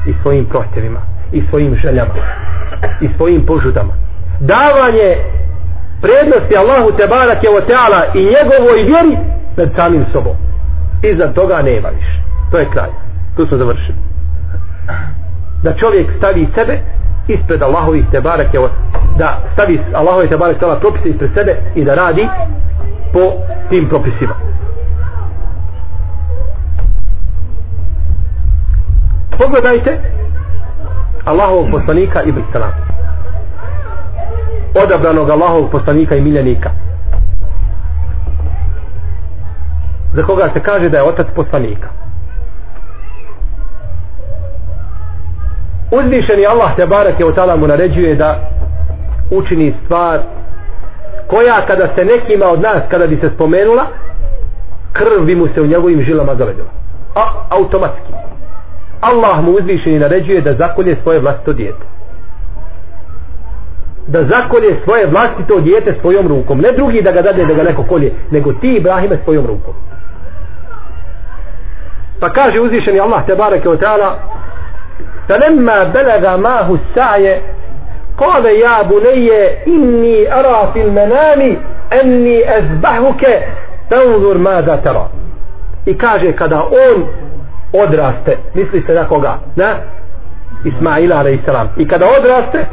i 0.07 0.15
svojim 0.23 0.47
prohtjevima 0.47 1.01
i 1.33 1.43
svojim 1.51 1.75
željama 1.75 2.15
i 3.01 3.09
svojim 3.17 3.47
požudama. 3.47 3.93
Davanje 4.41 5.11
prednosti 6.01 6.57
Allahu 6.57 6.91
te 6.99 7.07
barake 7.07 7.47
o 7.49 7.57
otala 7.57 8.01
i 8.15 8.21
njegovoj 8.35 8.79
vjeri 8.91 9.17
nad 9.57 9.69
samim 9.77 10.05
sobom. 10.13 10.37
Iza 11.03 11.33
toga 11.33 11.63
nema 11.63 11.89
više. 11.89 12.21
To 12.53 12.59
je 12.59 12.71
kraj. 12.73 12.91
Tu 13.37 13.47
smo 13.47 13.59
završili. 13.59 13.99
Da 15.63 15.77
čovjek 15.77 16.07
stavi 16.19 16.49
sebe 16.55 16.79
ispred 17.29 17.63
Allahovih 17.63 18.05
te 18.13 18.21
barake 18.21 18.59
da 19.19 19.41
stavi 19.53 19.81
Allahovih 19.95 20.29
te 20.29 20.37
barake 20.37 20.67
propise 20.81 21.09
ispred 21.09 21.31
sebe 21.35 21.57
i 21.75 21.85
da 21.85 21.95
radi 21.95 22.29
po 23.13 23.33
tim 23.71 23.89
propisima. 23.89 24.35
Pogledajte 29.39 30.01
Allahovog 31.25 31.71
poslanika 31.71 32.23
i 32.23 32.33
Salam. 32.53 32.73
Odabranog 34.85 35.31
Allahovog 35.31 35.71
poslanika 35.71 36.17
i 36.17 36.21
miljenika. 36.21 36.71
Za 40.15 40.23
koga 40.23 40.51
se 40.55 40.61
kaže 40.61 40.89
da 40.89 40.99
je 40.99 41.09
otac 41.09 41.27
poslanika. 41.35 41.89
Uzvišeni 45.91 46.47
Allah 46.47 46.77
te 46.77 46.87
barak 46.87 47.21
je 47.21 47.27
u 47.27 47.59
mu 47.59 47.67
naređuje 47.67 48.15
da 48.15 48.51
učini 49.31 49.75
stvar 49.85 50.40
koja 51.28 51.66
kada 51.68 51.90
se 51.96 52.06
nekima 52.06 52.46
od 52.46 52.62
nas 52.62 52.82
kada 52.90 53.08
bi 53.08 53.18
se 53.18 53.30
spomenula 53.36 53.86
krv 54.94 55.26
bi 55.26 55.36
mu 55.36 55.48
se 55.56 55.62
u 55.62 55.66
njegovim 55.66 56.02
žilama 56.02 56.36
zavedila. 56.36 56.68
A, 57.16 57.32
automatski. 57.50 58.12
Allah 59.02 59.44
mu 59.44 59.52
uzvišeni 59.52 60.00
naređuje 60.00 60.42
da 60.42 60.54
zakolje 60.54 60.98
svoje 61.04 61.20
vlastito 61.20 61.54
dijete. 61.54 61.86
Da 64.08 64.20
zakolje 64.20 64.80
svoje 64.84 65.08
vlastito 65.08 65.60
dijete 65.60 65.96
svojom 66.02 66.28
rukom. 66.28 66.60
Ne 66.60 66.72
drugi 66.72 67.02
da 67.02 67.12
ga 67.12 67.22
dade 67.22 67.46
da 67.46 67.54
ga 67.54 67.64
neko 67.64 67.84
kolje, 67.84 68.14
nego 68.32 68.54
ti 68.54 68.68
Ibrahime 68.68 69.18
svojom 69.24 69.46
rukom. 69.46 69.74
Pa 72.20 72.30
kaže 72.30 72.60
uzvišeni 72.60 73.00
Allah 73.00 73.26
te 73.26 73.36
barake 73.36 73.70
o 73.70 73.76
ta'ala 73.76 74.36
فلما 75.30 75.84
بلغ 75.84 76.38
معه 76.38 76.78
السعي 76.80 77.42
قال 78.20 78.46
يا 78.46 78.82
بني 78.82 79.30
إني 79.68 80.34
أرى 80.40 80.72
في 80.74 80.82
المنام 80.82 81.58
أني 82.02 82.50
أذبحك 82.58 83.48
فانظر 83.92 84.38
ماذا 84.38 84.76
ترى 84.76 85.10
i 85.86 85.94
kaže 85.94 86.34
kada 86.34 86.62
on 86.64 87.06
odraste 87.74 88.38
misli 88.56 88.84
se 88.88 88.94
na 88.94 89.08
koga 89.08 89.40
na 89.56 89.76
Ismaila 90.64 91.20
alaihissalam 91.20 91.70
i 91.78 91.88
kada 91.88 92.06
odraste 92.20 92.66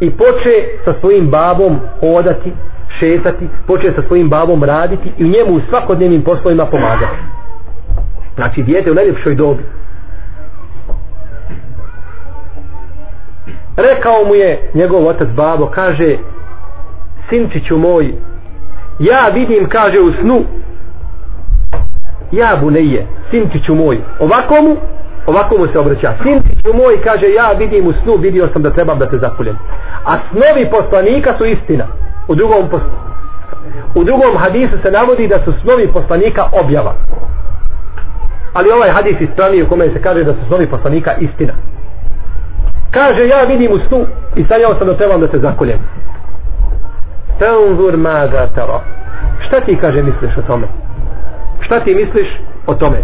i 0.00 0.10
poče 0.10 0.54
sa 0.84 0.94
svojim 1.00 1.30
babom 1.30 1.80
hodati 2.00 2.52
šetati, 2.98 3.48
poče 3.66 3.92
sa 3.96 4.02
svojim 4.06 4.28
babom 4.28 4.64
raditi 4.64 5.12
i 5.18 5.24
u 5.24 5.28
njemu 5.28 5.56
u 5.56 5.60
svakodnevnim 5.68 6.22
poslovima 6.22 6.66
pomagati 6.66 7.18
znači 8.34 8.62
dijete 8.62 8.90
u 8.90 8.94
najljepšoj 8.94 9.34
dobi 9.34 9.62
rekao 13.77 14.25
mu 14.27 14.35
je 14.35 14.69
njegov 14.73 15.07
otac 15.07 15.27
babo 15.27 15.65
kaže 15.65 16.17
sinčiću 17.29 17.77
moj 17.77 18.13
ja 18.99 19.27
vidim 19.33 19.69
kaže 19.69 19.99
u 19.99 20.11
snu 20.21 20.45
ja 22.31 22.57
buneje 22.61 23.07
sinčiću 23.31 23.75
moj 23.75 23.99
ovako 24.19 24.55
mu 24.63 24.75
ovako 25.27 25.57
mu 25.57 25.67
se 25.71 25.79
obraća 25.79 26.13
sinčiću 26.23 26.73
moj 26.73 27.01
kaže 27.03 27.33
ja 27.33 27.51
vidim 27.59 27.87
u 27.87 27.93
snu 28.03 28.13
vidio 28.19 28.49
sam 28.53 28.61
da 28.61 28.73
trebam 28.73 28.99
da 28.99 29.09
te 29.09 29.17
zapuljem. 29.17 29.57
a 30.05 30.11
snovi 30.31 30.69
poslanika 30.71 31.33
su 31.37 31.45
istina 31.45 31.87
u 32.27 32.35
drugom 32.35 32.69
u 33.95 34.03
drugom 34.03 34.37
hadisu 34.37 34.75
se 34.83 34.91
navodi 34.91 35.27
da 35.27 35.37
su 35.45 35.53
snovi 35.61 35.87
poslanika 35.93 36.41
objava. 36.63 36.93
Ali 38.53 38.71
ovaj 38.71 38.89
hadis 38.89 39.21
ispravni 39.21 39.63
u 39.63 39.67
kome 39.69 39.85
se 39.85 40.01
kaže 40.01 40.23
da 40.23 40.33
su 40.33 40.39
snovi 40.47 40.67
poslanika 40.67 41.11
istina 41.19 41.53
kaže 42.97 43.27
ja 43.27 43.41
vidim 43.47 43.71
u 43.71 43.79
snu 43.87 44.05
i 44.35 44.45
sanjao 44.49 44.79
sam 44.79 44.87
da 44.87 44.97
trebam 44.97 45.21
da 45.21 45.27
se 45.27 45.39
zakoljem. 45.39 45.79
Tenzur 47.39 47.97
maza 47.97 48.47
tara. 48.55 48.79
Šta 49.47 49.59
ti 49.59 49.77
kaže 49.81 50.03
misliš 50.03 50.37
o 50.37 50.41
tome? 50.41 50.67
Šta 51.61 51.79
ti 51.79 51.95
misliš 51.95 52.27
o 52.67 52.73
tome? 52.73 52.97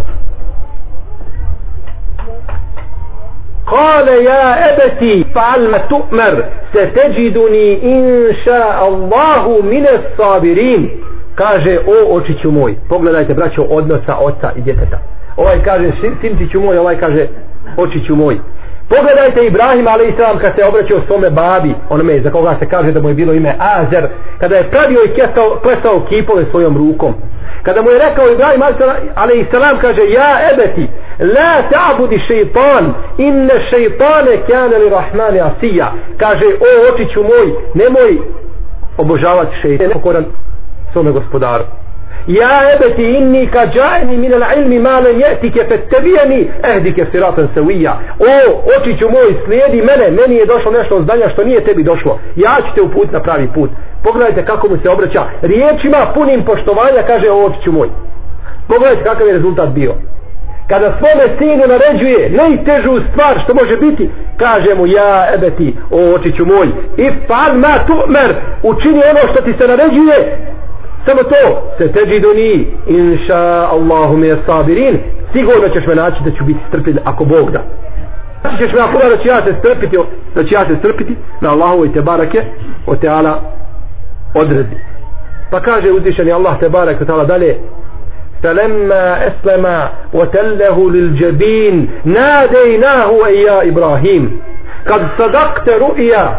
Kale 3.72 4.16
ja 4.24 4.46
ebeti 4.70 5.26
fa'al 5.34 5.70
ma 5.72 5.78
tu'mer 5.90 6.44
se 6.74 6.90
teđiduni 6.96 7.68
inša 7.82 8.64
Allahu 8.88 9.64
mine 9.64 9.94
sabirin. 10.18 10.90
Kaže 11.36 11.78
o 11.88 12.16
očiću 12.16 12.52
moj 12.52 12.76
pogledajte 12.90 13.34
braćo 13.34 13.64
odnosa 13.70 14.16
oca 14.20 14.52
i 14.56 14.62
djeteta. 14.62 15.00
Ovaj 15.38 15.64
kaže 15.64 15.92
sinčiću 16.22 16.62
moj 16.62 16.78
ovaj 16.78 17.00
kaže 17.00 17.28
očiću 17.78 18.16
moj. 18.16 18.40
Pogledajte 18.94 19.46
Ibrahim 19.46 19.88
a.s. 19.88 20.20
kad 20.42 20.52
se 20.56 20.66
obraćao 20.70 21.02
svome 21.08 21.30
babi, 21.30 21.76
onome 21.90 22.22
za 22.24 22.32
koga 22.32 22.56
se 22.60 22.66
kaže 22.70 22.92
da 22.92 23.02
mu 23.02 23.10
je 23.10 23.16
bilo 23.16 23.34
ime 23.34 23.56
Azer, 23.60 24.08
kada 24.40 24.56
je 24.56 24.70
pravio 24.70 25.02
i 25.06 25.14
kestao, 25.18 25.60
klesao 25.64 26.06
kipove 26.10 26.44
svojom 26.52 26.78
rukom. 26.78 27.14
Kada 27.64 27.82
mu 27.82 27.90
je 27.90 28.02
rekao 28.08 28.32
Ibrahim 28.32 28.62
a.s. 28.64 29.82
kaže, 29.82 30.04
ja 30.20 30.32
ebeti, 30.52 30.86
la 31.36 31.54
ta'budi 31.72 32.20
šeitan, 32.28 32.94
inne 33.18 33.56
šeitane 33.70 34.34
kjane 34.48 34.78
li 34.78 34.90
rahmane 34.90 35.40
asija. 35.50 35.88
Kaže, 36.18 36.48
o 36.68 36.70
očiću 36.90 37.20
moj, 37.24 37.48
nemoj 37.74 38.12
obožavati 38.98 39.56
šeitan, 39.62 39.88
nepokoran 39.88 40.26
svome 40.94 41.12
gospodaru. 41.12 41.64
Ja 42.28 42.56
ebeti 42.74 43.06
inni 43.18 43.48
ka 43.48 43.64
džajni 43.74 44.18
min 44.18 44.34
al 44.34 44.44
ilmi 44.60 44.80
ma 44.80 45.00
lem 45.00 45.20
jetike 45.20 45.62
fetebijeni 45.70 46.52
ehdike 46.72 47.06
siratan 47.12 47.48
sevija. 47.56 47.94
O, 48.20 48.34
očiću 48.76 49.06
moj, 49.16 49.30
slijedi 49.46 49.80
mene, 49.90 50.06
meni 50.20 50.36
je 50.36 50.46
došlo 50.46 50.72
nešto 50.72 50.96
od 50.96 51.06
znanja 51.06 51.30
što 51.34 51.44
nije 51.44 51.66
tebi 51.68 51.84
došlo. 51.84 52.20
Ja 52.36 52.56
ću 52.64 52.70
te 52.76 52.82
uput 52.82 53.12
na 53.12 53.20
pravi 53.20 53.48
put. 53.56 53.70
Pogledajte 54.04 54.46
kako 54.46 54.70
mu 54.70 54.76
se 54.84 54.90
obraća. 54.90 55.24
Riječima 55.42 56.12
punim 56.16 56.46
poštovanja 56.46 57.02
kaže 57.08 57.28
o 57.32 57.46
očiću 57.46 57.72
moj. 57.72 57.90
Pogledajte 58.68 59.04
kakav 59.04 59.28
je 59.28 59.34
rezultat 59.34 59.70
bio. 59.70 59.94
Kada 60.72 60.98
svome 61.00 61.26
sinu 61.38 61.64
naređuje 61.74 62.22
najtežu 62.42 62.94
stvar 63.10 63.34
što 63.44 63.52
može 63.62 63.76
biti, 63.86 64.10
kaže 64.44 64.72
mu 64.76 64.86
ja 64.88 65.12
ebeti, 65.36 65.76
o 65.92 66.00
očiću 66.16 66.44
moj, 66.46 66.68
i 66.98 67.06
fan 67.28 67.54
ma 67.64 67.74
tu'mer, 67.90 68.30
učini 68.64 69.02
ono 69.12 69.24
što 69.32 69.40
ti 69.46 69.54
se 69.60 69.66
naređuje, 69.68 70.18
samo 71.07 71.23
to 71.23 71.63
se 71.79 71.93
teđi 71.93 72.21
do 72.21 72.33
ni 72.33 72.67
inša 72.87 73.69
Allahu 73.71 74.17
mi 74.17 74.27
je 74.29 74.37
sabirin 74.47 74.99
sigurno 75.33 75.69
ćeš 75.75 75.87
me 75.87 75.95
naći 75.95 76.23
da 76.25 76.31
ću 76.31 76.45
biti 76.45 76.61
strpljen 76.69 76.99
ako 77.05 77.25
Bog 77.25 77.51
da 77.51 77.63
Znači 78.41 78.57
ćeš 78.65 78.73
me 78.73 78.81
ako 78.81 78.99
da 78.99 79.17
ću 79.23 79.29
ja 79.29 79.47
se 79.47 79.55
strpiti 79.59 79.97
da 80.35 80.43
ću 80.45 80.55
ja 80.55 80.61
se 80.61 80.77
strpiti 80.79 81.17
na 81.41 81.49
Allahu 81.53 81.85
i 81.85 81.93
te 81.93 82.03
barake 82.03 82.43
o 82.87 82.97
teala 82.97 83.41
odredi 84.35 84.77
pa 85.51 85.61
kaže 85.61 85.93
uzvišeni 85.93 86.33
Allah 86.33 86.59
te 86.61 86.69
barake 86.69 87.03
o 87.03 87.07
teala 87.07 87.25
dalje 87.25 87.57
فلما 88.43 89.27
أسلم 89.27 89.89
وتله 90.13 90.91
للجبين 90.91 91.89
ناديناه 92.05 93.11
يا 93.29 93.69
إبراهيم 93.69 94.41
قد 94.91 95.09
صدقت 95.19 95.69
رؤيا 95.71 96.39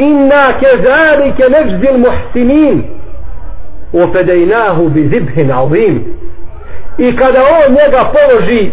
إنا 0.00 0.42
كذلك 0.62 1.38
نجزي 1.50 1.90
المحسنين 1.94 3.00
وفديناه 3.95 4.77
bi 4.89 5.51
عظيم. 5.51 6.03
I 6.97 7.15
kada 7.15 7.39
on 7.39 7.71
njega 7.71 8.11
položi 8.15 8.71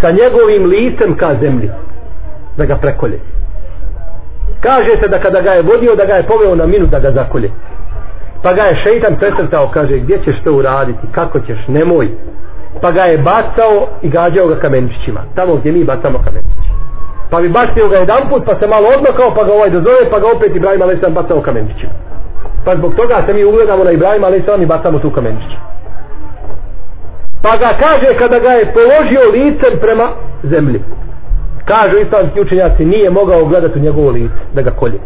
sa 0.00 0.10
njegovim 0.10 0.70
licem 0.70 1.16
ka 1.16 1.34
zemlji 1.40 1.70
da 2.56 2.64
ga 2.64 2.76
prekolje. 2.76 3.18
Kaže 4.60 5.02
se 5.02 5.08
da 5.08 5.18
kada 5.18 5.40
ga 5.40 5.50
je 5.50 5.62
vodio 5.62 5.94
da 5.94 6.04
ga 6.04 6.14
je 6.14 6.26
poveo 6.26 6.54
na 6.54 6.66
minu 6.66 6.86
da 6.86 6.98
ga 6.98 7.10
zakolje. 7.10 7.50
Pa 8.42 8.52
ga 8.52 8.62
je 8.62 8.80
šeitan 8.84 9.16
presrtao 9.16 9.70
kaže 9.74 9.98
gdje 9.98 10.18
ćeš 10.24 10.36
to 10.44 10.52
uraditi? 10.52 11.06
Kako 11.12 11.40
ćeš? 11.40 11.58
Nemoj. 11.68 12.08
Pa 12.82 12.90
ga 12.90 13.02
je 13.02 13.18
bacao 13.18 13.88
i 14.02 14.08
gađao 14.08 14.46
ga 14.46 14.58
kamenčićima 14.58 15.20
tamo 15.34 15.54
gdje 15.54 15.72
mi 15.72 15.84
bacamo 15.84 16.18
kamenčići 16.18 16.70
pa 17.30 17.40
bi 17.40 17.48
bacio 17.48 17.88
ga 17.88 17.96
jedan 17.96 18.28
put 18.30 18.42
pa 18.46 18.54
se 18.60 18.66
malo 18.66 18.86
odmakao 18.96 19.34
pa 19.34 19.44
ga 19.44 19.52
ovaj 19.52 19.70
dozove 19.70 20.10
pa 20.10 20.18
ga 20.18 20.26
opet 20.36 20.56
Ibrahim 20.56 20.82
a.s. 20.82 21.12
bacao 21.14 21.40
kamenčićima 21.40 21.92
pa 22.66 22.76
zbog 22.76 22.94
toga 22.94 23.16
se 23.26 23.34
mi 23.34 23.44
ugledamo 23.44 23.84
na 23.84 23.90
Ibrahima 23.90 24.26
ali 24.26 24.42
se 24.46 24.62
i 24.62 24.66
bacamo 24.66 24.98
tu 24.98 25.10
kamenčić. 25.10 25.52
Pa 27.42 27.56
ga 27.56 27.70
kaže 27.84 28.18
kada 28.18 28.38
ga 28.38 28.50
je 28.50 28.72
položio 28.76 29.30
licem 29.32 29.78
prema 29.80 30.08
zemlji. 30.42 30.80
Kažu 31.64 31.96
islamski 31.96 32.40
učenjaci 32.40 32.84
nije 32.84 33.10
mogao 33.10 33.44
gledati 33.44 33.78
u 33.78 33.82
njegovo 33.82 34.10
lice 34.10 34.40
da 34.54 34.62
ga 34.62 34.70
kolje. 34.70 34.98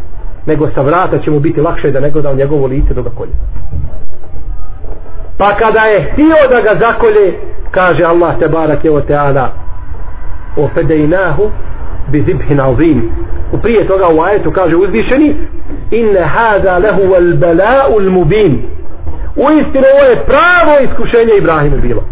Nego 0.45 0.69
sa 0.75 0.81
vrata 0.81 1.19
će 1.19 1.31
mu 1.31 1.39
biti 1.39 1.61
lakše 1.61 1.91
da 1.91 1.99
ne 1.99 2.09
gleda 2.09 2.31
u 2.31 2.35
njegovo 2.35 2.67
lice 2.67 2.93
da 2.93 3.01
ga 3.01 3.09
kolje. 3.09 3.33
Pa 5.37 5.55
kada 5.55 5.81
je 5.81 6.11
htio 6.11 6.35
da 6.53 6.61
ga 6.61 6.79
zakolje 6.79 7.37
kaže 7.71 8.03
Allah 8.03 8.39
te 8.39 8.47
barak 8.47 8.85
je 8.85 8.91
o 8.91 9.01
teala 9.01 9.49
o 10.57 10.69
fedejnahu 10.73 11.51
bi 12.07 12.23
zibhin 12.27 12.59
azim. 12.61 13.11
U 13.51 13.57
prije 13.57 13.87
toga 13.87 14.07
u 14.15 14.21
ajetu 14.21 14.51
kaže 14.51 14.75
uzvišeni 14.75 15.35
inne 15.91 16.21
hada 16.21 16.77
lehu 16.77 17.13
al 17.15 17.33
bala'u 17.43 17.93
al 17.99 18.09
mubin. 18.09 18.61
U 19.35 19.43
istinu 19.51 19.85
ovo 19.93 20.03
je 20.09 20.23
pravo 20.25 20.73
iskušenje 20.81 21.33
Ibrahimu 21.37 21.77
bilo. 21.77 22.03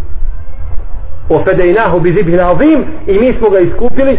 O 1.28 1.44
fedejnahu 1.44 2.00
bi 2.00 2.10
zibhin 2.10 2.40
azim. 2.40 2.84
I 3.06 3.12
mi 3.18 3.34
smo 3.38 3.50
ga 3.50 3.58
iskupili 3.58 4.18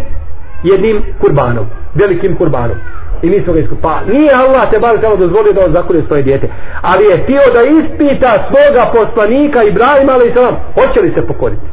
jednim 0.63 1.03
kurbanom 1.21 1.65
velikim 1.95 2.35
kurbanom. 2.35 2.77
I 3.21 3.29
mi 3.29 3.41
smo 3.43 3.53
ga 3.53 3.59
iskupili. 3.59 3.81
Pa 3.81 4.01
nije 4.13 4.31
Allah 4.33 4.71
te 4.71 4.79
bar 4.79 4.97
samo 5.01 5.15
dozvolio 5.15 5.53
da 5.53 5.65
on 5.65 5.73
zakolje 5.73 6.03
svoje 6.07 6.23
djete 6.23 6.47
ali 6.81 7.03
je 7.05 7.23
htio 7.23 7.43
da 7.55 7.61
ispita 7.79 8.31
svoga 8.49 8.83
poslanika 8.97 9.63
Ibrahima 9.63 10.11
ali 10.13 10.27
i 10.29 10.33
hoće 10.77 11.01
li 11.01 11.13
se 11.15 11.27
pokoriti? 11.27 11.65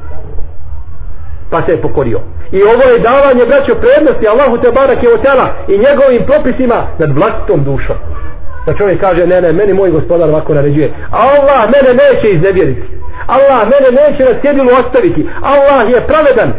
Pa 1.51 1.62
se 1.66 1.72
je 1.72 1.82
pokorio. 1.82 2.20
I 2.53 2.62
ovo 2.62 2.84
je 2.92 3.05
davanje 3.09 3.44
braćo 3.51 3.80
prednosti 3.84 4.28
Allahu 4.32 4.55
te 4.62 4.70
barak 4.78 5.03
je 5.03 5.14
otela 5.14 5.46
i 5.68 5.82
njegovim 5.86 6.22
propisima 6.30 6.78
nad 6.99 7.11
vlastitom 7.18 7.64
dušom. 7.64 7.96
Da 8.66 8.74
čovjek 8.74 9.01
kaže 9.01 9.26
ne 9.26 9.40
ne 9.40 9.53
meni 9.53 9.72
moj 9.72 9.90
gospodar 9.90 10.28
ovako 10.28 10.55
naređuje. 10.55 10.92
Allah 11.11 11.61
mene 11.74 11.90
neće 12.03 12.26
iznevjeriti. 12.36 12.82
Allah 13.26 13.61
mene 13.72 13.88
neće 14.01 14.22
na 14.28 14.40
sjedilu 14.40 14.70
ostaviti. 14.80 15.28
Allah 15.55 15.80
je 15.92 16.07
pravedan. 16.11 16.51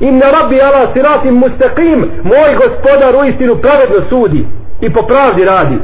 Inna 0.00 0.26
rabbi 0.36 0.58
ala 0.60 0.92
siratim 0.94 1.34
mustaqim. 1.42 1.98
Moj 2.22 2.50
gospodar 2.62 3.12
u 3.16 3.28
istinu 3.30 3.54
pravedno 3.64 3.98
sudi 4.10 4.46
i 4.80 4.92
po 4.92 5.02
pravdi 5.10 5.44
radi. 5.44 5.78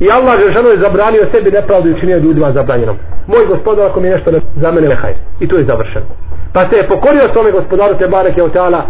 I 0.00 0.06
Allah 0.16 0.34
je 0.40 0.54
ženo 0.56 0.68
je 0.68 0.82
zabranio 0.84 1.30
sebi 1.32 1.50
nepravdu 1.50 1.88
i 1.88 1.92
učinio 1.92 2.18
ljudima 2.18 2.52
zabranjenom. 2.52 2.96
Moj 3.26 3.46
gospodar 3.46 3.86
ako 3.86 4.00
mi 4.00 4.08
nešto 4.08 4.30
ne 4.30 4.38
za 4.62 4.70
mene 4.72 4.88
nehaj. 4.88 5.14
I 5.40 5.48
to 5.48 5.56
je 5.56 5.64
završeno 5.64 6.06
pa 6.52 6.60
se 6.60 6.76
je 6.76 6.88
pokorio 6.88 7.32
svome 7.32 7.50
gospodaru 7.50 7.94
te 7.98 8.08
bareke 8.08 8.42
od 8.42 8.52
tala 8.52 8.82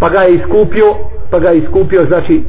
pa 0.00 0.08
ga 0.08 0.20
je 0.22 0.34
iskupio 0.34 0.94
pa 1.30 1.38
ga 1.38 1.48
je 1.50 1.58
iskupio 1.58 2.04
znači 2.04 2.44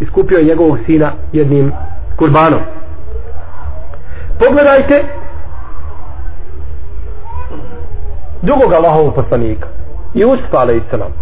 iskupio 0.00 0.38
je 0.38 0.44
njegovog 0.44 0.78
sina 0.86 1.12
jednim 1.32 1.72
kurbanom. 2.16 2.60
Pogledajte 4.38 5.04
drugog 8.42 8.72
Allahovog 8.72 9.14
poslanika 9.14 9.68
Jusuf 10.14 10.54
alaihissalam 10.54 11.12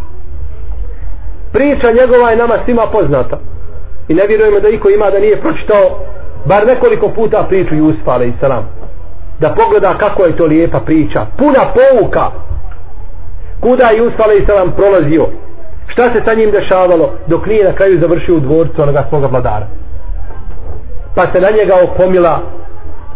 priča 1.53 1.93
njegova 2.01 2.31
je 2.31 2.37
nama 2.37 2.59
svima 2.65 2.83
poznata 2.93 3.39
i 4.09 4.15
ne 4.15 4.27
vjerujemo 4.27 4.61
da 4.61 4.69
iko 4.69 4.91
ima 4.91 5.11
da 5.11 5.19
nije 5.19 5.41
pročitao 5.41 6.01
bar 6.45 6.67
nekoliko 6.67 7.09
puta 7.09 7.47
priču 7.49 7.75
Jusuf 7.75 8.09
alaihissalam 8.09 8.69
da 9.41 9.55
pogleda 9.55 9.99
kako 9.99 10.25
je 10.25 10.37
to 10.37 10.45
lijepa 10.47 10.81
priča 10.81 11.27
puna 11.39 11.73
pouka 11.77 12.31
kuda 13.61 13.91
je 13.91 13.99
Jusuf 13.99 14.21
a.s. 14.21 14.77
prolazio 14.77 15.27
šta 15.87 16.03
se 16.03 16.23
sa 16.27 16.35
njim 16.35 16.51
dešavalo 16.51 17.13
dok 17.27 17.47
nije 17.47 17.65
na 17.65 17.73
kraju 17.73 18.01
završio 18.01 18.37
u 18.37 18.41
dvorcu 18.41 18.83
onoga 18.83 19.07
svoga 19.09 19.27
vladara 19.27 19.67
pa 21.15 21.23
se 21.33 21.41
na 21.41 21.49
njega 21.51 21.75
okomila 21.85 22.41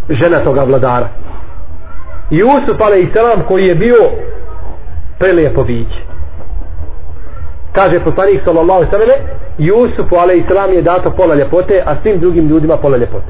žena 0.09 0.45
toga 0.45 0.65
vladara 0.65 1.09
Jusuf 2.31 2.81
a.s. 2.81 3.47
koji 3.49 3.65
je 3.65 3.75
bio 3.75 4.11
prelijepo 5.19 5.65
biće 5.65 6.01
kaže 7.73 8.05
poslanik 8.05 8.41
sallallahu 8.45 8.85
sallam 8.91 9.09
Jusufu 9.59 10.17
a.s. 10.17 10.75
je 10.75 10.83
dato 10.83 11.11
pola 11.11 11.35
ljepote 11.35 11.83
a 11.87 11.97
svim 12.03 12.21
drugim 12.21 12.49
ljudima 12.49 12.77
pola 12.77 12.97
ljepote 12.97 13.27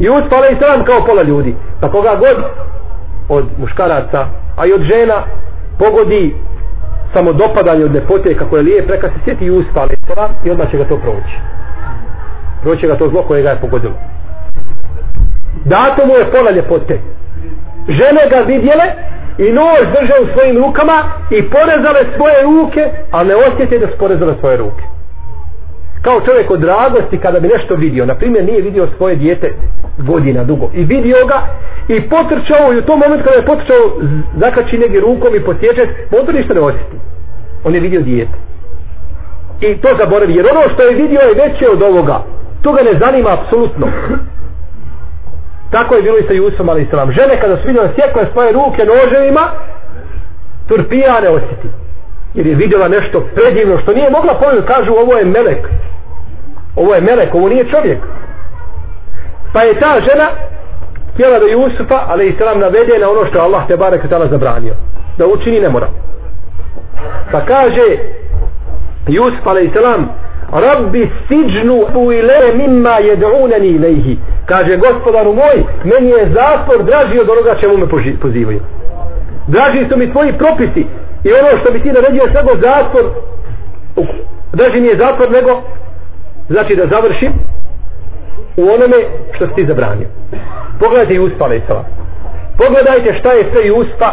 Jusuf 0.00 0.32
a.s. 0.32 0.84
kao 0.86 1.06
pola 1.06 1.22
ljudi 1.22 1.54
pa 1.80 1.90
koga 1.90 2.14
god 2.18 2.36
od 3.28 3.44
muškaraca 3.58 4.26
a 4.56 4.66
i 4.66 4.72
od 4.72 4.82
žena 4.82 5.18
pogodi 5.78 6.34
samo 7.14 7.32
dopadanje 7.32 7.84
od 7.84 7.94
ljepote 7.94 8.34
kako 8.34 8.56
je 8.56 8.62
lijep 8.62 8.90
reka 8.90 9.08
se 9.08 9.14
sjeti 9.24 9.44
Jusuf 9.44 9.76
a.s. 9.76 10.46
i 10.46 10.50
odmah 10.50 10.70
će 10.70 10.76
ga 10.76 10.84
to 10.84 10.96
proći 10.96 11.36
proći 12.62 12.86
ga 12.86 12.96
to 12.96 13.08
zlo 13.08 13.22
koje 13.22 13.42
ga 13.42 13.50
je 13.50 13.60
pogodilo 13.60 13.94
dato 15.64 16.06
mu 16.06 16.14
je 16.14 16.30
pola 16.30 16.50
ljepote 16.50 17.00
žene 17.88 18.22
ga 18.32 18.38
vidjele 18.52 18.86
i 19.38 19.52
nož 19.58 19.82
drže 19.94 20.14
u 20.22 20.26
svojim 20.32 20.56
rukama 20.64 20.98
i 21.30 21.38
porezale 21.50 22.00
svoje 22.16 22.38
ruke 22.42 22.82
a 23.10 23.24
ne 23.24 23.34
osjete 23.34 23.78
da 23.78 23.86
su 23.86 23.98
porezale 23.98 24.34
svoje 24.40 24.56
ruke 24.56 24.82
kao 26.02 26.20
čovjek 26.26 26.50
od 26.50 26.64
radosti 26.64 27.18
kada 27.18 27.40
bi 27.40 27.48
nešto 27.48 27.74
vidio 27.74 28.06
na 28.06 28.14
primjer 28.14 28.44
nije 28.44 28.62
vidio 28.62 28.88
svoje 28.96 29.16
dijete 29.16 29.54
godina 29.98 30.44
dugo 30.44 30.70
i 30.74 30.84
vidio 30.84 31.26
ga 31.30 31.38
i 31.88 32.08
potrčao 32.08 32.72
i 32.72 32.78
u 32.78 32.82
tom 32.82 32.98
momentu 32.98 33.24
kada 33.24 33.36
je 33.36 33.46
potrčao 33.46 33.82
zakači 34.36 34.78
negdje 34.78 35.00
rukom 35.00 35.34
i 35.34 35.44
potječe 35.44 35.82
on 36.18 36.26
to 36.26 36.32
ništa 36.32 36.54
ne 36.54 36.60
osjeti 36.60 36.96
on 37.64 37.74
je 37.74 37.80
vidio 37.80 38.00
dijete 38.00 38.36
i 39.60 39.80
to 39.80 39.88
zaboravi 40.00 40.34
jer 40.34 40.46
ono 40.50 40.74
što 40.74 40.82
je 40.82 40.96
vidio 41.02 41.20
je 41.20 41.38
veće 41.42 41.66
od 41.72 41.82
ovoga 41.82 42.24
to 42.62 42.72
ga 42.72 42.82
ne 42.82 42.98
zanima 43.00 43.30
apsolutno 43.38 43.86
Tako 45.70 45.94
je 45.94 46.02
bilo 46.02 46.18
i 46.18 46.26
sa 46.28 46.34
Jusom 46.34 46.68
ali 46.68 46.82
islam. 46.82 47.12
Žene 47.12 47.40
kada 47.40 47.56
su 47.56 47.62
vidjela 47.66 47.88
sjekle 47.96 48.26
svoje 48.32 48.52
ruke 48.52 48.82
noževima, 48.92 49.44
turpija 50.68 51.20
ne 51.20 51.28
osjeti. 51.28 51.68
Jer 52.34 52.46
je 52.46 52.54
vidjela 52.54 52.88
nešto 52.88 53.26
predivno 53.34 53.80
što 53.82 53.92
nije 53.92 54.10
mogla 54.10 54.34
pojeti. 54.34 54.66
Kažu 54.66 54.92
ovo 54.92 55.18
je 55.18 55.24
melek. 55.24 55.62
Ovo 56.76 56.94
je 56.94 57.00
melek, 57.00 57.34
ovo 57.34 57.48
nije 57.48 57.70
čovjek. 57.70 57.98
Pa 59.52 59.60
je 59.62 59.78
ta 59.78 59.92
žena 60.08 60.30
htjela 61.14 61.38
da 61.38 61.46
Jusufa, 61.50 61.98
ali 62.08 62.28
islam 62.28 62.58
navede 62.58 62.94
na 63.00 63.10
ono 63.10 63.30
što 63.30 63.40
Allah 63.40 63.66
te 63.68 63.76
barek 63.76 64.08
tala 64.08 64.26
zabranio. 64.30 64.74
Da 65.18 65.26
učini 65.26 65.60
ne 65.60 65.68
mora. 65.68 65.88
Pa 67.32 67.40
kaže 67.40 67.86
Jusuf, 69.08 69.46
ali 69.46 69.70
selam 69.74 70.08
Rabbi 70.52 71.10
siđnu 71.28 71.76
u 71.94 72.12
ile 72.12 72.38
mimma 72.54 72.96
jeduneni 73.10 73.66
ilaihi. 73.66 74.18
Kaže 74.46 74.76
gospodaru 74.76 75.32
moj, 75.34 75.64
meni 75.84 76.08
je 76.10 76.32
zatvor 76.34 76.84
draži 76.84 77.20
od 77.20 77.30
onoga 77.30 77.60
čemu 77.60 77.76
me 77.76 77.86
pozivaju. 78.20 78.60
Draži 79.46 79.88
su 79.90 79.98
mi 79.98 80.12
tvoji 80.12 80.32
propisi 80.38 80.86
i 81.24 81.28
ono 81.40 81.60
što 81.60 81.72
bi 81.72 81.82
ti 81.82 81.92
naredio 81.92 82.22
je 82.22 82.32
samo 82.32 82.50
zatvor 82.62 83.04
draži 84.52 84.80
mi 84.80 84.88
je 84.88 84.98
zatvor 84.98 85.30
nego 85.30 85.62
znači 86.50 86.76
da 86.76 86.84
završim 86.94 87.32
u 88.56 88.62
onome 88.62 88.98
što 89.34 89.46
si 89.46 89.54
ti 89.54 89.66
zabranio. 89.66 90.08
Pogledajte 90.80 91.14
Juspa 91.14 91.44
alaihissala. 91.44 91.84
Pogledajte 92.58 93.18
šta 93.18 93.30
je 93.32 93.50
sve 93.52 93.62
Juspa 93.66 94.10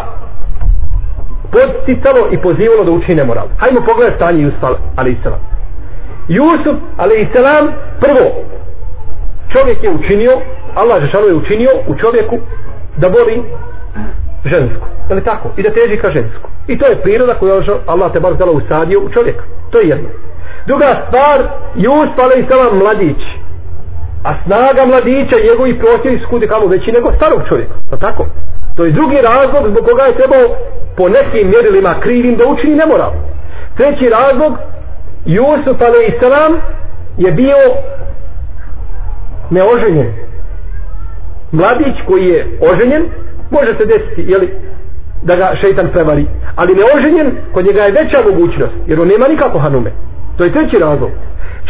podsticalo 1.52 2.22
i 2.32 2.38
pozivalo 2.38 2.84
da 2.84 2.92
učine 2.92 3.24
moral. 3.24 3.48
Hajmo 3.58 3.80
pogledati 3.90 4.16
stanje 4.16 4.42
Juspa 4.44 4.68
alaihissala. 4.96 5.40
Jusuf, 6.28 6.78
ali 6.98 7.22
i 7.22 7.28
selam, 7.34 7.66
prvo, 8.00 8.26
čovjek 9.54 9.84
je 9.84 9.90
učinio, 9.90 10.34
Allah 10.76 11.02
Žešanu 11.02 11.28
je 11.28 11.36
učinio 11.36 11.72
u 11.88 11.96
čovjeku 11.96 12.38
da 12.98 13.08
voli 13.08 13.44
žensku. 14.46 14.86
Je 15.10 15.16
li 15.16 15.24
tako? 15.24 15.50
I 15.58 15.64
da 15.64 15.70
teži 15.70 15.98
ka 15.98 16.12
žensku. 16.12 16.50
I 16.68 16.78
to 16.78 16.86
je 16.86 17.02
priroda 17.02 17.34
koju 17.40 17.52
Allah 17.86 18.14
te 18.14 18.20
bar 18.20 18.34
zala 18.40 18.52
usadio 18.52 19.00
u 19.00 19.10
čovjeka. 19.10 19.44
To 19.72 19.80
je 19.80 19.88
jedno. 19.88 20.10
Druga 20.68 20.90
stvar, 21.08 21.40
Jusuf, 21.76 22.20
ali 22.24 22.46
mladić. 22.80 23.22
A 24.24 24.32
snaga 24.46 24.86
mladića, 24.86 25.46
njegovi 25.50 25.80
prosjevi 25.80 26.20
su 26.20 26.30
kudi 26.30 26.48
kamo 26.48 26.68
veći 26.68 26.92
nego 26.92 27.12
starog 27.18 27.42
čovjeka. 27.50 27.74
Pa 27.90 27.98
tako? 27.98 28.26
To 28.76 28.86
je 28.86 28.92
drugi 28.92 29.18
razlog 29.32 29.64
zbog 29.72 29.86
koga 29.90 30.04
je 30.04 30.18
trebao 30.20 30.46
po 30.98 31.10
nekim 31.10 31.52
mjerilima 31.54 32.00
krivim 32.00 32.36
da 32.36 32.44
učini 32.48 32.76
nemoral. 32.76 33.12
Treći 33.78 34.10
razlog, 34.20 34.54
Jusuf 35.26 35.82
a.s. 35.82 36.22
je 37.18 37.32
bio 37.32 37.58
neoženjen. 39.50 40.14
Mladić 41.52 41.98
koji 42.08 42.26
je 42.26 42.60
oženjen, 42.72 43.04
može 43.52 43.72
se 43.80 43.86
desiti, 43.86 44.32
jeli, 44.32 44.54
da 45.24 45.36
ga 45.36 45.56
šeitan 45.62 45.90
prevari. 45.92 46.26
Ali 46.56 46.80
neoženjen, 46.82 47.38
kod 47.54 47.66
njega 47.66 47.82
je 47.82 47.92
veća 47.92 48.20
mogućnost, 48.30 48.76
jer 48.88 49.02
on 49.02 49.08
nema 49.08 49.26
nikako 49.30 49.60
hanume. 49.60 49.92
To 50.38 50.44
je 50.44 50.54
treći 50.54 50.78
razlog. 50.80 51.12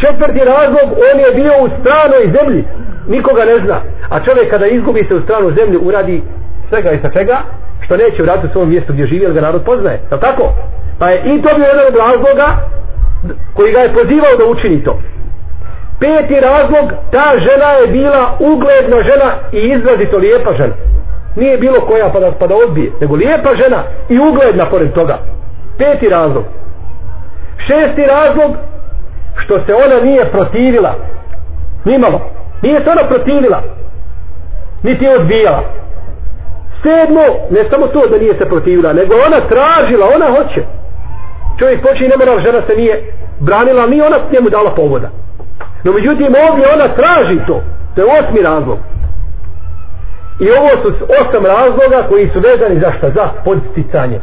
Četvrti 0.00 0.40
razlog, 0.54 0.88
on 1.08 1.16
je 1.20 1.30
bio 1.40 1.54
u 1.64 1.68
stranoj 1.78 2.24
zemlji. 2.36 2.64
Nikoga 3.08 3.44
ne 3.44 3.56
zna. 3.64 3.78
A 4.08 4.24
čovjek 4.24 4.50
kada 4.50 4.66
izgubi 4.66 5.06
se 5.08 5.14
u 5.14 5.22
stranu 5.22 5.56
zemlju, 5.58 5.80
uradi 5.84 6.22
svega 6.68 6.90
i 6.90 7.02
sa 7.02 7.10
čega, 7.16 7.36
što 7.84 7.96
neće 7.96 8.22
vratiti 8.22 8.46
u 8.46 8.52
svom 8.52 8.68
mjestu 8.70 8.92
gdje 8.92 9.06
živi, 9.06 9.24
jer 9.24 9.32
ga 9.32 9.40
narod 9.40 9.62
poznaje. 9.64 9.98
Je 10.12 10.20
tako? 10.20 10.52
Pa 10.98 11.10
je 11.10 11.16
i 11.24 11.42
to 11.42 11.48
bio 11.56 11.66
jedan 11.72 11.86
od 11.90 11.96
razloga 12.06 12.48
koji 13.54 13.72
ga 13.72 13.80
je 13.80 13.94
pozivao 13.94 14.36
da 14.38 14.44
učini 14.50 14.84
to. 14.84 14.98
Peti 16.00 16.36
razlog, 16.40 16.86
ta 17.12 17.26
žena 17.46 17.68
je 17.80 17.86
bila 17.98 18.22
ugledna 18.52 18.96
žena 19.08 19.28
i 19.52 19.58
izrazito 19.74 20.18
lijepa 20.18 20.52
žena. 20.60 20.74
Nije 21.36 21.58
bilo 21.58 21.80
koja 21.80 22.08
pa 22.12 22.20
da, 22.20 22.32
pa 22.40 22.46
da 22.46 22.54
odbije, 22.66 22.92
nego 23.00 23.14
lijepa 23.14 23.50
žena 23.62 23.80
i 24.08 24.18
ugledna 24.28 24.70
pored 24.70 24.92
toga. 24.92 25.18
Peti 25.78 26.08
razlog. 26.08 26.44
Šesti 27.66 28.02
razlog, 28.16 28.56
što 29.36 29.54
se 29.54 29.72
ona 29.84 30.04
nije 30.04 30.30
protivila. 30.30 30.94
Nimalo. 31.84 32.30
Nije 32.62 32.84
se 32.84 32.90
ona 32.90 33.08
protivila. 33.08 33.62
Niti 34.82 35.04
je 35.04 35.14
odbijala. 35.18 35.62
Sedmo, 36.82 37.24
ne 37.50 37.70
samo 37.70 37.86
to 37.86 38.08
da 38.10 38.18
nije 38.18 38.34
se 38.38 38.48
protivila, 38.48 38.92
nego 38.92 39.14
ona 39.14 39.40
tražila, 39.48 40.06
ona 40.16 40.28
hoće 40.36 40.62
čovjek 41.58 41.82
počne 41.82 42.08
ne 42.08 42.16
mora 42.20 42.42
žena 42.46 42.60
se 42.66 42.76
nije 42.76 42.94
branila 43.40 43.86
ni 43.86 44.00
ona 44.00 44.18
njemu 44.32 44.48
dala 44.50 44.74
povoda 44.74 45.08
no 45.84 45.92
međutim 45.92 46.30
ovdje 46.48 46.64
ona 46.74 46.88
traži 46.98 47.38
to 47.46 47.62
to 47.94 48.00
je 48.00 48.08
osmi 48.18 48.40
razlog 48.42 48.78
i 50.40 50.46
ovo 50.58 50.70
su 50.82 51.04
osam 51.20 51.44
razloga 51.46 52.08
koji 52.08 52.30
su 52.32 52.38
vezani 52.40 52.80
za 52.80 52.92
šta 52.98 53.10
za 53.16 53.24
podsticanje 53.44 54.20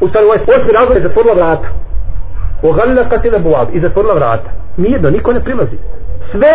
u 0.00 0.08
stvari 0.08 0.26
ovaj 0.26 0.40
osmi 0.56 0.72
razlog 0.78 0.96
je 0.96 1.02
zatvorila 1.02 1.34
vrata. 1.34 1.68
Ogalila 2.62 3.08
kad 3.08 3.24
je 3.24 3.38
buvav 3.38 3.66
i 3.72 3.80
zatvorila 3.80 4.14
vrata. 4.14 4.50
Nijedno, 4.76 5.10
niko 5.10 5.32
ne 5.32 5.44
prilazi. 5.44 5.78
Sve 6.30 6.54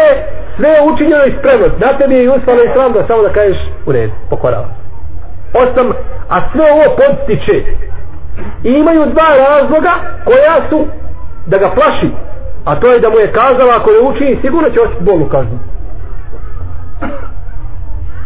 sve 0.55 0.69
je 0.69 0.87
učinjeno 0.93 1.23
i 1.25 1.35
spremno 1.39 1.67
na 1.83 1.97
tebi 1.97 2.15
je 2.15 2.35
ustalo 2.37 2.63
islam 2.63 2.91
da 2.93 3.07
samo 3.07 3.21
da 3.23 3.33
kažeš 3.33 3.59
u 3.85 3.91
red, 3.91 4.09
pokorava. 4.29 4.69
Osam, 5.61 5.87
a 6.29 6.37
sve 6.51 6.65
ovo 6.75 6.95
podstiče. 6.99 7.57
I 8.63 8.69
imaju 8.69 9.01
dva 9.13 9.29
razloga 9.45 9.93
koja 10.25 10.55
su 10.69 10.85
da 11.45 11.57
ga 11.57 11.69
plaši 11.75 12.09
a 12.65 12.75
to 12.75 12.87
je 12.91 12.99
da 12.99 13.09
mu 13.09 13.19
je 13.19 13.31
kazala 13.31 13.75
ako 13.75 13.91
ne 13.91 13.99
učini 14.09 14.41
sigurno 14.41 14.69
će 14.69 14.79
osjeti 14.81 15.03
bolu 15.03 15.25
kaznu. 15.25 15.59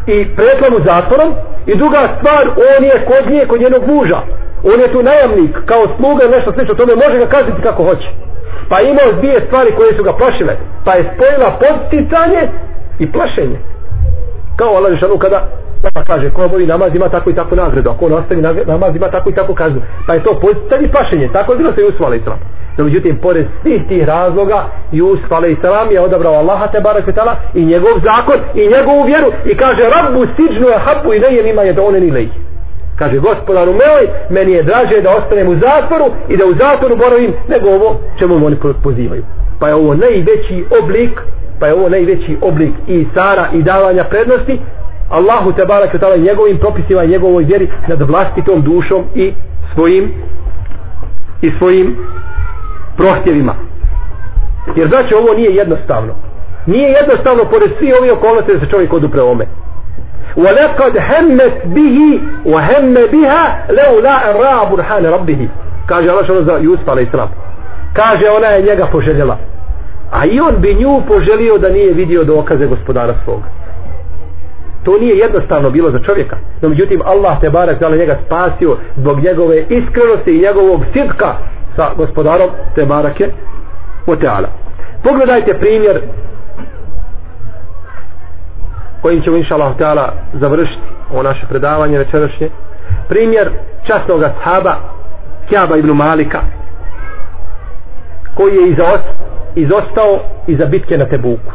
I 0.08 0.36
pretlamu 0.36 0.78
zatvorom. 0.86 1.36
I 1.66 1.78
druga 1.78 2.02
stvar 2.18 2.44
on 2.48 2.84
je 2.84 3.06
kod 3.10 3.32
nje 3.32 3.46
kod 3.48 3.62
njenog 3.62 3.84
muža 3.88 4.20
on 4.72 4.80
je 4.84 4.94
tu 4.94 5.00
najamnik 5.12 5.54
kao 5.72 5.84
sluga 5.98 6.24
nešto 6.36 6.50
slično 6.56 6.74
tome 6.76 6.94
može 7.04 7.18
ga 7.20 7.28
kazniti 7.36 7.62
kako 7.68 7.82
hoće. 7.84 8.10
Pa 8.70 8.78
imao 8.92 9.18
dvije 9.20 9.38
stvari 9.48 9.70
koje 9.78 9.98
su 9.98 10.04
ga 10.04 10.14
plašile. 10.20 10.54
Pa 10.86 10.92
je 10.96 11.10
spojila 11.12 11.50
posticanje 11.64 12.42
i 13.04 13.06
plašenje. 13.12 13.60
Kao 14.60 14.72
Allah 14.78 14.92
Žešanu 14.94 15.18
kada 15.18 15.40
pa 15.94 16.04
kaže 16.04 16.30
ko 16.30 16.46
obavi 16.46 16.66
namaz 16.66 16.90
ima 16.96 17.10
tako 17.10 17.30
i 17.30 17.36
tako 17.36 17.56
nagradu 17.56 17.90
ako 17.90 18.06
on 18.06 18.14
ostavi 18.14 18.42
namaz 18.74 18.96
ima 18.96 19.08
tako 19.16 19.30
i 19.30 19.36
tako 19.40 19.54
kaznu. 19.54 19.82
Pa 20.08 20.14
je 20.14 20.24
to 20.24 20.32
posticanje 20.42 20.86
i 20.86 20.92
plašenje. 20.96 21.30
Tako 21.34 21.52
je 21.52 21.58
bilo 21.58 21.72
se 21.74 21.82
Jusuf 21.82 21.96
usvala 21.96 22.16
islam 22.16 22.40
no 22.78 22.84
međutim 22.84 23.18
pored 23.18 23.46
svih 23.62 23.82
tih 23.88 24.08
razloga 24.08 24.66
Jusuf 24.92 25.32
a.s. 25.32 25.92
je 25.92 26.02
odabrao 26.02 26.34
Allaha 26.34 26.68
te 26.68 26.82
barak 26.82 27.16
tala 27.16 27.36
i 27.54 27.66
njegov 27.66 27.94
zakon 28.04 28.40
i 28.56 28.62
njegovu 28.68 29.04
vjeru 29.06 29.28
i 29.46 29.58
kaže 29.58 29.82
rabbu 29.96 30.26
siđnu 30.36 30.68
je 30.68 30.80
habbu 30.86 31.14
i 31.14 31.20
nejem 31.20 31.48
ima 31.48 31.62
je 31.62 31.74
da 31.74 31.84
one 31.84 32.00
ni 32.00 32.12
kaže 33.00 33.18
gospodaru 33.20 33.72
moj 33.72 34.04
meni 34.30 34.52
je 34.52 34.64
draže 34.64 35.02
da 35.02 35.18
ostanem 35.18 35.48
u 35.48 35.56
zatvoru 35.66 36.08
i 36.30 36.38
da 36.38 36.46
u 36.46 36.54
zatvoru 36.64 36.96
boravim 36.96 37.34
nego 37.54 37.68
ovo 37.78 37.90
čemu 38.20 38.46
oni 38.46 38.58
pozivaju 38.84 39.24
pa 39.60 39.68
je 39.68 39.76
ovo 39.76 39.94
najveći 39.94 40.66
oblik 40.82 41.22
pa 41.60 41.68
je 41.68 41.74
ovo 41.74 41.90
najveći 41.90 42.38
oblik 42.42 42.74
i 42.88 43.08
sara 43.16 43.50
i 43.54 43.64
davanja 43.64 44.04
prednosti 44.04 44.60
Allahu 45.10 45.52
te 45.52 45.66
barak 45.66 46.00
tala 46.00 46.16
njegovim 46.16 46.58
propisima 46.58 47.04
i 47.04 47.08
njegovoj 47.08 47.44
vjeri 47.44 47.68
nad 47.88 48.02
vlastitom 48.02 48.62
dušom 48.62 49.04
i 49.16 49.34
svojim 49.74 50.14
i 51.42 51.52
svojim 51.60 51.98
prohtjevima. 52.98 53.56
Jer 54.76 54.88
znači 54.88 55.14
ovo 55.14 55.34
nije 55.34 55.56
jednostavno. 55.56 56.14
Nije 56.66 56.90
jednostavno 57.02 57.44
pored 57.52 57.72
svi 57.80 57.94
ovi 58.00 58.10
okolnosti 58.12 58.54
da 58.54 58.60
se 58.60 58.72
čovjek 58.72 58.94
odupre 58.94 59.22
ome. 59.22 59.46
وَلَقَدْ 60.37 60.99
هَمَّتْ 60.99 61.57
بِهِ 61.77 61.99
وَهَمَّ 62.53 62.95
بِهَا 62.95 63.43
لَوْ 63.81 64.01
لَا 64.01 64.17
أَرَّا 64.31 64.65
بُرْحَانَ 64.71 65.07
رَبِّهِ 65.07 65.49
kaže 65.87 66.11
Allah 66.11 66.25
što 66.25 66.45
za 66.45 66.59
Jusuf 66.61 66.89
a.s. 66.89 67.13
kaže 67.93 68.27
ona 68.37 68.47
je 68.47 68.63
njega 68.63 68.87
poželjela 68.93 69.39
a 70.11 70.27
i 70.27 70.41
on 70.41 70.61
bi 70.61 70.75
nju 70.75 71.03
poželio 71.09 71.59
da 71.59 71.69
nije 71.69 71.93
vidio 71.93 72.25
dokaze 72.25 72.67
gospodara 72.67 73.15
svog 73.25 73.43
to 74.85 74.99
nije 74.99 75.17
jednostavno 75.17 75.71
bilo 75.71 75.91
za 75.91 75.99
čovjeka 75.99 76.37
no 76.61 76.69
međutim 76.69 77.01
Allah 77.05 77.41
te 77.41 77.51
barak 77.51 77.81
da 77.81 77.89
njega 77.89 78.19
spasio 78.27 78.77
zbog 78.97 79.21
njegove 79.21 79.57
iskrenosti 79.57 80.31
i 80.31 80.43
njegovog 80.47 80.81
sitka 80.95 81.37
sa 81.77 81.95
gospodarom 81.97 82.51
te 82.75 82.85
barake 82.85 83.27
o 84.07 84.17
teala 84.17 84.49
pogledajte 85.03 85.59
primjer 85.59 86.03
kojim 89.02 89.24
ćemo 89.24 89.38
inša 89.38 89.56
Allah 89.56 89.74
htjala 89.76 90.14
završiti 90.34 90.82
o 91.14 91.24
naše 91.24 91.46
predavanje 91.50 91.98
večerašnje. 91.98 92.50
Primjer 93.10 93.52
časnog 93.88 94.24
ashaba 94.24 94.76
Kjaba 95.50 95.78
ibn 95.78 95.92
Malika 95.92 96.42
koji 98.36 98.56
je 98.56 98.76
izostao 99.56 100.20
iza 100.48 100.66
bitke 100.66 100.98
na 100.98 101.06
Tebuku. 101.06 101.52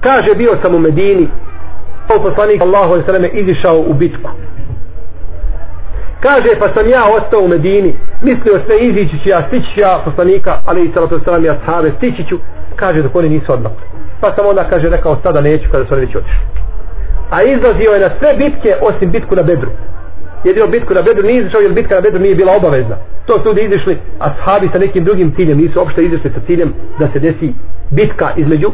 Kaže 0.00 0.34
bio 0.36 0.58
sam 0.62 0.74
u 0.74 0.78
Medini 0.78 1.28
poslanik 2.08 2.62
Allahu 2.62 3.02
sallam 3.06 3.24
izišao 3.32 3.76
u 3.86 3.94
bitku. 3.94 4.30
Kaže 6.20 6.58
pa 6.58 6.66
sam 6.74 6.88
ja 6.88 7.02
ostao 7.16 7.40
u 7.44 7.48
Medini 7.48 7.94
mislio 8.22 8.60
sve 8.66 8.76
izići 8.80 9.18
ću 9.22 9.28
ja 9.28 9.44
stići 9.48 9.66
ću 9.74 9.80
ja 9.80 10.02
poslanika 10.04 10.60
ali 10.66 10.84
i 10.84 10.92
salatu 10.94 11.20
sallam 11.24 11.44
ja 11.44 11.54
sahabe 11.66 11.92
stići 11.96 12.24
ću. 12.28 12.38
Kaže 12.76 13.02
dok 13.02 13.16
oni 13.16 13.28
nisu 13.28 13.52
odmah 13.52 13.72
pa 14.20 14.34
sam 14.36 14.46
onda 14.46 14.68
kaže 14.70 14.88
rekao 14.88 15.18
sada 15.22 15.40
neću 15.40 15.70
kada 15.72 15.84
su 15.84 15.94
oni 15.94 16.06
već 16.06 16.16
otišli 16.16 16.56
a 17.30 17.42
izlazio 17.42 17.90
je 17.92 18.00
na 18.00 18.10
sve 18.18 18.30
bitke 18.36 18.70
osim 18.80 19.10
bitku 19.10 19.36
na 19.36 19.42
Bedru. 19.42 19.70
Jedino 20.44 20.66
bitku 20.66 20.94
na 20.94 21.02
Bedru 21.02 21.26
nije 21.26 21.40
izišao 21.40 21.60
jer 21.60 21.72
bitka 21.72 21.94
na 21.94 22.00
Bedru 22.00 22.20
nije 22.20 22.34
bila 22.34 22.52
obavezna. 22.56 22.96
To 23.26 23.32
su 23.38 23.48
ljudi 23.48 23.60
izišli 23.64 23.98
a 24.18 24.26
sahabi 24.36 24.68
sa 24.72 24.78
nekim 24.78 25.04
drugim 25.04 25.34
ciljem 25.36 25.58
nisu 25.58 25.78
uopšte 25.78 26.02
izišli 26.02 26.30
sa 26.34 26.40
ciljem 26.46 26.74
da 26.98 27.08
se 27.12 27.18
desi 27.18 27.54
bitka 27.90 28.28
između 28.36 28.72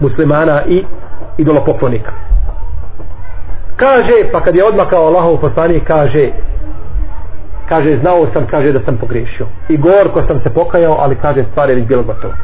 muslimana 0.00 0.62
i 0.66 0.84
idolopoklonika. 1.38 2.12
Kaže 3.76 4.32
pa 4.32 4.40
kad 4.40 4.56
je 4.56 4.64
odmakao 4.64 5.06
Allahov 5.06 5.40
poslanik 5.40 5.84
kaže 5.86 6.30
kaže 7.68 7.98
znao 8.00 8.26
sam 8.32 8.46
kaže 8.46 8.72
da 8.72 8.80
sam 8.84 8.96
pogrešio 8.96 9.46
i 9.68 9.76
gorko 9.76 10.22
sam 10.28 10.40
se 10.42 10.50
pokajao 10.50 10.96
ali 10.98 11.16
kaže 11.16 11.44
stvar 11.50 11.68
je 11.68 11.74
već 11.74 11.84
bilo 11.84 12.02
gotovo 12.02 12.34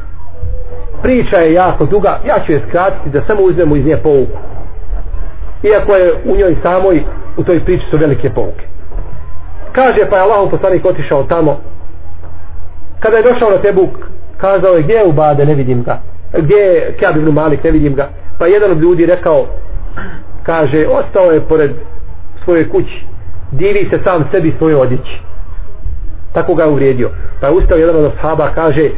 priča 1.05 1.37
je 1.37 1.53
jako 1.53 1.87
duga 1.87 2.21
ja 2.27 2.37
ću 2.47 2.53
je 2.53 2.65
skratiti 2.69 3.11
da 3.11 3.27
samo 3.27 3.43
uzmemo 3.43 3.77
iz 3.77 3.87
nje 3.87 3.97
pouku. 3.97 4.39
Iako 5.63 5.93
je 5.97 6.15
u 6.25 6.37
njoj 6.37 6.57
samoj 6.63 7.05
u 7.37 7.45
toj 7.45 7.65
priči 7.65 7.85
su 7.91 7.97
velike 7.97 8.31
pouke. 8.31 8.65
Kaže 9.73 10.11
pa 10.11 10.17
je 10.17 10.23
Allahov 10.23 10.51
poslanik 10.51 10.85
otišao 10.85 11.23
tamo. 11.23 11.61
Kada 13.01 13.17
je 13.17 13.23
došao 13.23 13.51
na 13.51 13.63
Tebuk 13.63 13.91
kazao 14.37 14.75
je 14.75 14.83
gdje 14.83 14.95
je 14.95 15.07
Ubade? 15.07 15.47
Ne 15.47 15.55
vidim 15.55 15.83
ga. 15.83 15.99
Gdje 16.39 16.57
je 16.57 16.95
Kjab 16.99 17.17
ibn 17.17 17.33
Malik? 17.33 17.65
Ne 17.65 17.71
vidim 17.71 17.95
ga. 17.95 18.09
Pa 18.39 18.47
jedan 18.47 18.71
od 18.71 18.81
ljudi 18.81 19.07
rekao 19.07 19.47
kaže 20.43 20.87
ostao 20.87 21.33
je 21.33 21.41
pored 21.41 21.71
svoje 22.45 22.69
kući. 22.69 23.07
Divi 23.51 23.89
se 23.91 23.99
sam 24.05 24.25
sebi 24.33 24.55
svoje 24.59 24.77
odjeći. 24.77 25.21
Tako 26.33 26.55
ga 26.55 26.63
je 26.63 26.71
uvrijedio. 26.71 27.11
Pa 27.41 27.47
je 27.47 27.53
ustao 27.53 27.79
jedan 27.79 27.97
od 27.97 28.05
ashaba, 28.05 28.53
kaže 28.55 28.91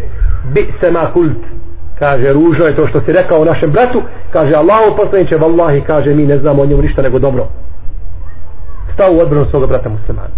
bi 0.52 0.72
se 0.80 0.90
ma 0.90 1.12
kult 1.12 1.55
kaže 1.99 2.32
ružno 2.32 2.64
je 2.66 2.76
to 2.76 2.86
što 2.86 3.01
si 3.01 3.12
rekao 3.12 3.44
našem 3.44 3.70
bratu. 3.70 4.03
Kaže 4.32 4.55
Allahu 4.55 4.97
poslaniće 4.97 5.36
vallahi 5.36 5.80
kaže 5.80 6.14
mi 6.14 6.26
ne 6.26 6.38
znamo 6.38 6.62
o 6.62 6.66
njemu 6.66 6.82
ništa 6.82 7.03
nego 7.03 7.18
dobro. 7.18 7.47
Stao 8.94 9.11
u 9.12 9.20
odbranu 9.20 9.47
svoga 9.51 9.66
brata 9.66 9.88
muslimana. 9.88 10.34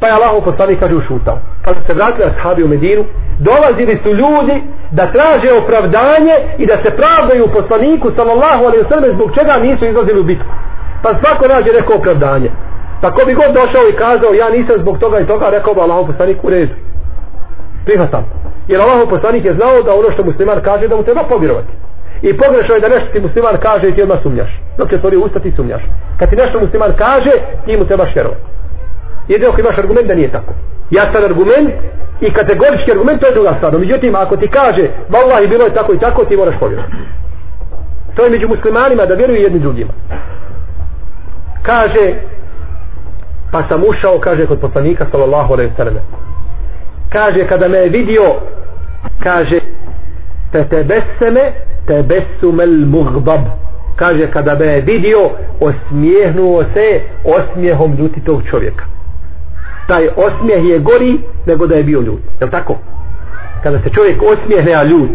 Pa 0.00 0.06
je 0.06 0.12
Allahu 0.12 0.44
poslanik 0.44 0.80
kaže 0.80 0.96
ušutao. 0.96 1.38
Pa 1.64 1.70
se 1.74 1.94
vratili 1.94 2.30
ashabi 2.30 2.64
u 2.64 2.68
Medinu 2.68 3.04
dolazili 3.38 4.00
su 4.02 4.10
ljudi 4.22 4.62
da 4.90 5.12
traže 5.12 5.50
opravdanje 5.62 6.34
i 6.58 6.66
da 6.66 6.76
se 6.84 6.90
pravdaju 7.00 7.54
poslaniku 7.58 8.08
sallallahu 8.16 8.62
alaihi 8.66 8.84
wa 8.84 8.90
sallam 8.92 9.10
zbog 9.16 9.30
čega 9.38 9.54
nisu 9.66 9.84
izlazili 9.84 10.20
u 10.20 10.28
bitku. 10.32 10.52
Pa 11.02 11.08
svako 11.20 11.44
nađe 11.48 11.70
neko 11.72 11.92
opravdanje. 11.94 12.50
Pa 13.02 13.10
ko 13.10 13.26
bi 13.26 13.34
god 13.34 13.50
došao 13.60 13.84
i 13.88 13.96
kazao 14.02 14.32
ja 14.42 14.48
nisam 14.56 14.76
zbog 14.82 14.98
toga 14.98 15.20
i 15.20 15.26
toga 15.26 15.46
rekao 15.50 15.74
bi 15.74 15.80
Allahu 15.80 16.06
poslanik 16.06 16.44
u 16.44 16.50
redu. 16.50 16.74
Prihvatam 17.84 18.45
jer 18.68 18.80
Allah 18.80 19.08
poslanik 19.10 19.44
je 19.44 19.54
znao 19.58 19.82
da 19.86 19.94
ono 19.94 20.08
što 20.14 20.24
musliman 20.24 20.60
kaže 20.68 20.88
da 20.88 20.96
mu 20.96 21.02
treba 21.02 21.22
povjerovati. 21.22 21.72
I 22.22 22.36
pogrešno 22.42 22.74
je 22.74 22.80
da 22.80 22.88
nešto 22.88 23.08
ti 23.12 23.20
musliman 23.20 23.56
kaže 23.66 23.86
i 23.88 23.94
ti 23.94 24.02
odmah 24.02 24.18
sumnjaš. 24.22 24.50
Dok 24.78 24.90
će 24.90 24.96
stvorio 24.98 25.20
usta 25.20 25.38
ti 25.40 25.52
sumnjaš. 25.56 25.82
Kad 26.18 26.30
ti 26.30 26.36
nešto 26.36 26.60
musliman 26.60 26.92
kaže 27.04 27.34
ti 27.64 27.76
mu 27.76 27.84
trebaš 27.84 28.14
vjerovati 28.14 28.56
jedino 29.28 29.50
ako 29.50 29.60
imaš 29.60 29.78
argument 29.78 30.08
da 30.08 30.14
nije 30.14 30.32
tako. 30.32 30.52
Jasan 30.90 31.24
argument 31.24 31.70
i 32.20 32.32
kategorički 32.32 32.90
argument 32.92 33.20
to 33.20 33.26
je 33.26 33.34
druga 33.34 33.54
stvar. 33.58 33.78
Međutim 33.78 34.14
ako 34.14 34.36
ti 34.36 34.48
kaže 34.48 34.84
vallahi 35.08 35.48
bilo 35.48 35.64
je 35.64 35.74
tako 35.74 35.94
i 35.94 35.98
tako 35.98 36.24
ti 36.24 36.36
moraš 36.36 36.58
povjerovati. 36.60 36.94
To 38.14 38.24
je 38.24 38.30
među 38.30 38.48
muslimanima 38.48 39.06
da 39.06 39.14
vjeruju 39.14 39.40
jedni 39.40 39.58
drugima. 39.58 39.92
Kaže 41.62 42.14
pa 43.52 43.68
sam 43.68 43.82
ušao 43.88 44.20
kaže 44.20 44.46
kod 44.46 44.60
poslanika 44.60 45.06
sallallahu 45.10 45.52
alaihi 45.52 45.72
sallam 45.76 46.25
kaže 47.08 47.46
kada 47.48 47.68
me 47.68 47.78
je 47.78 47.88
vidio 47.88 48.34
kaže 49.22 49.60
te 50.52 50.64
tebeseme 50.64 51.52
tebesumel 51.86 52.86
mugdab 52.86 53.40
kaže 53.96 54.30
kada 54.32 54.54
me 54.54 54.66
je 54.66 54.80
vidio 54.80 55.30
osmijehnuo 55.60 56.64
se 56.74 57.00
osmijehom 57.24 57.96
ljuti 57.96 58.20
tog 58.20 58.42
čovjeka. 58.50 58.84
Taj 59.88 60.08
osmijeh 60.16 60.64
je 60.70 60.78
gori 60.78 61.20
nego 61.46 61.66
da 61.66 61.76
je 61.76 61.84
bio 61.84 62.00
ljut 62.00 62.20
je 62.40 62.50
tako? 62.50 62.76
Kada 63.62 63.78
se 63.78 63.90
čovjek 63.90 64.22
osmijehne 64.22 64.74
a 64.74 64.84
ljut 64.84 65.10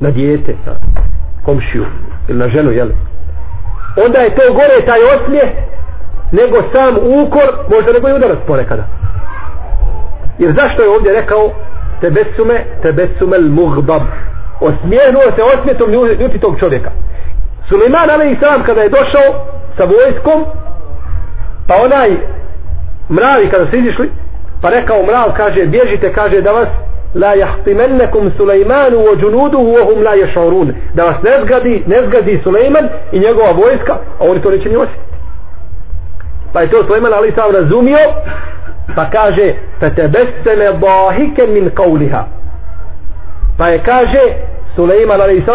na 0.00 0.10
dijete 0.10 0.54
na 0.66 0.72
komšiju 1.44 1.84
ili 2.28 2.38
na 2.38 2.48
ženu 2.48 2.70
jel? 2.72 2.88
Onda 4.06 4.18
je 4.18 4.34
to 4.34 4.52
gore 4.52 4.86
taj 4.86 5.00
osmijeh 5.14 5.50
nego 6.32 6.56
sam 6.72 6.96
ukor 6.96 7.48
možda 7.70 7.92
nego 7.92 8.08
i 8.08 8.12
udarac 8.12 8.38
ponekada 8.46 8.86
jer 10.38 10.54
zašto 10.60 10.82
je 10.82 10.94
ovdje 10.96 11.12
rekao 11.20 11.50
tebesume 12.00 12.64
tebesumel 12.82 13.44
mugbab? 13.48 14.02
osmijehnuo 14.60 15.26
se 15.36 15.42
osmijetom 15.42 15.90
ljutitog 16.20 16.60
čovjeka. 16.60 16.90
Suleiman 17.68 18.08
ali 18.14 18.32
i 18.32 18.38
kada 18.66 18.80
je 18.80 18.88
došao 18.88 19.46
sa 19.76 19.84
vojskom 19.84 20.44
pa 21.68 21.74
onaj 21.84 22.10
mravi 23.10 23.50
kada 23.50 23.66
su 23.70 23.76
izišli 23.76 24.10
pa 24.62 24.68
rekao 24.68 25.02
mrav 25.02 25.28
kaže 25.36 25.66
bježite 25.66 26.12
kaže 26.12 26.40
da 26.40 26.50
vas 26.50 26.68
la 27.14 27.32
jahtimennekum 27.34 28.30
Suleimanu 28.36 28.98
o 29.10 29.16
džunuduhu 29.16 29.70
ohum 29.82 30.02
la 30.06 30.14
ješaurun 30.14 30.74
da 30.94 31.04
vas 31.04 31.16
ne 31.22 31.32
zgadi, 31.44 31.84
ne 31.86 31.98
zgadi 32.06 32.40
Suleiman 32.44 32.88
i 33.12 33.18
njegova 33.18 33.50
vojska 33.62 33.94
a 34.18 34.22
oni 34.30 34.42
to 34.42 34.50
neće 34.50 34.68
ni 34.68 34.76
osjetiti. 34.76 35.16
Pa 36.52 36.60
je 36.60 36.70
to 36.70 36.86
Suleiman 36.86 37.12
ali 37.14 37.32
sam 37.36 37.50
razumio 37.58 37.98
pa 38.94 39.04
kaže 39.10 39.54
fatebesseme 39.80 40.66
dahike 40.80 41.46
min 41.46 41.70
kauliha 41.70 42.24
pa 43.58 43.68
je 43.68 43.78
kaže 43.78 44.24
Suleiman 44.76 45.20
a.s. 45.20 45.48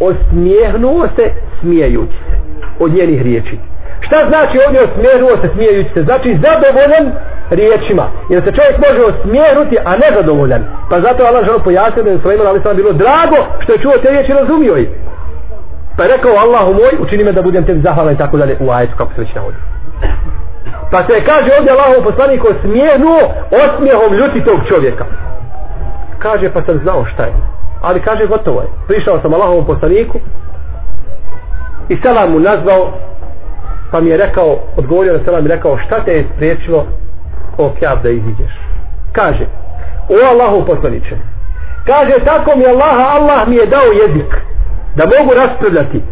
osmijehnuo 0.00 1.08
se 1.16 1.30
smijejući 1.60 2.18
se 2.30 2.36
od 2.80 2.90
njenih 2.92 3.22
riječi. 3.22 3.58
Šta 4.00 4.18
znači 4.30 4.56
ovdje 4.66 4.80
osmijehnuo 4.86 5.42
se 5.42 5.48
smijejući 5.54 5.90
se? 5.94 6.02
Znači 6.02 6.28
zadovoljan 6.44 7.06
riječima. 7.50 8.06
Jer 8.30 8.40
se 8.44 8.52
čovjek 8.56 8.76
može 8.86 9.02
osmijehnuti 9.12 9.76
a 9.84 9.92
ne 10.02 10.08
zadovoljan 10.16 10.62
pa 10.90 10.96
zato 11.00 11.20
Allah 11.24 11.42
žele 11.46 11.64
pojasnio 11.64 12.04
da 12.04 12.10
je 12.10 12.22
Suleiman 12.22 12.46
a.s. 12.46 12.76
bilo 12.80 12.92
drago 12.92 13.38
što 13.62 13.72
je 13.72 13.82
čuo 13.82 14.02
te 14.02 14.10
riječi 14.10 14.32
razumio 14.40 14.76
ih 14.76 14.88
pa 15.96 16.02
je 16.04 16.12
rekao 16.16 16.32
Allahu 16.44 16.72
moj 16.72 16.94
učini 17.04 17.24
me 17.24 17.32
da 17.32 17.42
budem 17.42 17.64
tebi 17.64 17.80
zahvalan 17.80 18.14
i 18.14 18.18
tako 18.18 18.36
dalje 18.36 18.56
u 18.60 18.70
ajetu 18.70 18.94
kako 18.98 19.12
se 19.14 19.20
već 19.20 19.34
navodi 19.34 19.56
pa 20.90 20.98
se 20.98 21.24
kaže 21.30 21.50
ovdje 21.58 21.72
Allahov 21.72 22.04
poslanik 22.04 22.42
osmijenuo 22.44 23.22
osmijehom 23.62 24.12
ljuti 24.18 24.44
tog 24.44 24.58
čovjeka. 24.68 25.04
Kaže 26.18 26.52
pa 26.52 26.62
sam 26.62 26.78
znao 26.82 27.04
šta 27.04 27.24
je. 27.24 27.34
Ali 27.80 28.00
kaže 28.00 28.26
gotovo 28.26 28.60
je. 28.60 28.68
Prišao 28.88 29.20
sam 29.22 29.34
Allahovom 29.34 29.66
poslaniku 29.66 30.18
i 31.88 31.96
selam 32.02 32.32
mu 32.32 32.40
nazvao 32.40 32.92
pa 33.90 34.00
mi 34.00 34.10
je 34.10 34.16
rekao 34.16 34.58
odgovorio 34.76 35.12
na 35.12 35.24
selam 35.24 35.46
i 35.46 35.48
rekao 35.48 35.78
šta 35.78 36.04
te 36.04 36.12
je 36.12 36.26
spriječilo 36.34 36.86
o 37.58 37.70
kjab 37.78 38.02
da 38.02 38.10
iziđeš? 38.10 38.52
Kaže 39.12 39.46
o 40.08 40.16
Allahov 40.32 40.66
poslaniče 40.66 41.16
kaže 41.90 42.24
tako 42.24 42.50
mi 42.58 42.64
Allaha 42.66 43.04
Allah 43.16 43.48
mi 43.48 43.56
je 43.56 43.66
dao 43.66 43.88
jezik 44.02 44.32
da 44.96 45.04
mogu 45.04 45.30
raspravljati 45.34 46.02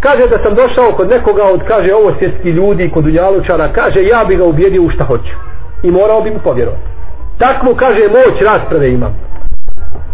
kaže 0.00 0.24
da 0.26 0.38
sam 0.44 0.54
došao 0.54 0.96
kod 0.96 1.08
nekoga 1.08 1.44
od 1.44 1.60
kaže 1.68 1.94
ovo 1.94 2.14
svjetski 2.18 2.48
ljudi 2.48 2.90
kod 2.94 3.06
unjalučara 3.06 3.72
kaže 3.72 4.00
ja 4.02 4.24
bi 4.28 4.36
ga 4.36 4.44
ubjedio 4.44 4.82
u 4.82 4.90
šta 4.90 5.04
hoću. 5.04 5.34
I 5.82 5.90
morao 5.90 6.20
bi 6.22 6.30
mu 6.30 6.38
povjerovati. 6.44 6.90
Takvu, 7.38 7.74
kaže 7.74 8.02
moć 8.08 8.42
rasprave 8.48 8.90
imam. 8.90 9.14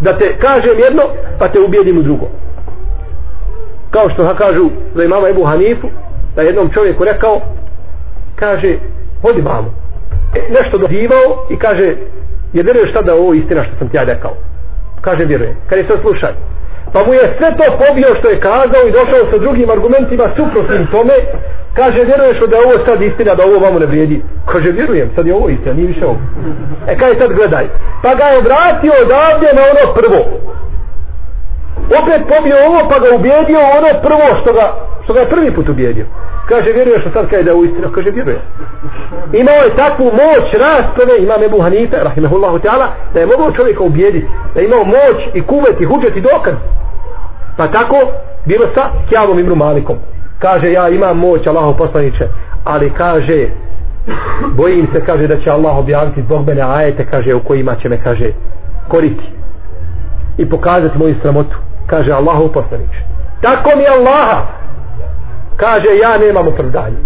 Da 0.00 0.18
te 0.18 0.38
kažem 0.38 0.78
jedno 0.78 1.02
pa 1.38 1.48
te 1.48 1.60
ubijedim 1.60 1.98
u 1.98 2.02
drugo. 2.02 2.26
Kao 3.90 4.10
što 4.10 4.34
kažu 4.34 4.70
za 4.94 5.04
imama 5.04 5.28
Ebu 5.28 5.44
Hanifu 5.44 5.88
da 6.36 6.42
jednom 6.42 6.70
čovjeku 6.70 7.04
rekao 7.04 7.40
kaže 8.36 8.78
hodi 9.22 9.42
mamu. 9.42 9.70
e, 10.36 10.40
nešto 10.52 10.78
dozivao 10.78 11.46
i 11.50 11.56
kaže 11.58 11.86
je 12.52 12.62
vjeruješ 12.62 12.90
šta 12.90 13.02
da 13.02 13.14
ovo 13.14 13.34
istina 13.34 13.64
što 13.64 13.78
sam 13.78 13.88
ti 13.88 13.96
ja 13.96 14.04
rekao? 14.04 14.32
Kaže 15.00 15.24
vjerujem. 15.24 15.56
kad 15.68 15.78
je 15.78 15.84
sve 15.84 16.00
slušaj 16.00 16.32
pa 16.96 17.04
mu 17.06 17.12
je 17.14 17.24
sve 17.38 17.48
to 17.58 17.66
pobio 17.82 18.10
što 18.18 18.26
je 18.28 18.40
kazao 18.40 18.82
i 18.86 18.94
došao 18.98 19.30
sa 19.30 19.38
drugim 19.38 19.70
argumentima 19.70 20.26
suprotnim 20.36 20.86
tome. 20.94 21.16
Kaže 21.78 21.98
vjeruješ 22.10 22.38
da 22.50 22.56
je 22.56 22.64
ovo 22.66 22.76
sad 22.86 23.02
istina 23.02 23.32
da 23.34 23.42
ovo 23.48 23.58
vamo 23.66 23.78
ne 23.78 23.86
vrijedi? 23.86 24.22
Kaže 24.52 24.68
vjerujem 24.78 25.08
sad 25.14 25.26
je 25.26 25.34
ovo 25.34 25.48
istina 25.48 25.72
nije 25.74 25.88
više 25.92 26.04
ovo. 26.06 26.18
E 26.90 26.92
kaj 27.00 27.12
sad 27.20 27.30
gledaj? 27.38 27.66
Pa 28.02 28.10
ga 28.18 28.26
je 28.34 28.46
vratio 28.48 28.92
odavde 29.04 29.48
na 29.58 29.62
ono 29.72 29.84
prvo. 29.98 30.20
Opet 32.00 32.20
pobio 32.32 32.56
ovo 32.68 32.80
pa 32.90 32.96
ga 33.02 33.08
ubijedio 33.18 33.60
ono 33.78 33.90
prvo 34.06 34.26
što 34.40 34.50
ga, 34.58 34.66
što 35.04 35.12
ga 35.14 35.20
je 35.20 35.32
prvi 35.34 35.50
put 35.56 35.68
ubijedio. 35.68 36.06
kaže 36.48 36.68
vjeruješ 36.72 37.00
što 37.02 37.10
sad 37.10 37.30
kaže 37.30 37.42
da 37.42 37.50
je 37.50 37.56
ovo 37.56 37.64
istina? 37.64 37.88
Kaže 37.94 38.10
vjerujem. 38.10 38.42
Imao 39.42 39.60
je 39.64 39.76
takvu 39.82 40.06
moć 40.22 40.46
rasprave 40.64 41.14
imam 41.18 41.42
Ebu 41.48 41.58
Hanife 41.62 41.96
rahimahullahu 42.08 42.58
ta'ala 42.64 42.86
da 43.12 43.20
je 43.20 43.30
mogao 43.32 43.56
čovjeka 43.58 43.82
ubijediti, 43.82 44.28
da 44.54 44.60
je 44.60 44.66
imao 44.66 44.84
moć 44.84 45.18
i 45.34 45.40
kuvet 45.50 45.76
i 45.80 45.88
huđet 45.90 46.16
i 46.16 46.26
dokaz 46.30 46.56
pa 47.56 47.66
tako 47.66 47.96
bilo 48.44 48.66
sa 48.74 48.90
Kjavom 49.08 49.38
Ibnu 49.38 49.54
Malikom. 49.54 49.96
Kaže 50.38 50.72
ja 50.72 50.88
imam 50.88 51.18
moć 51.18 51.46
Allaho 51.46 51.72
poslaniče 51.76 52.28
ali 52.64 52.90
kaže 52.90 53.48
bojim 54.56 54.88
se 54.94 55.04
kaže 55.04 55.26
da 55.26 55.40
će 55.40 55.50
Allah 55.50 55.76
objaviti 55.78 56.22
zbog 56.22 56.46
mene 56.46 56.62
ajete 56.62 57.06
kaže 57.10 57.34
u 57.34 57.40
kojima 57.40 57.76
će 57.82 57.88
me 57.88 58.02
kaže 58.02 58.32
koriti 58.88 59.30
i 60.36 60.48
pokazati 60.48 60.98
moju 60.98 61.14
sramotu 61.22 61.56
kaže 61.86 62.12
Allahov 62.12 62.48
poslaniče. 62.48 63.00
Tako 63.40 63.70
mi 63.78 63.84
Allaha. 63.86 64.46
Kaže 65.56 65.88
ja 66.02 66.18
nemam 66.18 66.48
opravdanje 66.48 66.96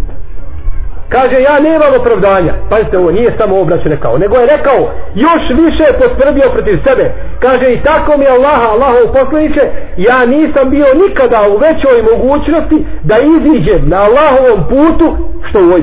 kaže 1.14 1.36
ja 1.48 1.56
nemam 1.68 1.92
opravdanja. 2.00 2.54
Pazite 2.70 2.98
ovo 2.98 3.10
nije 3.10 3.36
samo 3.38 3.60
obraće 3.60 3.88
rekao 3.88 4.18
nego 4.18 4.34
je 4.36 4.50
rekao 4.56 4.80
još 5.26 5.42
više 5.62 5.86
posprbio 6.00 6.48
protiv 6.54 6.76
sebe. 6.86 7.04
Kaže 7.44 7.66
i 7.72 7.82
tako 7.88 8.10
mi 8.18 8.26
Allaha 8.36 8.66
Allahov 8.74 9.06
poslaniće 9.18 9.62
ja 10.08 10.18
nisam 10.34 10.64
bio 10.70 10.88
nikada 11.04 11.40
u 11.52 11.54
većoj 11.66 11.96
mogućnosti 12.10 12.78
da 13.08 13.16
iziđem 13.36 13.82
na 13.92 13.98
Allahovom 14.06 14.60
putu 14.72 15.06
što 15.46 15.58
u 15.58 15.68
ovoj 15.68 15.82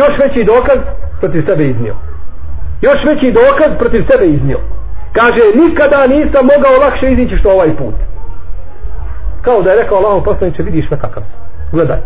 još 0.00 0.14
veći 0.22 0.44
dokaz 0.44 0.78
protiv 1.20 1.42
sebe 1.48 1.64
iznio. 1.64 1.94
Još 2.80 2.98
veći 3.08 3.32
dokaz 3.32 3.70
protiv 3.78 4.02
sebe 4.10 4.26
iznio. 4.26 4.58
Kaže 5.12 5.44
nikada 5.62 6.06
nisam 6.06 6.42
mogao 6.54 6.82
lakše 6.84 7.06
izići 7.10 7.36
što 7.36 7.50
ovaj 7.50 7.76
put. 7.76 7.94
Kao 9.42 9.62
da 9.62 9.70
je 9.70 9.82
rekao 9.82 9.98
Allahov 9.98 10.22
poslaniće 10.22 10.62
vidiš 10.62 10.90
na 10.90 10.96
kakav 10.96 11.22
gledaj. 11.72 11.98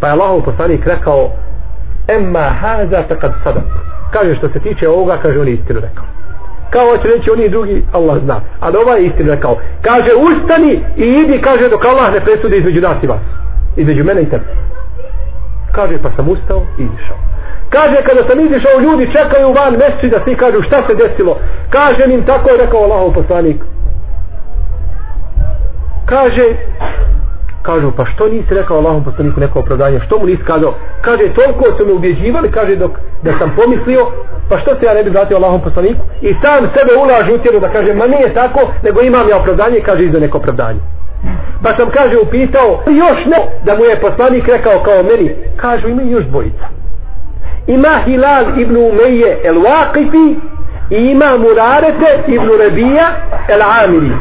Pa 0.00 0.06
je 0.06 0.12
Allahov 0.12 0.42
poslanik 0.42 0.86
rekao 0.86 1.30
Emma 2.08 2.46
haza 2.60 3.02
takad 3.08 3.32
sadak 3.44 3.64
Kaže 4.12 4.34
što 4.34 4.48
se 4.48 4.60
tiče 4.60 4.88
ovoga 4.88 5.18
Kaže 5.22 5.40
on 5.40 5.48
istinu 5.48 5.80
rekao. 5.80 6.04
Kao 6.70 6.86
hoće 6.86 7.08
reći 7.08 7.30
oni 7.30 7.48
drugi 7.48 7.84
Allah 7.92 8.18
zna. 8.24 8.40
Ali 8.60 8.76
ovaj 8.76 9.00
je 9.00 9.06
istinu 9.06 9.30
rekao 9.30 9.56
Kaže 9.82 10.12
ustani 10.28 10.72
i 10.96 11.04
idi 11.04 11.42
Kaže 11.42 11.68
dok 11.68 11.84
Allah 11.84 12.12
ne 12.12 12.20
presude 12.20 12.56
između 12.56 12.80
nas 12.80 13.02
i 13.02 13.06
vas. 13.06 13.24
Između 13.76 14.04
mene 14.04 14.22
i 14.22 14.30
tebe. 14.30 14.44
Kaže 15.72 15.98
pa 16.02 16.10
sam 16.16 16.28
ustao 16.28 16.62
i 16.78 16.82
išao 16.82 17.16
Kaže 17.70 17.96
kada 18.08 18.22
sam 18.28 18.46
izišao 18.46 18.80
ljudi 18.80 19.12
čekaju 19.16 19.54
van 19.58 19.72
mjeseči 19.72 20.08
da 20.08 20.18
svi 20.24 20.34
kažu 20.36 20.62
šta 20.62 20.78
se 20.86 20.94
desilo? 20.94 21.38
Kaže 21.70 22.02
im 22.14 22.26
tako 22.26 22.50
je 22.50 22.56
rekao 22.56 22.80
Allahov 22.80 23.12
poslanik. 23.12 23.56
Kaže 26.06 26.46
kažu 27.62 27.90
pa 27.96 28.04
što 28.06 28.28
nisi 28.28 28.54
rekao 28.54 28.76
Allahom 28.78 29.04
poslaniku 29.04 29.40
neko 29.40 29.58
opravdanje? 29.58 30.00
Što 30.06 30.18
mu 30.18 30.26
nisi 30.26 30.44
kazao? 30.44 30.74
Kaže 31.00 31.34
toliko 31.34 31.64
su 31.78 31.86
me 31.86 31.92
ubjeđivali 31.92 32.52
kaže 32.52 32.76
dok 32.76 32.92
da 33.22 33.32
sam 33.38 33.56
pomislio 33.58 34.02
pa 34.48 34.58
što 34.58 34.70
se 34.70 34.86
ja 34.86 34.94
ne 34.94 35.02
bi 35.02 35.10
vratio 35.10 35.36
Allahom 35.36 35.60
poslaniku? 35.60 36.02
I 36.22 36.30
sam 36.42 36.60
sebe 36.74 36.92
ulažu 37.02 37.34
utjeru 37.34 37.60
da 37.60 37.68
kaže 37.72 37.94
ma 37.94 38.06
nije 38.06 38.34
tako 38.34 38.60
nego 38.82 39.00
imam 39.00 39.28
ja 39.28 39.36
opravdanje 39.36 39.80
kaže 39.88 40.02
izdo 40.04 40.20
neko 40.20 40.38
opravdanje. 40.38 40.80
Pa 41.62 41.70
sam 41.78 41.88
kaže 41.90 42.16
upitao 42.18 42.70
još 43.02 43.20
ne 43.32 43.40
da 43.64 43.72
mu 43.74 43.84
je 43.84 44.00
poslanik 44.00 44.48
rekao 44.48 44.82
kao 44.82 45.02
meni 45.10 45.34
kažu 45.56 45.88
ima 45.88 46.02
još 46.02 46.24
dvojica. 46.24 46.66
Ima 47.66 47.94
Hilal 48.04 48.60
ibn 48.62 48.76
Umeje 48.76 49.30
el 49.44 49.58
Waqifi 49.66 50.26
i 50.90 50.96
ima 51.12 51.30
Murarete 51.38 52.10
ibn 52.26 52.48
Rebija 52.62 53.06
el 53.48 53.62
Amiri 53.84 54.12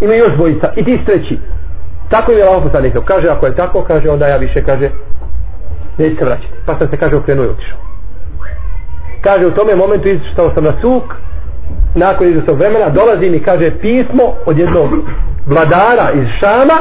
ima 0.00 0.14
još 0.14 0.32
dvojica 0.36 0.72
i 0.76 0.84
ti 0.84 1.00
treći. 1.06 1.38
Tako 2.08 2.32
je 2.32 2.42
Allah 2.42 2.62
poslanik. 2.62 2.94
Kaže, 3.04 3.28
ako 3.28 3.46
je 3.46 3.56
tako, 3.56 3.82
kaže, 3.82 4.10
onda 4.10 4.26
ja 4.26 4.36
više, 4.36 4.64
kaže, 4.64 4.90
neću 5.98 6.16
se 6.16 6.24
vraćati. 6.24 6.54
Pa 6.66 6.78
sam 6.78 6.88
se, 6.88 6.96
kaže, 6.96 7.16
okrenuo 7.16 7.44
i 7.44 7.48
otišao. 7.48 7.78
Kaže, 9.20 9.46
u 9.46 9.50
tome 9.50 9.76
momentu 9.76 10.08
izstao 10.08 10.54
sam 10.54 10.64
na 10.64 10.72
suk, 10.80 11.14
nakon 11.94 12.28
izvestog 12.28 12.58
vremena, 12.58 12.88
dolazi 12.88 13.30
mi, 13.30 13.40
kaže, 13.40 13.70
pismo 13.80 14.24
od 14.46 14.58
jednog 14.58 14.90
vladara 15.46 16.12
iz 16.14 16.26
Šama, 16.40 16.78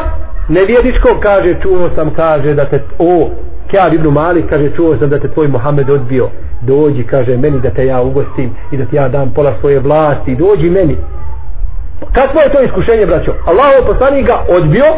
nevjedičkog, 0.47 1.19
kaže, 1.19 1.55
čuo 1.61 1.89
sam, 1.95 2.13
kaže, 2.13 2.53
da 2.53 2.65
te, 2.65 2.83
o, 2.99 3.29
Kjab 3.67 3.93
ibn 3.93 4.07
Malik, 4.07 4.49
kaže, 4.49 4.69
čuo 4.75 4.97
sam 4.97 5.09
da 5.09 5.19
te 5.19 5.27
tvoj 5.27 5.47
Mohamed 5.47 5.89
odbio, 5.89 6.29
dođi, 6.61 7.03
kaže, 7.03 7.37
meni 7.37 7.59
da 7.59 7.69
te 7.69 7.85
ja 7.85 8.01
ugostim 8.01 8.49
i 8.71 8.77
da 8.77 8.85
ti 8.85 8.95
ja 8.95 9.09
dam 9.09 9.33
pola 9.33 9.53
svoje 9.59 9.79
vlasti, 9.79 10.35
dođi 10.35 10.69
meni. 10.69 10.97
Kakvo 12.11 12.41
je 12.41 12.53
to 12.53 12.61
iskušenje, 12.61 13.05
braćo? 13.05 13.31
Allahov 13.45 13.87
poslanik 13.91 14.25
ga 14.27 14.37
odbio 14.57 14.89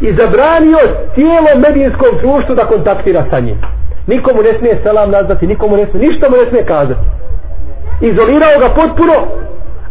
i 0.00 0.08
zabranio 0.18 0.80
cijelo 1.14 1.50
medijskom 1.66 2.12
društvu 2.22 2.54
da 2.54 2.70
kontaktira 2.72 3.24
sa 3.30 3.40
njim. 3.40 3.58
Nikomu 4.06 4.42
ne 4.42 4.58
smije 4.58 4.80
selam 4.82 5.10
nazvati, 5.10 5.46
nikomu 5.46 5.76
ne 5.76 5.86
smije, 5.86 6.08
ništa 6.08 6.30
mu 6.30 6.36
ne 6.36 6.44
smije 6.48 6.64
kazati. 6.64 7.04
Izolirao 8.00 8.56
ga 8.62 8.68
potpuno, 8.80 9.16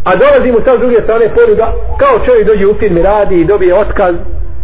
a 0.03 0.11
dolazi 0.15 0.51
mu 0.51 0.59
sad 0.65 0.75
s 0.77 0.81
druge 0.83 0.99
strane 1.05 1.25
poruga, 1.37 1.67
kao 2.01 2.25
čovjek 2.25 2.47
dođe 2.47 2.67
u 2.67 2.79
firmi, 2.79 3.01
radi 3.01 3.35
i 3.35 3.45
dobije 3.45 3.75
otkaz 3.75 4.15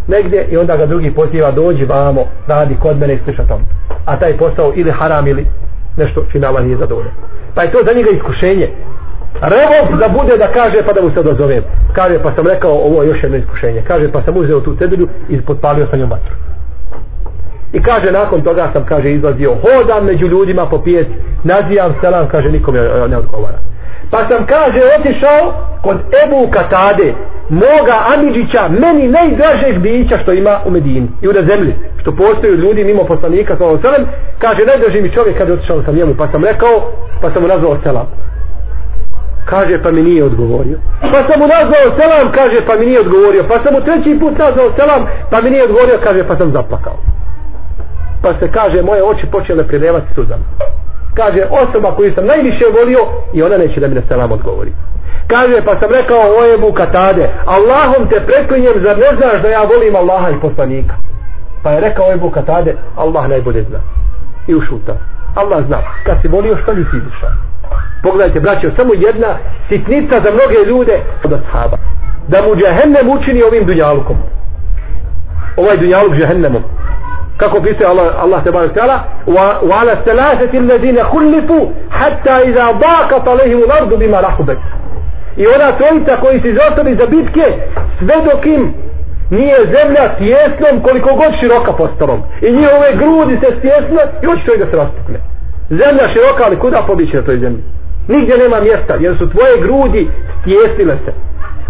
negdje 0.06 0.48
i 0.50 0.56
onda 0.56 0.76
ga 0.76 0.86
drugi 0.86 1.10
poziva, 1.14 1.50
dođi 1.50 1.84
vamo, 1.84 2.22
radi 2.46 2.76
kod 2.82 2.98
mene 2.98 3.14
i 3.14 3.18
sliša 3.24 3.44
tom. 3.46 3.62
A 4.06 4.18
taj 4.18 4.36
posao 4.36 4.72
ili 4.74 4.90
haram 4.90 5.26
ili 5.26 5.46
nešto 5.96 6.24
finala 6.32 6.60
nije 6.60 6.76
zadovoljen. 6.76 7.12
Pa 7.54 7.62
je 7.62 7.72
to 7.72 7.78
za 7.86 7.92
njega 7.92 8.10
iskušenje 8.10 8.68
revolt 9.40 10.00
da 10.00 10.08
bude 10.08 10.36
da 10.36 10.48
kaže 10.52 10.82
pa 10.86 10.92
da 10.92 11.02
mu 11.02 11.10
se 11.10 11.22
dozove. 11.22 11.62
Kaže 11.92 12.22
pa 12.22 12.32
sam 12.34 12.46
rekao 12.46 12.72
ovo 12.72 13.02
je 13.02 13.08
još 13.08 13.22
jedno 13.22 13.38
iskušenje. 13.38 13.82
Kaže 13.86 14.12
pa 14.12 14.22
sam 14.22 14.36
uzeo 14.36 14.60
tu 14.60 14.76
cedulju 14.76 15.08
i 15.28 15.40
potpalio 15.40 15.86
sam 15.90 15.98
njom 15.98 16.10
vatru. 16.10 16.34
I 17.72 17.82
kaže 17.82 18.12
nakon 18.12 18.42
toga 18.42 18.70
sam 18.72 18.84
kaže 18.84 19.10
izlazio 19.10 19.56
hodam 19.62 20.06
među 20.06 20.26
ljudima 20.26 20.66
po 20.66 20.82
pijet 20.82 21.08
nazivam 21.44 21.94
selam 22.00 22.28
kaže 22.28 22.48
nikom 22.52 22.76
e, 22.76 22.80
ne 23.08 23.16
odgovara. 23.16 23.58
Pa 24.10 24.18
sam 24.28 24.46
kaže 24.46 24.80
otišao 24.98 25.54
kod 25.82 25.96
Ebu 26.24 26.50
Katade, 26.50 27.14
moga 27.48 27.96
Amidžića, 28.14 28.62
meni 28.68 29.08
najdražeg 29.08 29.78
bića 29.78 30.18
što 30.22 30.32
ima 30.32 30.60
u 30.66 30.70
Medini 30.70 31.08
i 31.22 31.28
u 31.28 31.32
zemlji, 31.32 31.74
što 32.00 32.16
postoju 32.16 32.54
ljudi 32.56 32.84
mimo 32.84 33.04
poslanika 33.04 33.56
sa 33.56 33.64
kaže 34.38 34.60
najdraži 34.66 35.02
mi 35.02 35.14
čovjek 35.14 35.38
kad 35.38 35.48
je 35.48 35.54
otišao 35.54 35.82
sam 35.82 35.94
njemu, 35.94 36.14
pa 36.14 36.28
sam 36.32 36.44
rekao, 36.44 36.92
pa 37.22 37.30
sam 37.30 37.42
mu 37.42 37.48
nazvao 37.48 37.78
selam. 37.82 38.06
Kaže, 39.44 39.82
pa 39.82 39.90
mi 39.90 40.02
nije 40.02 40.24
odgovorio. 40.24 40.78
Pa 41.00 41.18
sam 41.26 41.40
mu 41.40 41.46
nazvao 41.56 41.98
selam, 41.98 42.32
kaže, 42.32 42.66
pa 42.66 42.74
mi 42.76 42.86
nije 42.86 43.00
odgovorio. 43.00 43.44
Pa 43.48 43.56
sam 43.62 43.74
mu 43.74 43.80
treći 43.80 44.18
put 44.20 44.38
nazvao 44.38 44.68
selam, 44.78 45.02
pa 45.30 45.40
mi 45.40 45.50
nije 45.50 45.64
odgovorio, 45.64 45.98
kaže, 46.04 46.24
pa 46.28 46.36
sam 46.36 46.52
zaplakao. 46.54 46.96
Pa 48.22 48.30
se 48.38 48.52
kaže, 48.52 48.82
moje 48.82 49.02
oči 49.04 49.26
počele 49.32 49.66
prilevati 49.66 50.14
suzama. 50.14 50.44
Kaže, 51.14 51.42
osoba 51.62 51.96
koju 51.96 52.14
sam 52.14 52.26
najviše 52.26 52.64
volio 52.78 53.02
i 53.32 53.42
ona 53.42 53.56
neće 53.56 53.80
da 53.80 53.88
mi 53.88 53.94
na 53.94 54.02
selam 54.08 54.32
odgovori. 54.32 54.72
Kaže, 55.26 55.64
pa 55.64 55.72
sam 55.80 55.90
rekao, 56.00 56.22
o 56.38 56.44
je 56.44 56.58
Bukatade, 56.58 57.30
Allahom 57.46 58.08
te 58.10 58.18
preklinjem, 58.26 58.76
zar 58.84 58.96
ne 58.98 59.10
znaš 59.18 59.42
da 59.42 59.48
ja 59.48 59.62
volim 59.72 59.96
Allaha 59.96 60.30
i 60.30 60.40
poslanika? 60.40 60.94
Pa 61.62 61.70
je 61.70 61.80
rekao, 61.80 62.06
o 62.06 62.10
je 62.10 62.16
Bukatade, 62.16 62.76
Allah 62.96 63.28
najbolje 63.28 63.62
zna. 63.62 63.78
I 64.46 64.54
ušuta. 64.54 64.94
Allah 65.34 65.66
zna. 65.66 65.78
Kad 66.06 66.16
si 66.22 66.28
volio, 66.28 66.56
što 66.62 66.72
li 66.72 66.86
si 66.90 66.96
izišao? 66.96 67.49
Pogledajte, 68.02 68.40
braćo, 68.40 68.70
samo 68.76 68.90
jedna 68.94 69.30
sitnica 69.68 70.16
za 70.24 70.30
mnoge 70.36 70.58
ljude 70.70 70.96
od 71.24 71.32
ashaba. 71.32 71.76
Da 72.28 72.42
mu 72.42 72.50
džehennem 72.60 73.06
učini 73.16 73.42
ovim 73.42 73.64
dunjalukom. 73.66 74.16
Ovaj 75.56 75.76
dunjaluk 75.76 76.14
džehennemom. 76.14 76.62
Kako 77.36 77.62
piše 77.62 77.84
Allah, 77.86 78.06
Allah 78.24 78.44
te 78.44 78.50
barek 78.52 78.72
ta'ala 78.76 78.96
wa 79.26 79.46
ala 79.80 79.94
salasati 80.06 80.58
alladhina 80.58 81.02
khulifu 81.12 81.58
hatta 81.90 82.34
idha 82.48 82.66
daqat 82.86 83.24
alayhim 83.32 83.60
al-ardu 83.66 83.96
bima 83.96 84.20
rahubet 84.20 84.58
I 85.36 85.44
ona 85.46 85.68
trojica 85.78 86.20
koji 86.22 86.40
se 86.40 86.48
izostali 86.48 86.96
za 87.00 87.06
bitke 87.06 87.46
sve 87.98 88.16
dok 88.26 88.46
im 88.46 88.74
nije 89.30 89.58
zemlja 89.74 90.04
tjesnom 90.18 90.82
koliko 90.82 91.10
god 91.14 91.32
široka 91.40 91.72
postalom. 91.72 92.20
I 92.46 92.48
njihove 92.58 92.88
grudi 93.00 93.34
se 93.42 93.48
stjesne 93.58 94.02
i 94.22 94.26
hoće 94.26 94.50
i 94.56 94.58
da 94.58 94.66
se 94.70 94.76
rastukne. 94.76 95.18
Zemlja 95.70 96.04
široka, 96.12 96.42
ali 96.46 96.58
kuda 96.58 96.84
pobići 96.86 97.16
na 97.16 97.22
toj 97.22 97.38
zemlji? 97.38 97.62
Nigdje 98.12 98.38
nema 98.38 98.60
mjesta, 98.60 98.94
jer 99.00 99.12
su 99.18 99.30
tvoje 99.30 99.54
grudi 99.64 100.02
stjesile 100.40 100.94
se. 101.04 101.12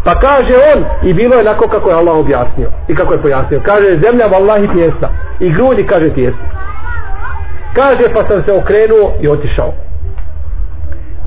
Pa 0.04 0.14
kaže 0.20 0.54
on, 0.72 0.84
i 1.08 1.14
bilo 1.14 1.34
je 1.34 1.40
onako 1.40 1.68
kako 1.68 1.88
je 1.88 1.96
Allah 1.96 2.16
objasnio. 2.16 2.70
I 2.88 2.94
kako 2.94 3.12
je 3.14 3.22
pojasnio. 3.22 3.60
Kaže, 3.64 4.00
zemlja 4.04 4.26
vallahi 4.26 4.68
tjesna. 4.74 5.08
I 5.40 5.50
grudi, 5.50 5.86
kaže, 5.86 6.08
tjesna. 6.14 6.46
Kaže, 7.74 8.04
pa 8.14 8.28
sam 8.28 8.42
se 8.46 8.52
okrenuo 8.52 9.12
i 9.20 9.28
otišao. 9.28 9.72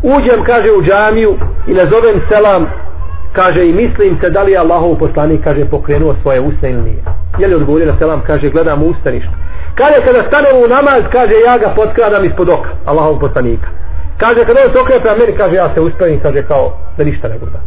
Uđem, 0.03 0.43
kaže, 0.43 0.69
u 0.77 0.81
džamiju 0.87 1.31
i 1.67 1.73
nazovem 1.73 2.21
selam. 2.29 2.65
Kaže, 3.33 3.65
i 3.65 3.73
mislim 3.73 4.17
se 4.21 4.29
da 4.29 4.43
li 4.43 4.51
je 4.51 4.57
Allahov 4.57 4.95
poslanik, 4.95 5.43
kaže, 5.43 5.65
pokrenuo 5.65 6.15
svoje 6.21 6.39
usne 6.39 6.71
ili 6.71 6.81
nije. 6.81 7.03
Je 7.39 7.47
li 7.47 7.55
odgovorio 7.55 7.91
na 7.91 7.97
selam, 7.97 8.21
kaže, 8.27 8.49
gledam 8.49 8.83
u 8.83 8.85
ustanište. 8.85 9.35
Kaže, 9.75 9.97
kada 10.05 10.27
stanem 10.27 10.55
u 10.63 10.67
namaz, 10.67 11.01
kaže, 11.11 11.35
ja 11.45 11.57
ga 11.57 11.73
potkradam 11.75 12.25
ispod 12.25 12.49
oka, 12.49 12.69
Allahov 12.85 13.19
poslanika. 13.19 13.67
Kaže, 14.23 14.45
kad 14.45 14.57
on 14.57 14.73
se 14.73 14.79
okrepe 14.79 15.09
na 15.09 15.15
meni, 15.15 15.37
kaže, 15.37 15.55
ja 15.55 15.73
se 15.73 15.81
uspravim, 15.81 16.19
kaže, 16.19 16.41
kao, 16.47 16.77
da 16.97 17.03
ništa 17.03 17.27
ne 17.27 17.37
gleda. 17.39 17.59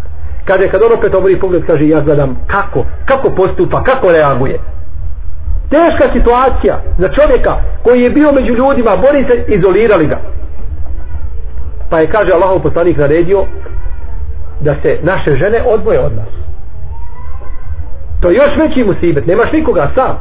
Kaže, 0.45 0.69
kad 0.69 0.83
on 0.83 0.93
opet 0.99 1.15
obori 1.15 1.41
pogled, 1.41 1.67
kaže, 1.67 1.89
ja 1.89 2.01
gledam 2.01 2.37
kako, 2.47 2.85
kako 3.05 3.31
postupa, 3.31 3.83
kako 3.83 4.11
reaguje. 4.11 4.59
Teška 5.71 6.07
situacija 6.17 6.83
za 6.99 7.09
čovjeka 7.09 7.55
koji 7.83 8.01
je 8.01 8.11
bio 8.11 8.33
među 8.33 8.53
ljudima, 8.53 9.03
bori 9.07 9.25
se, 9.29 9.45
izolirali 9.49 10.07
ga. 10.07 10.19
Pa 11.91 11.99
je, 11.99 12.11
kaže, 12.11 12.31
Allahov 12.33 12.63
poslanik 12.63 12.97
naredio 12.97 13.45
da 14.61 14.75
se 14.83 14.99
naše 15.03 15.35
žene 15.35 15.63
odvoje 15.75 16.01
od 16.01 16.17
nas. 16.17 16.33
To 18.21 18.31
je 18.31 18.35
još 18.35 18.53
veći 18.61 18.85
musibet, 18.85 19.27
nemaš 19.27 19.53
nikoga 19.53 19.91
sam. 19.95 20.17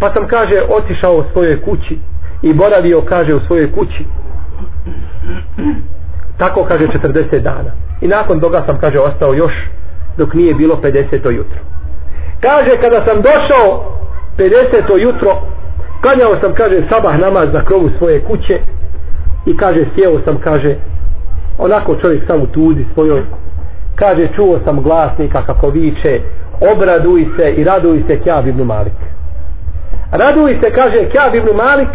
Pa 0.00 0.14
sam, 0.14 0.28
kaže, 0.28 0.62
otišao 0.68 1.14
u 1.16 1.24
svojoj 1.32 1.62
kući, 1.62 1.98
i 2.42 2.54
boravio, 2.54 3.02
kaže, 3.08 3.34
u 3.34 3.40
svojoj 3.46 3.72
kući. 3.72 4.04
Tako, 6.38 6.64
kaže, 6.64 6.84
40 6.84 7.40
dana. 7.40 7.70
I 8.00 8.08
nakon 8.08 8.40
toga 8.40 8.64
sam, 8.66 8.78
kaže, 8.80 8.98
ostao 8.98 9.34
još 9.34 9.52
dok 10.16 10.34
nije 10.34 10.54
bilo 10.54 10.76
50. 10.82 11.30
jutro. 11.30 11.58
Kaže, 12.40 12.70
kada 12.82 13.06
sam 13.06 13.22
došao 13.22 13.98
50. 14.38 15.02
jutro, 15.02 15.30
kanjao 16.00 16.40
sam, 16.40 16.54
kaže, 16.54 16.86
sabah 16.90 17.18
namaz 17.18 17.52
na 17.52 17.64
krovu 17.64 17.90
svoje 17.98 18.24
kuće 18.24 18.60
i 19.46 19.56
kaže, 19.56 19.84
sjeo 19.94 20.20
sam, 20.24 20.38
kaže, 20.40 20.76
onako 21.58 21.96
čovjek 21.96 22.22
sam 22.30 22.42
u 22.42 22.46
tuzi 22.46 22.84
svojoj, 22.94 23.22
kaže, 23.94 24.28
čuo 24.36 24.60
sam 24.64 24.82
glasnika 24.82 25.42
kako 25.46 25.68
viče, 25.68 26.20
obraduj 26.72 27.26
se 27.36 27.48
i 27.48 27.64
raduj 27.64 28.02
se 28.08 28.20
Kjab 28.20 28.46
ibn 28.46 28.62
Malik. 28.62 28.98
Raduj 30.12 30.50
se, 30.62 30.70
kaže, 30.70 31.10
Kjab 31.10 31.34
ibn 31.34 31.56
Malik, 31.56 31.88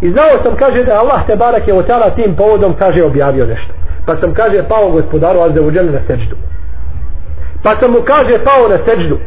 I 0.00 0.10
znao 0.10 0.42
sam, 0.44 0.56
kaže, 0.56 0.84
da 0.84 1.00
Allah 1.00 1.26
te 1.26 1.36
barak 1.36 1.68
je 1.68 1.74
otala 1.74 2.10
tim 2.10 2.36
povodom, 2.36 2.74
kaže, 2.78 3.04
objavio 3.04 3.46
nešto. 3.46 3.72
Pa 4.06 4.16
sam, 4.20 4.34
kaže, 4.34 4.68
pao 4.68 4.90
gospodaru 4.90 5.40
Azze 5.40 5.60
u 5.60 5.70
na 5.70 6.00
seđdu. 6.06 6.36
Pa 7.62 7.70
sam 7.80 7.90
mu, 7.92 7.98
kaže, 8.04 8.44
pao 8.44 8.68
na 8.68 8.78
seđdu. 8.86 9.18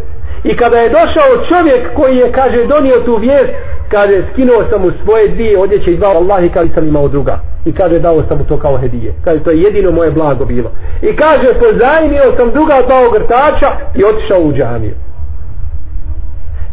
I 0.44 0.58
kada 0.58 0.78
je 0.78 0.90
došao 0.90 1.46
čovjek 1.50 1.94
koji 1.94 2.18
je, 2.18 2.32
kaže, 2.32 2.66
donio 2.66 3.06
tu 3.06 3.18
vijest, 3.18 3.52
kaže, 3.90 4.24
skinuo 4.32 4.62
sam 4.72 4.82
mu 4.82 4.92
svoje 5.04 5.28
dvije 5.28 5.58
odjeće 5.58 5.92
i 5.92 5.98
dva 5.98 6.10
Allah 6.10 6.44
i 6.44 6.50
kaže, 6.50 6.70
sam 6.76 6.88
imao 6.88 7.08
druga. 7.08 7.40
I 7.66 7.72
kaže, 7.74 8.00
dao 8.00 8.24
sam 8.28 8.38
mu 8.38 8.44
to 8.44 8.58
kao 8.60 8.78
hedije. 8.78 9.14
Kaže, 9.24 9.44
to 9.44 9.52
je 9.52 9.62
jedino 9.62 9.92
moje 9.92 10.12
blago 10.12 10.46
bilo. 10.46 10.72
I 11.02 11.16
kaže, 11.16 11.48
pozajmio 11.60 12.38
sam 12.38 12.52
druga 12.52 12.82
dva 12.88 13.08
ogrtača 13.08 13.70
i 13.96 14.04
otišao 14.04 14.40
u 14.40 14.54
džamiju. 14.54 14.96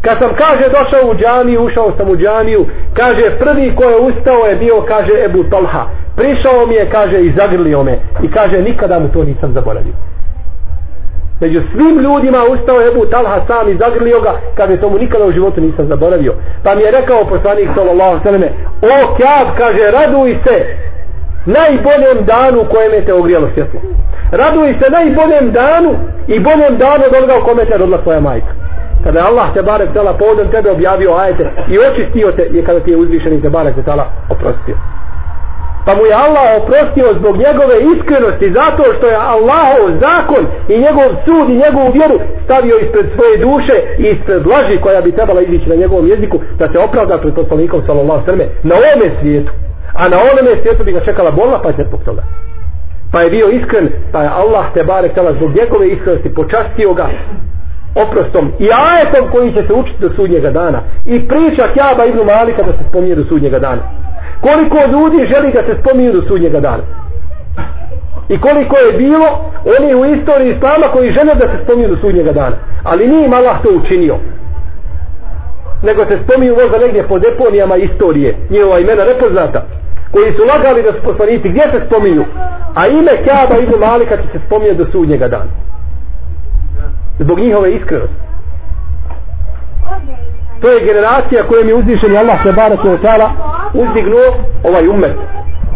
Kad 0.01 0.15
sam, 0.21 0.31
kaže, 0.35 0.65
došao 0.77 1.09
u 1.11 1.15
džamiju, 1.15 1.61
ušao 1.61 1.93
sam 1.97 2.09
u 2.09 2.17
džamiju, 2.17 2.65
kaže, 2.93 3.25
prvi 3.39 3.75
ko 3.75 3.83
je 3.83 3.97
ustao 4.09 4.45
je 4.49 4.55
bio, 4.55 4.75
kaže, 4.87 5.13
Ebu 5.25 5.43
Talha. 5.43 5.83
Prišao 6.15 6.67
mi 6.67 6.75
je, 6.75 6.89
kaže, 6.89 7.17
i 7.21 7.33
zagrlio 7.37 7.83
me. 7.83 7.95
I 8.23 8.31
kaže, 8.31 8.57
nikada 8.61 8.99
mu 8.99 9.07
to 9.09 9.23
nisam 9.23 9.53
zaboravio. 9.53 9.93
Među 11.41 11.61
svim 11.71 11.95
ljudima 12.05 12.39
ustao 12.53 12.79
je 12.79 12.87
Ebu 12.87 13.05
Talha 13.05 13.41
sam 13.47 13.69
i 13.69 13.77
zagrlio 13.83 14.19
ga, 14.21 14.33
kaže, 14.55 14.77
tomu 14.77 14.97
nikada 14.97 15.25
u 15.25 15.31
životu 15.31 15.61
nisam 15.61 15.87
zaboravio. 15.87 16.33
Pa 16.63 16.75
mi 16.75 16.81
je 16.81 16.91
rekao 16.91 17.29
poslanik, 17.29 17.69
sallallahu 17.75 18.23
sallam, 18.23 18.43
o, 18.93 19.15
kjab, 19.17 19.47
kaže, 19.61 19.83
raduj 19.97 20.31
se 20.45 20.55
najboljem 21.45 22.17
danu 22.33 22.59
kojem 22.71 22.93
je 22.93 23.05
te 23.05 23.13
ogrijalo 23.13 23.49
svjetlo. 23.53 23.79
Raduj 24.31 24.69
se 24.79 24.87
najboljem 24.97 25.51
danu 25.51 25.91
i 26.27 26.39
boljem 26.39 26.77
danu 26.77 27.03
od 27.07 27.15
onoga 27.17 27.33
u 27.41 27.45
kome 27.47 27.65
te 27.65 27.77
rodila 27.77 27.99
svoja 28.03 28.19
majka 28.19 28.58
kada 29.03 29.19
Allah 29.29 29.53
te 29.53 29.61
barek 29.61 29.93
tala 29.93 30.13
povodom 30.13 30.47
tebe 30.51 30.71
objavio 30.71 31.11
ajete 31.13 31.43
i 31.67 31.75
očistio 31.87 32.31
te 32.37 32.43
je 32.51 32.65
kada 32.65 32.79
ti 32.79 32.91
je 32.91 32.97
uzvišeni 32.97 33.41
te 33.41 33.49
barek 33.49 33.75
tala 33.85 34.05
oprostio. 34.29 34.75
Pa 35.85 35.95
mu 35.95 36.03
je 36.09 36.15
Allah 36.25 36.47
oprostio 36.61 37.07
zbog 37.19 37.35
njegove 37.45 37.75
iskrenosti 37.93 38.53
zato 38.59 38.83
što 38.95 39.05
je 39.07 39.23
Allahov 39.35 39.83
zakon 40.05 40.43
i 40.73 40.75
njegov 40.85 41.09
sud 41.25 41.45
i 41.49 41.61
njegovu 41.63 41.89
vjeru 41.99 42.17
stavio 42.45 42.75
ispred 42.85 43.05
svoje 43.15 43.35
duše 43.47 43.75
i 44.01 44.03
ispred 44.13 44.41
laži 44.51 44.81
koja 44.85 45.01
bi 45.01 45.17
trebala 45.17 45.41
izići 45.41 45.69
na 45.69 45.75
njegovom 45.75 46.07
jeziku 46.13 46.37
da 46.59 46.65
se 46.71 46.77
opravda 46.87 47.17
pred 47.17 47.33
poslanikom 47.35 47.81
sallallahu 47.87 48.25
srme 48.25 48.45
na 48.69 48.73
ovome 48.81 49.07
svijetu. 49.19 49.51
A 50.01 50.03
na 50.13 50.17
onome 50.29 50.51
svijetu 50.61 50.83
bi 50.83 50.91
ga 50.97 51.05
čekala 51.09 51.31
bolna 51.31 51.57
pa 51.63 51.71
će 51.71 51.83
zbog 51.89 52.01
toga. 52.07 52.23
Pa 53.11 53.21
je 53.21 53.29
bio 53.29 53.47
iskren 53.59 53.85
pa 54.11 54.19
je 54.23 54.29
Allah 54.41 54.65
te 54.73 54.83
barek 54.83 55.13
tala 55.15 55.31
zbog 55.37 55.49
njegove 55.59 55.85
iskrenosti 55.87 56.33
počastio 56.39 56.93
ga 56.93 57.07
oprostom 57.95 58.51
i 58.59 58.67
ajetom 58.89 59.31
koji 59.31 59.53
će 59.53 59.61
se 59.67 59.73
učiti 59.73 59.99
do 59.99 60.09
sudnjega 60.15 60.51
dana. 60.51 60.79
I 61.05 61.27
priča 61.27 61.73
Kjaba 61.73 62.05
Ibnu 62.05 62.23
Malika 62.23 62.63
da 62.63 62.71
se 62.71 62.83
spominje 62.89 63.15
do 63.15 63.23
sudnjega 63.29 63.59
dana. 63.59 63.81
Koliko 64.41 64.77
ljudi 64.93 65.29
želi 65.33 65.51
da 65.53 65.61
se 65.67 65.81
spominje 65.81 66.11
do 66.11 66.21
sudnjega 66.27 66.59
dana? 66.59 66.83
I 68.29 68.41
koliko 68.41 68.75
je 68.77 68.97
bilo 68.97 69.27
oni 69.77 69.95
u 69.95 70.05
istoriji 70.15 70.55
Islama 70.55 70.87
koji 70.93 71.15
žele 71.17 71.35
da 71.35 71.47
se 71.51 71.63
spominju 71.63 71.87
do 71.89 71.97
sudnjega 72.01 72.31
dana. 72.31 72.55
Ali 72.83 73.07
nije 73.07 73.25
im 73.25 73.33
Allah 73.33 73.57
to 73.63 73.69
učinio. 73.75 74.15
Nego 75.83 76.01
se 76.09 76.19
spominju 76.23 76.55
možda 76.61 76.77
negdje 76.77 77.07
po 77.07 77.19
deponijama 77.19 77.75
istorije 77.75 78.35
njihova 78.49 78.79
imena 78.79 79.03
nepoznata 79.03 79.61
koji 80.11 80.31
su 80.31 80.41
lagali 80.53 80.83
da 80.83 80.91
su 80.93 80.99
poslanici 81.03 81.49
gdje 81.49 81.65
se 81.73 81.79
spominju 81.87 82.25
a 82.75 82.87
ime 82.87 83.23
Kjaba 83.23 83.57
Ibnu 83.57 83.77
Malika 83.87 84.17
će 84.17 84.27
se 84.31 84.39
spominje 84.45 84.73
do 84.73 84.85
sudnjega 84.91 85.27
dana 85.27 85.51
zbog 87.18 87.38
njihove 87.38 87.72
iskrenosti. 87.72 88.14
To 90.60 90.70
je 90.70 90.84
generacija 90.84 91.48
kojom 91.48 91.68
je 91.68 91.74
uzvišen 91.74 92.16
Allah 92.16 92.42
se 92.42 92.52
barak 92.52 92.84
je 92.84 92.90
otala 92.90 93.30
uzdignuo 93.74 94.28
ovaj 94.64 94.88
umet. 94.88 95.16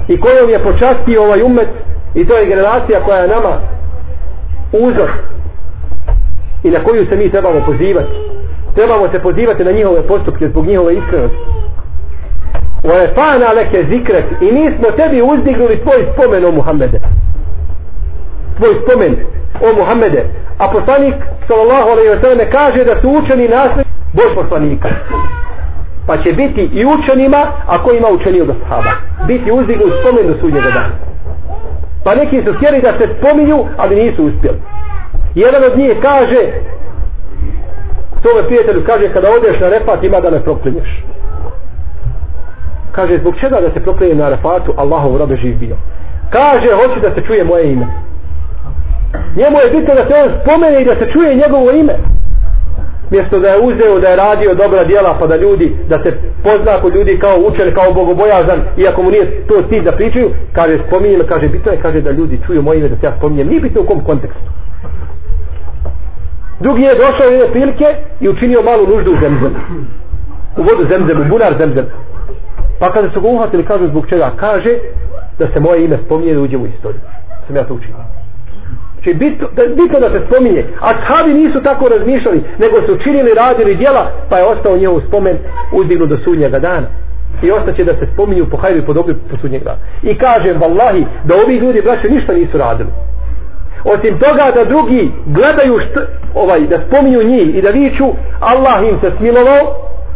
I 0.08 0.20
kojom 0.20 0.50
je 0.50 0.64
počastio 0.64 1.22
ovaj 1.22 1.42
umet 1.42 1.68
i 2.14 2.26
to 2.26 2.36
je 2.36 2.46
generacija 2.46 3.00
koja 3.04 3.18
je 3.18 3.28
nama 3.28 3.60
uzor 4.72 5.10
i 6.62 6.70
na 6.70 6.84
koju 6.84 7.06
se 7.06 7.16
mi 7.16 7.30
trebamo 7.30 7.60
pozivati. 7.66 8.12
Trebamo 8.74 9.08
se 9.12 9.22
pozivati 9.22 9.64
na 9.64 9.72
njihove 9.72 10.02
postupke 10.02 10.48
zbog 10.48 10.66
njihove 10.66 10.94
iskrenosti. 10.94 11.38
وَرَفَعْنَا 12.84 13.48
لَكَ 13.58 13.72
ذِكْرَكِ 13.74 14.24
I 14.40 14.52
mi 14.52 14.76
smo 14.76 14.90
tebi 14.90 15.22
uzdignuli 15.22 15.80
tvoj 15.80 16.06
spomen 16.12 16.44
o 16.44 16.50
Muhammede. 16.50 17.00
Tvoj 18.63 18.81
spomen 18.83 19.13
o 19.67 19.77
Muhammede. 19.79 20.25
A 20.57 20.71
poslanik 20.71 21.15
sallallahu 21.47 21.89
alejhi 21.93 22.09
ve 22.09 22.21
sallam, 22.21 22.39
kaže 22.51 22.83
da 22.85 23.01
su 23.01 23.07
učeni 23.07 23.47
nasled 23.47 23.85
Bož 24.13 24.35
poslanika. 24.35 24.89
Pa 26.07 26.17
će 26.17 26.33
biti 26.33 26.61
i 26.61 26.85
učenima, 26.85 27.41
ako 27.67 27.93
ima 27.93 28.07
učeni 28.07 28.41
od 28.41 28.49
ashaba. 28.49 28.91
Biti 29.27 29.51
uzdigu 29.51 29.83
spomen 29.99 30.27
do 30.27 30.39
sudnjega 30.41 30.69
dana. 30.69 30.95
Pa 32.03 32.15
neki 32.15 32.43
su 32.45 32.53
htjeli 32.53 32.81
da 32.81 32.91
se 32.99 33.15
spominju, 33.17 33.65
ali 33.77 33.95
nisu 33.95 34.25
uspjeli. 34.25 34.59
Jedan 35.35 35.63
od 35.71 35.77
njih 35.77 35.91
kaže, 36.01 36.41
svome 38.21 38.47
prijatelju 38.47 38.83
kaže, 38.85 39.13
kada 39.13 39.27
odeš 39.37 39.59
na 39.59 39.69
refat 39.69 40.03
ima 40.03 40.19
da 40.19 40.29
ne 40.29 40.43
proklinješ. 40.43 41.03
Kaže, 42.91 43.17
zbog 43.17 43.33
čega 43.41 43.61
da 43.61 43.69
se 43.73 43.83
proklinjem 43.83 44.17
na 44.17 44.29
refatu, 44.29 44.73
Allahov 44.77 45.17
robe 45.17 45.35
živ 45.35 45.57
bio. 45.59 45.75
Kaže, 46.29 46.69
hoću 46.79 46.99
da 46.99 47.15
se 47.15 47.21
čuje 47.27 47.43
moje 47.43 47.71
ime. 47.71 47.87
Njemu 49.35 49.57
je 49.63 49.71
bitno 49.75 49.93
da 49.95 50.03
se 50.07 50.13
on 50.23 50.29
spomene 50.41 50.81
i 50.81 50.85
da 50.85 50.95
se 50.99 51.11
čuje 51.13 51.35
njegovo 51.35 51.71
ime. 51.71 51.95
Mjesto 53.11 53.39
da 53.39 53.47
je 53.49 53.61
uzeo, 53.69 53.99
da 53.99 54.07
je 54.09 54.15
radio 54.15 54.53
dobra 54.53 54.83
djela, 54.83 55.17
pa 55.19 55.27
da 55.27 55.35
ljudi, 55.35 55.75
da 55.89 56.03
se 56.03 56.09
pozna 56.43 56.81
kod 56.81 56.95
ljudi 56.95 57.19
kao 57.19 57.37
učen, 57.47 57.73
kao 57.73 57.93
bogobojazan, 57.93 58.59
iako 58.77 59.03
mu 59.03 59.09
nije 59.11 59.47
to 59.47 59.63
cilj 59.69 59.83
da 59.83 59.91
pričaju, 59.91 60.27
kaže, 60.53 60.79
spominjem, 60.87 61.27
kaže, 61.27 61.49
bitno 61.49 61.71
je, 61.71 61.81
kaže, 61.81 62.01
da 62.01 62.11
ljudi 62.11 62.41
čuju 62.45 62.61
moje 62.61 62.79
ime, 62.79 62.89
da 62.89 62.95
se 62.95 63.05
ja 63.05 63.13
spominjem. 63.17 63.47
Nije 63.47 63.61
bitno 63.61 63.81
u 63.81 63.85
kom 63.85 64.03
kontekstu. 64.03 64.49
Drugi 66.59 66.81
je 66.81 66.95
došao 66.95 67.31
jedne 67.31 67.51
prilike 67.51 67.87
i 68.19 68.29
učinio 68.29 68.61
malu 68.61 68.87
nuždu 68.87 69.11
u 69.11 69.21
zemzem. 69.21 69.53
U 70.57 70.61
vodu 70.63 70.83
zemzemu, 70.91 71.29
bunar 71.29 71.55
zemzem. 71.59 71.85
Pa 72.79 72.91
kada 72.91 73.09
su 73.13 73.21
ga 73.21 73.27
uhvatili, 73.27 73.65
kažu 73.65 73.87
zbog 73.87 74.09
čega, 74.09 74.31
kaže 74.35 74.73
da 75.39 75.47
se 75.53 75.59
moje 75.59 75.85
ime 75.85 75.97
spominje 76.05 76.33
da 76.33 76.41
uđe 76.41 76.57
u 76.57 76.67
istoriju. 76.67 77.01
Sam 77.47 77.55
ja 77.55 77.63
to 77.63 77.73
učinio. 77.73 78.22
Znači, 79.03 79.17
bitno 79.17 79.47
bitno 79.75 79.99
da 79.99 80.09
se 80.09 80.25
spominje. 80.27 80.63
A 80.81 80.89
sahabi 81.07 81.33
nisu 81.33 81.63
tako 81.63 81.87
razmišljali, 81.87 82.43
nego 82.59 82.75
su 82.87 83.03
činili, 83.03 83.31
radili 83.37 83.75
djela, 83.75 84.11
pa 84.29 84.37
je 84.37 84.45
ostao 84.45 84.77
njihov 84.77 85.01
spomen 85.07 85.37
uzdignu 85.73 86.05
do 86.05 86.17
sudnjega 86.23 86.59
dana. 86.59 86.87
I 87.41 87.51
ostaće 87.51 87.83
da 87.83 87.93
se 87.93 88.05
spominju 88.13 88.45
po 88.51 88.57
hajru 88.57 88.77
i 88.79 88.85
po 88.85 88.93
dobru 88.93 89.15
po 89.31 89.37
sudnjeg 89.41 89.63
dana. 89.63 89.77
I 90.03 90.17
kažem, 90.17 90.61
vallahi, 90.61 91.05
da 91.23 91.35
ovi 91.35 91.55
ljudi, 91.55 91.81
braće, 91.81 92.09
ništa 92.09 92.33
nisu 92.33 92.57
radili. 92.57 92.89
Osim 93.83 94.19
toga 94.19 94.45
da 94.55 94.63
drugi 94.63 95.11
gledaju 95.25 95.75
št, 95.85 95.97
ovaj, 96.35 96.59
da 96.59 96.77
spominju 96.87 97.23
njih 97.23 97.55
i 97.55 97.61
da 97.61 97.69
viču, 97.69 98.07
Allah 98.39 98.77
im 98.89 98.95
se 99.01 99.11
smilovao, 99.17 99.63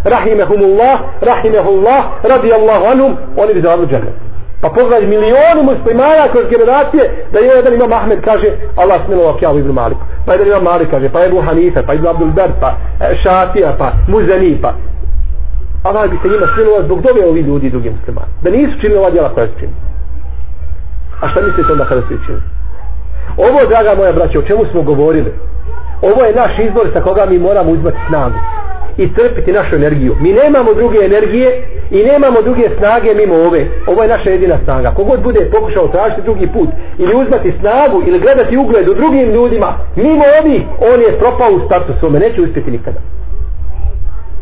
rahimehumullah, 0.03 0.97
rahimehullah, 1.21 2.01
radijallahu 2.23 2.83
anhum, 2.93 3.17
oni 3.37 3.53
bi 3.53 3.61
zavadili 3.61 3.87
džennet. 3.87 4.15
Pa 4.61 4.69
pogledaj 4.69 5.07
milioni 5.07 5.61
muslimana 5.63 6.25
kroz 6.31 6.45
generacije 6.53 7.03
da 7.31 7.39
je 7.39 7.47
jedan 7.47 7.73
imam 7.73 7.93
Ahmed 7.93 8.19
kaže 8.21 8.49
Allah 8.75 8.97
smilovao 9.05 9.37
Kjavu 9.39 9.59
ibn 9.59 9.71
Maliku. 9.71 10.01
Pa 10.25 10.31
jedan 10.31 10.47
imam 10.47 10.63
Malik 10.63 10.89
kaže 10.91 11.09
pa 11.09 11.25
Ebu 11.25 11.41
Hanife, 11.41 11.81
pa 11.87 11.93
Ibn 11.93 12.07
Abdul 12.07 12.31
Ber, 12.37 12.51
pa 12.61 12.69
e, 12.99 13.15
Šafija, 13.23 13.75
pa 13.77 13.91
Muzani, 14.07 14.61
pa 14.61 14.73
Allah 15.83 16.09
bi 16.09 16.17
se 16.21 16.27
njima 16.29 16.47
smilovao 16.53 16.85
zbog 16.85 17.01
dove 17.01 17.29
ovi 17.29 17.41
ljudi 17.41 17.69
drugim 17.69 17.93
muslimani. 17.97 18.31
Da 18.43 18.49
nisu 18.51 18.79
činili 18.81 18.99
ova 18.99 19.09
djela 19.09 19.33
koja 19.33 19.47
su 19.47 19.53
činili. 19.59 19.77
A 21.21 21.29
šta 21.29 21.41
mislite 21.41 21.71
onda 21.71 21.85
kada 21.85 22.01
su 22.01 22.07
činili? 22.25 22.43
Ovo, 23.37 23.59
draga 23.69 23.95
moja 23.95 24.11
braća, 24.11 24.39
o 24.39 24.47
čemu 24.49 24.63
smo 24.71 24.81
govorili? 24.81 25.31
Ovo 26.01 26.25
je 26.25 26.35
naš 26.41 26.53
izbor 26.59 26.89
sa 26.93 27.01
koga 27.01 27.25
mi 27.25 27.39
moramo 27.39 27.71
uzmati 27.71 27.97
snagu 28.07 28.39
i 28.97 29.51
našu 29.51 29.75
energiju. 29.75 30.15
Mi 30.19 30.31
nemamo 30.33 30.73
druge 30.73 30.97
energije 31.05 31.49
i 31.91 32.03
nemamo 32.03 32.41
druge 32.41 32.69
snage 32.77 33.13
mimo 33.15 33.35
ove. 33.47 33.67
Ovo 33.87 34.03
je 34.03 34.09
naša 34.09 34.29
jedina 34.29 34.57
snaga. 34.63 34.91
Kogod 34.91 35.19
bude 35.23 35.49
pokušao 35.51 35.87
tražiti 35.87 36.21
drugi 36.21 36.47
put 36.47 36.69
ili 36.97 37.13
uzmati 37.15 37.53
snagu 37.59 38.03
ili 38.07 38.19
gledati 38.19 38.57
ugled 38.57 38.89
u 38.89 38.93
drugim 38.93 39.29
ljudima, 39.29 39.77
mimo 39.95 40.25
ovih, 40.41 40.61
on 40.93 41.01
je 41.01 41.19
propao 41.19 41.49
u 41.53 41.65
startu 41.65 41.93
svome. 41.99 42.19
Neće 42.19 42.41
uspjeti 42.41 42.71
nikada. 42.71 42.99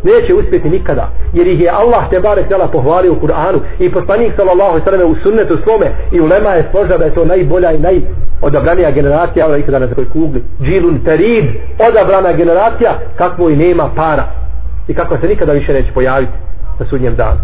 Neće 0.04 0.34
uspjeti 0.34 0.70
nikada. 0.70 1.10
Jer 1.34 1.48
ih 1.48 1.62
je 1.62 1.70
Allah 1.70 2.10
te 2.10 2.20
bare 2.20 2.48
tjela 2.48 2.68
pohvalio 2.68 3.14
u 3.14 3.20
Kur'anu 3.24 3.60
i 3.80 3.92
poslanik 3.92 4.34
sallallahu 4.36 4.80
sallam 4.86 5.12
u 5.12 5.16
sunnetu 5.24 5.58
svome 5.64 5.88
i 6.12 6.22
u 6.22 6.26
lema 6.26 6.50
je 6.50 6.68
složa 6.72 6.98
da 6.98 7.06
je 7.06 7.14
to 7.14 7.26
najbolja 7.26 7.72
i 7.72 7.80
naj 7.80 8.02
odabranija 8.42 8.92
generacija, 8.92 9.46
ali 9.46 9.60
ikada 9.60 9.80
na 9.80 9.88
zakoj 9.88 10.10
kugli. 10.10 10.44
Džilun 10.62 11.00
terid, 11.06 11.46
odabrana 11.90 12.34
generacija, 12.34 13.00
kakvo 13.18 13.50
i 13.50 13.56
nema 13.56 13.90
para 13.96 14.45
i 14.88 14.94
kako 14.94 15.18
se 15.22 15.28
nikada 15.28 15.54
više 15.54 15.74
neće 15.74 15.94
pojaviti 15.94 16.34
na 16.80 16.86
sudnjem 16.90 17.16
danu. 17.16 17.40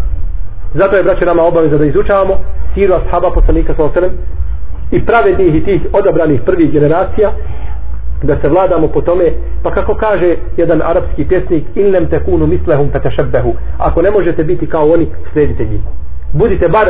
Zato 0.74 0.96
je 0.96 1.02
braće 1.02 1.24
nama 1.24 1.42
obaveza 1.42 1.78
da 1.78 1.84
izučavamo 1.84 2.34
siru 2.74 2.94
ashaba 2.94 3.30
poslanika 3.30 3.74
sa 3.76 3.84
osrem 3.84 4.10
i 4.90 5.06
pravednih 5.06 5.54
i 5.54 5.64
tih 5.64 5.80
odabranih 5.92 6.40
prvih 6.46 6.72
generacija 6.72 7.30
da 8.22 8.36
se 8.40 8.48
vladamo 8.48 8.88
po 8.88 9.00
tome 9.00 9.24
pa 9.62 9.70
kako 9.70 9.94
kaže 9.94 10.36
jedan 10.56 10.82
arapski 10.82 11.24
pjesnik 11.28 11.64
in 11.74 11.90
lem 11.90 12.06
tekunu 12.06 12.46
mislehum 12.46 12.90
fetešebbehu 12.92 13.54
ako 13.78 14.02
ne 14.02 14.10
možete 14.10 14.44
biti 14.44 14.66
kao 14.66 14.84
oni 14.84 15.06
sledite 15.32 15.64
njih. 15.64 15.80
Budite 16.32 16.68
bar 16.68 16.88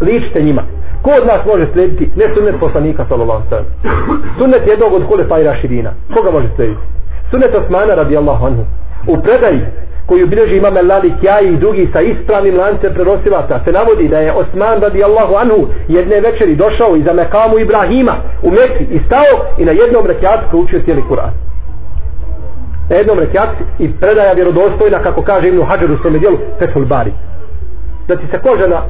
ličite 0.00 0.42
njima. 0.42 0.62
Ko 1.02 1.10
od 1.20 1.26
nas 1.26 1.46
može 1.52 1.66
slediti 1.72 2.10
ne 2.16 2.34
sunnet 2.34 2.60
poslanika 2.60 3.06
sallallahu 3.08 3.42
sallam 3.48 3.66
sunnet 4.38 4.62
jednog 4.68 4.92
od 4.92 5.06
kule 5.06 5.24
i 5.24 5.60
širina 5.60 5.90
koga 6.14 6.30
može 6.30 6.48
slediti 6.56 6.80
sunnet 7.30 7.54
Osmana 7.54 7.94
radijallahu 7.94 8.46
anhu 8.46 8.64
u 9.06 9.22
predaji 9.22 9.60
koju 10.06 10.26
bilježi 10.26 10.56
imam 10.56 10.74
Lali 10.88 11.12
Kjaji 11.20 11.48
i 11.52 11.56
drugi 11.56 11.88
sa 11.92 12.00
ispravnim 12.00 12.56
lancem 12.58 12.94
prenosilaca 12.94 13.60
se 13.64 13.72
navodi 13.72 14.08
da 14.08 14.18
je 14.18 14.32
Osman 14.32 14.80
radijallahu 14.80 15.34
anhu 15.42 15.68
jedne 15.88 16.20
večeri 16.20 16.54
došao 16.54 16.96
iza 16.96 17.12
Mekamu 17.12 17.58
Ibrahima 17.58 18.14
u 18.42 18.50
Mekci 18.50 18.84
i 18.90 19.00
stao 19.06 19.32
i 19.58 19.64
na 19.64 19.72
jednom 19.72 20.06
rekiatu 20.06 20.44
proučio 20.50 20.80
cijeli 20.84 21.02
Kur'an. 21.10 21.32
Na 22.90 22.96
jednom 22.96 23.18
rekiatu 23.18 23.64
i 23.78 23.92
predaja 24.00 24.32
vjerodostojna 24.32 24.98
kako 25.02 25.22
kaže 25.22 25.48
Ibnu 25.48 25.64
Hadžar 25.64 25.90
u 25.90 25.98
svome 26.02 26.18
dijelu 26.18 26.38
Fethul 26.58 26.84
Bari. 26.84 27.12
Da 28.08 28.16
ti 28.16 28.26
se 28.30 28.38
koža 28.38 28.66
na 28.68 28.82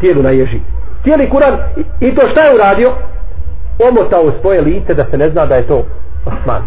tijelu 0.00 0.22
naježi. 0.22 0.60
Cijeli 1.02 1.30
Kur'an 1.30 1.54
i 2.00 2.14
to 2.14 2.28
šta 2.30 2.44
je 2.44 2.54
uradio? 2.54 2.92
Omotao 3.88 4.32
svoje 4.40 4.60
lice 4.60 4.94
da 4.94 5.04
se 5.10 5.18
ne 5.18 5.30
zna 5.30 5.46
da 5.46 5.54
je 5.54 5.66
to 5.66 5.84
Osman. 6.26 6.62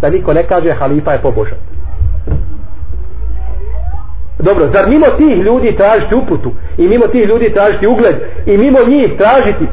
Da 0.00 0.10
niko 0.10 0.32
ne 0.32 0.42
kaže 0.42 0.72
halifa 0.72 1.12
je 1.12 1.22
pobožan. 1.22 1.71
Dobro, 4.42 4.64
zar 4.74 4.88
mimo 4.88 5.06
tih 5.18 5.36
ljudi 5.46 5.76
tražiti 5.76 6.14
uputu? 6.14 6.50
I 6.78 6.88
mimo 6.88 7.06
tih 7.06 7.24
ljudi 7.30 7.52
tražiti 7.54 7.86
ugled? 7.86 8.16
I 8.46 8.58
mimo 8.58 8.78
njih 8.88 9.08
tražiti 9.18 9.66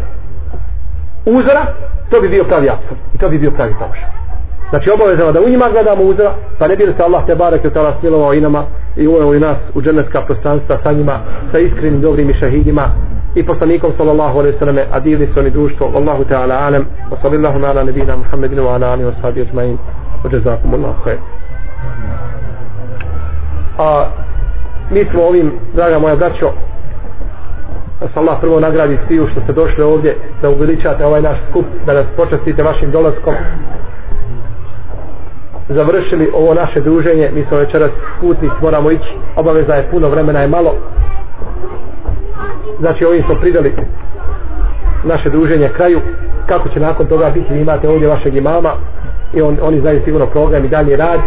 uzora, 1.26 1.64
to 2.10 2.22
bi 2.22 2.30
bio 2.30 2.44
pravi 2.44 2.70
absurd 2.70 3.00
i 3.16 3.18
to 3.18 3.30
bi 3.30 3.38
bio 3.38 3.52
pravi 3.52 3.74
tauš. 3.80 4.00
Znači 4.70 4.90
obavezano 4.92 5.32
da 5.32 5.42
u 5.42 5.50
njima 5.50 5.70
gledamo 5.72 6.04
uzora, 6.04 6.34
pa 6.60 6.68
ne 6.68 6.76
bi 6.76 6.84
se 6.84 7.04
Allah 7.04 7.26
te 7.26 7.36
barek 7.36 7.64
je 7.64 7.74
tala 7.74 7.96
smilovao 8.00 8.34
i 8.34 8.42
nama 8.42 8.64
i 8.98 9.08
uveo 9.08 9.34
i 9.34 9.40
nas 9.40 9.58
u 9.74 9.82
dženevska 9.82 10.22
prostanstva 10.22 10.78
sa 10.84 10.92
njima, 10.92 11.20
sa 11.52 11.60
iskrenim 11.60 12.02
dobrim 12.02 12.30
i 12.30 12.34
šahidima 12.34 12.86
i 13.36 13.46
poslanikom 13.46 13.92
sallallahu 13.98 14.40
alaihi 14.40 14.58
sallam 14.60 14.78
a 14.92 15.00
divni 15.00 15.28
su 15.34 15.40
oni 15.40 15.50
društvo 15.50 15.92
Allahu 15.96 16.24
ta'ala 16.24 16.56
alam 16.68 16.86
wa 17.12 17.22
sallallahu 17.22 17.66
ala 17.66 17.84
nebina 17.84 18.16
Muhammedinu 18.16 18.64
wa 18.64 18.74
ala 18.76 18.92
alihi 18.92 19.10
wa 19.10 19.22
sahbihi 19.22 19.46
ajma'in. 19.46 19.78
Wa 20.24 20.32
jazakumullahu 20.32 21.04
khair 21.04 21.18
a 23.80 24.12
mi 24.92 25.06
smo 25.12 25.24
ovim, 25.24 25.52
draga 25.76 26.00
moja 26.00 26.16
braćo, 26.16 26.52
da 28.00 28.08
se 28.08 28.20
Allah 28.20 28.38
prvo 28.42 28.60
nagradi 28.60 28.98
sviju 29.08 29.28
što 29.32 29.42
ste 29.42 29.54
došli 29.54 29.84
ovdje, 29.84 30.16
da 30.42 30.50
uveličate 30.50 31.06
ovaj 31.06 31.22
naš 31.22 31.38
skup, 31.50 31.66
da 31.86 31.94
nas 31.94 32.06
počastite 32.18 32.64
vašim 32.64 32.92
dolaskom. 32.92 33.34
Završili 35.70 36.32
ovo 36.34 36.54
naše 36.54 36.80
druženje, 36.80 37.32
mi 37.34 37.46
smo 37.48 37.58
večeras 37.58 37.92
putnici, 38.22 38.56
moramo 38.62 38.92
ići, 38.92 39.12
obaveza 39.36 39.74
je 39.74 39.88
puno, 39.92 40.10
vremena 40.10 40.40
je 40.40 40.48
malo. 40.48 40.76
Znači 42.80 43.06
ovim 43.06 43.24
smo 43.24 43.36
pridali 43.42 43.74
naše 45.04 45.30
druženje 45.30 45.70
kraju, 45.70 46.00
kako 46.48 46.70
će 46.70 46.80
nakon 46.80 47.06
toga 47.08 47.30
biti, 47.30 47.54
vi 47.54 47.62
imate 47.62 47.90
ovdje 47.90 48.08
vašeg 48.08 48.36
imama 48.36 48.72
i 49.34 49.42
on, 49.42 49.58
oni 49.62 49.80
znaju 49.80 50.02
sigurno 50.06 50.26
program 50.26 50.66
i 50.66 50.70
dalje 50.70 50.96
rad. 50.96 51.20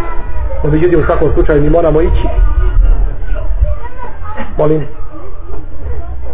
No, 0.65 0.71
međutim, 0.71 1.01
u 1.01 1.07
svakom 1.07 1.31
slučaju 1.35 1.63
mi 1.63 1.71
moramo 1.71 2.01
ići 2.01 2.29
molim. 4.59 4.87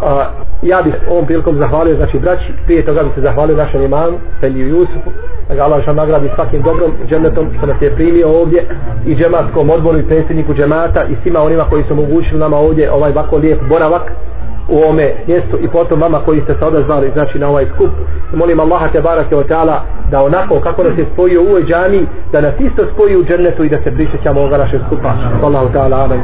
A, 0.03 0.31
ja 0.63 0.83
bih 0.85 0.95
ovom 1.11 1.27
prilikom 1.27 1.59
zahvalio 1.59 1.97
znači 1.97 2.19
braći 2.19 2.53
prije 2.67 2.85
toga 2.87 3.03
bih 3.03 3.13
se 3.15 3.21
zahvalio 3.21 3.57
našem 3.57 3.83
imamu, 3.83 4.19
Feliju 4.41 4.69
Jusufu 4.69 5.11
da 5.49 5.55
ga 5.55 5.63
Allah 5.63 5.87
nagradi 5.87 6.31
svakim 6.35 6.63
dobrom 6.63 6.93
džennetom 7.09 7.47
što 7.59 7.67
nas 7.67 7.83
je 7.83 7.95
primio 7.95 8.29
ovdje 8.29 8.67
i 9.07 9.15
džematskom 9.15 9.71
odboru 9.71 9.99
i 9.99 10.07
predsjedniku 10.07 10.55
džemata 10.55 11.05
i 11.05 11.17
svima 11.23 11.41
onima 11.41 11.65
koji 11.71 11.85
su 11.85 11.93
omogućili 11.93 12.41
nama 12.41 12.57
ovdje 12.57 12.93
ovaj 12.93 13.11
ovako 13.11 13.37
lijep 13.37 13.61
boravak 13.69 14.03
u 14.69 14.77
ovome 14.79 15.15
mjestu 15.27 15.57
i 15.61 15.69
potom 15.69 16.01
vama 16.01 16.19
koji 16.25 16.41
ste 16.41 16.55
se 16.59 16.65
odazvali 16.65 17.11
znači 17.13 17.39
na 17.39 17.49
ovaj 17.49 17.67
skup. 17.75 17.91
Molim 18.35 18.61
Allaha 18.61 18.89
te 18.93 19.01
barake 19.01 19.37
o 19.37 19.43
teala 19.43 19.85
da 20.11 20.23
onako 20.23 20.61
kako 20.61 20.83
nas 20.83 20.99
je 20.99 21.07
spojio 21.13 21.43
u 21.43 21.47
ovoj 21.47 21.63
džami 21.63 22.07
da 22.33 22.41
nas 22.41 22.55
isto 22.59 22.83
spoji 22.95 23.17
u 23.17 23.25
džennetu 23.25 23.65
i 23.65 23.69
da 23.69 23.83
se 23.83 23.91
prisjećamo 23.91 24.41
ovoga 24.41 24.57
našeg 24.59 24.81
skupa. 24.87 25.15
Allahu 25.43 25.69
ta'ala 25.75 26.05
amen 26.05 26.21